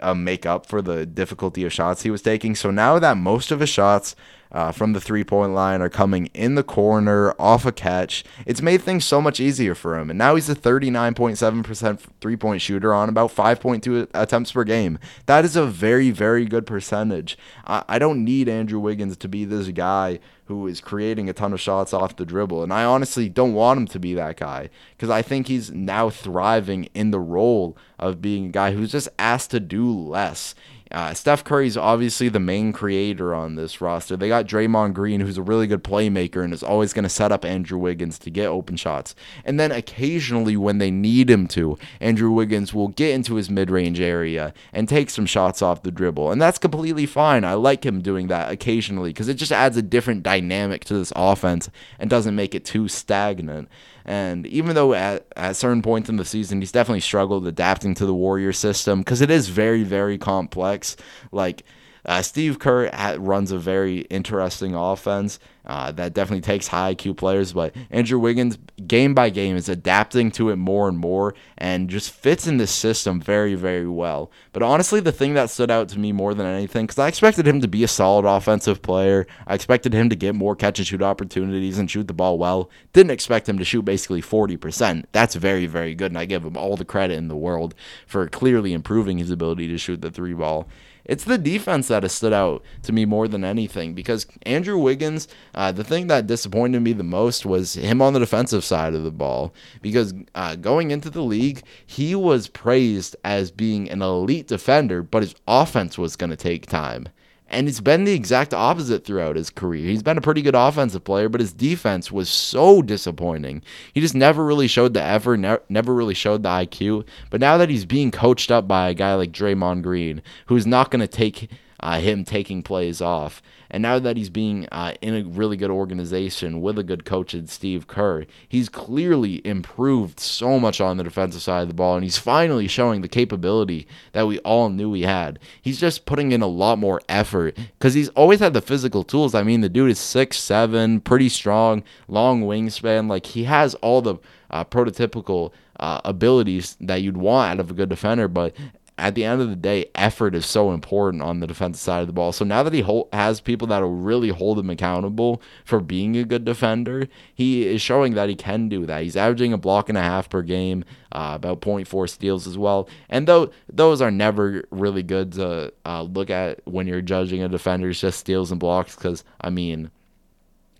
[0.00, 2.54] Uh, make up for the difficulty of shots he was taking.
[2.54, 4.14] So now that most of his shots
[4.52, 8.24] uh, from the three point line are coming in the corner off a catch.
[8.46, 10.10] It's made things so much easier for him.
[10.10, 14.98] And now he's a 39.7% three point shooter on about 5.2 attempts per game.
[15.26, 17.36] That is a very, very good percentage.
[17.66, 20.18] I, I don't need Andrew Wiggins to be this guy
[20.48, 22.62] who is creating a ton of shots off the dribble.
[22.62, 26.08] And I honestly don't want him to be that guy because I think he's now
[26.08, 30.54] thriving in the role of being a guy who's just asked to do less.
[30.90, 34.16] Uh, Steph Curry's obviously the main creator on this roster.
[34.16, 37.32] They got Draymond Green, who's a really good playmaker and is always going to set
[37.32, 39.14] up Andrew Wiggins to get open shots.
[39.44, 43.70] And then occasionally, when they need him to, Andrew Wiggins will get into his mid
[43.70, 46.32] range area and take some shots off the dribble.
[46.32, 47.44] And that's completely fine.
[47.44, 51.12] I like him doing that occasionally because it just adds a different dynamic to this
[51.14, 53.68] offense and doesn't make it too stagnant.
[54.08, 58.06] And even though at, at certain points in the season he's definitely struggled adapting to
[58.06, 60.96] the Warrior system because it is very, very complex.
[61.30, 61.62] Like
[62.08, 67.52] uh, Steve Kerr runs a very interesting offense uh, that definitely takes high IQ players,
[67.52, 68.56] but Andrew Wiggins,
[68.86, 72.70] game by game, is adapting to it more and more and just fits in this
[72.70, 74.32] system very, very well.
[74.54, 77.46] But honestly, the thing that stood out to me more than anything, because I expected
[77.46, 80.88] him to be a solid offensive player, I expected him to get more catch and
[80.88, 82.70] shoot opportunities and shoot the ball well.
[82.94, 85.04] Didn't expect him to shoot basically 40%.
[85.12, 87.74] That's very, very good, and I give him all the credit in the world
[88.06, 90.66] for clearly improving his ability to shoot the three ball.
[91.08, 95.26] It's the defense that has stood out to me more than anything because Andrew Wiggins,
[95.54, 99.04] uh, the thing that disappointed me the most was him on the defensive side of
[99.04, 104.48] the ball because uh, going into the league, he was praised as being an elite
[104.48, 107.08] defender, but his offense was going to take time.
[107.50, 109.88] And it's been the exact opposite throughout his career.
[109.88, 113.62] He's been a pretty good offensive player, but his defense was so disappointing.
[113.94, 117.06] He just never really showed the effort, ne- never really showed the IQ.
[117.30, 120.90] But now that he's being coached up by a guy like Draymond Green, who's not
[120.90, 125.14] going to take uh, him taking plays off, and now that he's being uh, in
[125.14, 130.58] a really good organization with a good coach in Steve Kerr, he's clearly improved so
[130.58, 134.26] much on the defensive side of the ball, and he's finally showing the capability that
[134.26, 135.38] we all knew he had.
[135.60, 139.34] He's just putting in a lot more effort because he's always had the physical tools.
[139.34, 143.08] I mean, the dude is six seven, pretty strong, long wingspan.
[143.08, 144.16] Like he has all the
[144.50, 148.54] uh, prototypical uh, abilities that you'd want out of a good defender, but
[148.98, 152.08] at the end of the day, effort is so important on the defensive side of
[152.08, 152.32] the ball.
[152.32, 156.24] So now that he has people that will really hold him accountable for being a
[156.24, 159.02] good defender, he is showing that he can do that.
[159.04, 162.88] He's averaging a block and a half per game, uh, about 0.4 steals as well.
[163.08, 167.48] And though those are never really good to uh, look at when you're judging a
[167.48, 169.90] defender, it's just steals and blocks, because I mean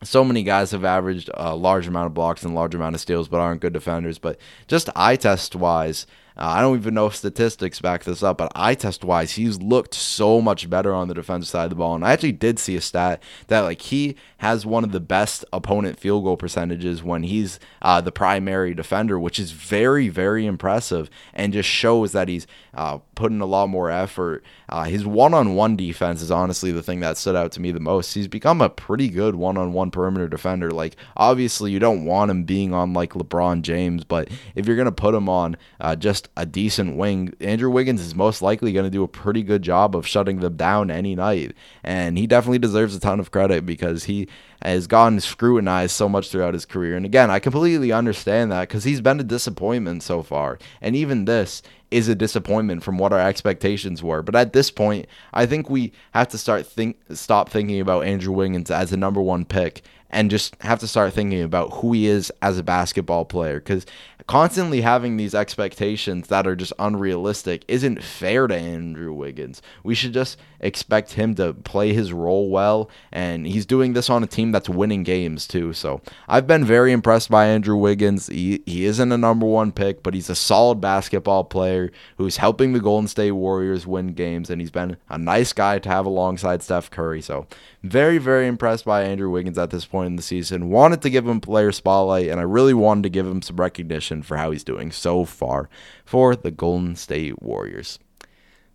[0.02, 3.28] so many guys have averaged a large amount of blocks and large amount of steals,
[3.28, 4.18] but aren't good defenders.
[4.18, 4.38] But
[4.68, 6.06] just eye test wise,
[6.38, 9.60] uh, I don't even know if statistics back this up, but eye test wise, he's
[9.60, 11.94] looked so much better on the defensive side of the ball.
[11.96, 15.44] And I actually did see a stat that like he has one of the best
[15.52, 21.10] opponent field goal percentages when he's uh, the primary defender, which is very very impressive
[21.34, 24.44] and just shows that he's uh, putting a lot more effort.
[24.68, 28.14] Uh, his one-on-one defense is honestly the thing that stood out to me the most.
[28.14, 30.70] He's become a pretty good one-on-one perimeter defender.
[30.70, 34.92] Like obviously you don't want him being on like LeBron James, but if you're gonna
[34.92, 38.90] put him on uh, just a decent wing, Andrew Wiggins is most likely going to
[38.90, 41.54] do a pretty good job of shutting them down any night.
[41.82, 44.28] And he definitely deserves a ton of credit because he
[44.62, 46.96] has gotten scrutinized so much throughout his career.
[46.96, 50.58] And again, I completely understand that because he's been a disappointment so far.
[50.80, 54.22] And even this is a disappointment from what our expectations were.
[54.22, 58.32] But at this point, I think we have to start think stop thinking about Andrew
[58.32, 62.06] Wiggins as a number one pick and just have to start thinking about who he
[62.06, 63.84] is as a basketball player because
[64.26, 69.62] constantly having these expectations that are just unrealistic isn't fair to Andrew Wiggins.
[69.82, 74.22] We should just expect him to play his role well, and he's doing this on
[74.22, 75.72] a team that's winning games too.
[75.72, 78.26] So I've been very impressed by Andrew Wiggins.
[78.26, 82.72] He, he isn't a number one pick, but he's a solid basketball player who's helping
[82.72, 86.62] the Golden State Warriors win games, and he's been a nice guy to have alongside
[86.62, 87.22] Steph Curry.
[87.22, 87.46] So
[87.82, 90.70] very, very impressed by Andrew Wiggins at this point in the season.
[90.70, 94.22] Wanted to give him player spotlight, and I really wanted to give him some recognition
[94.22, 95.68] for how he's doing so far
[96.04, 97.98] for the Golden State Warriors.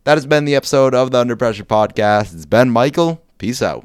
[0.05, 2.34] That has been the episode of the Under Pressure Podcast.
[2.34, 3.23] It's Ben Michael.
[3.38, 3.81] Peace out.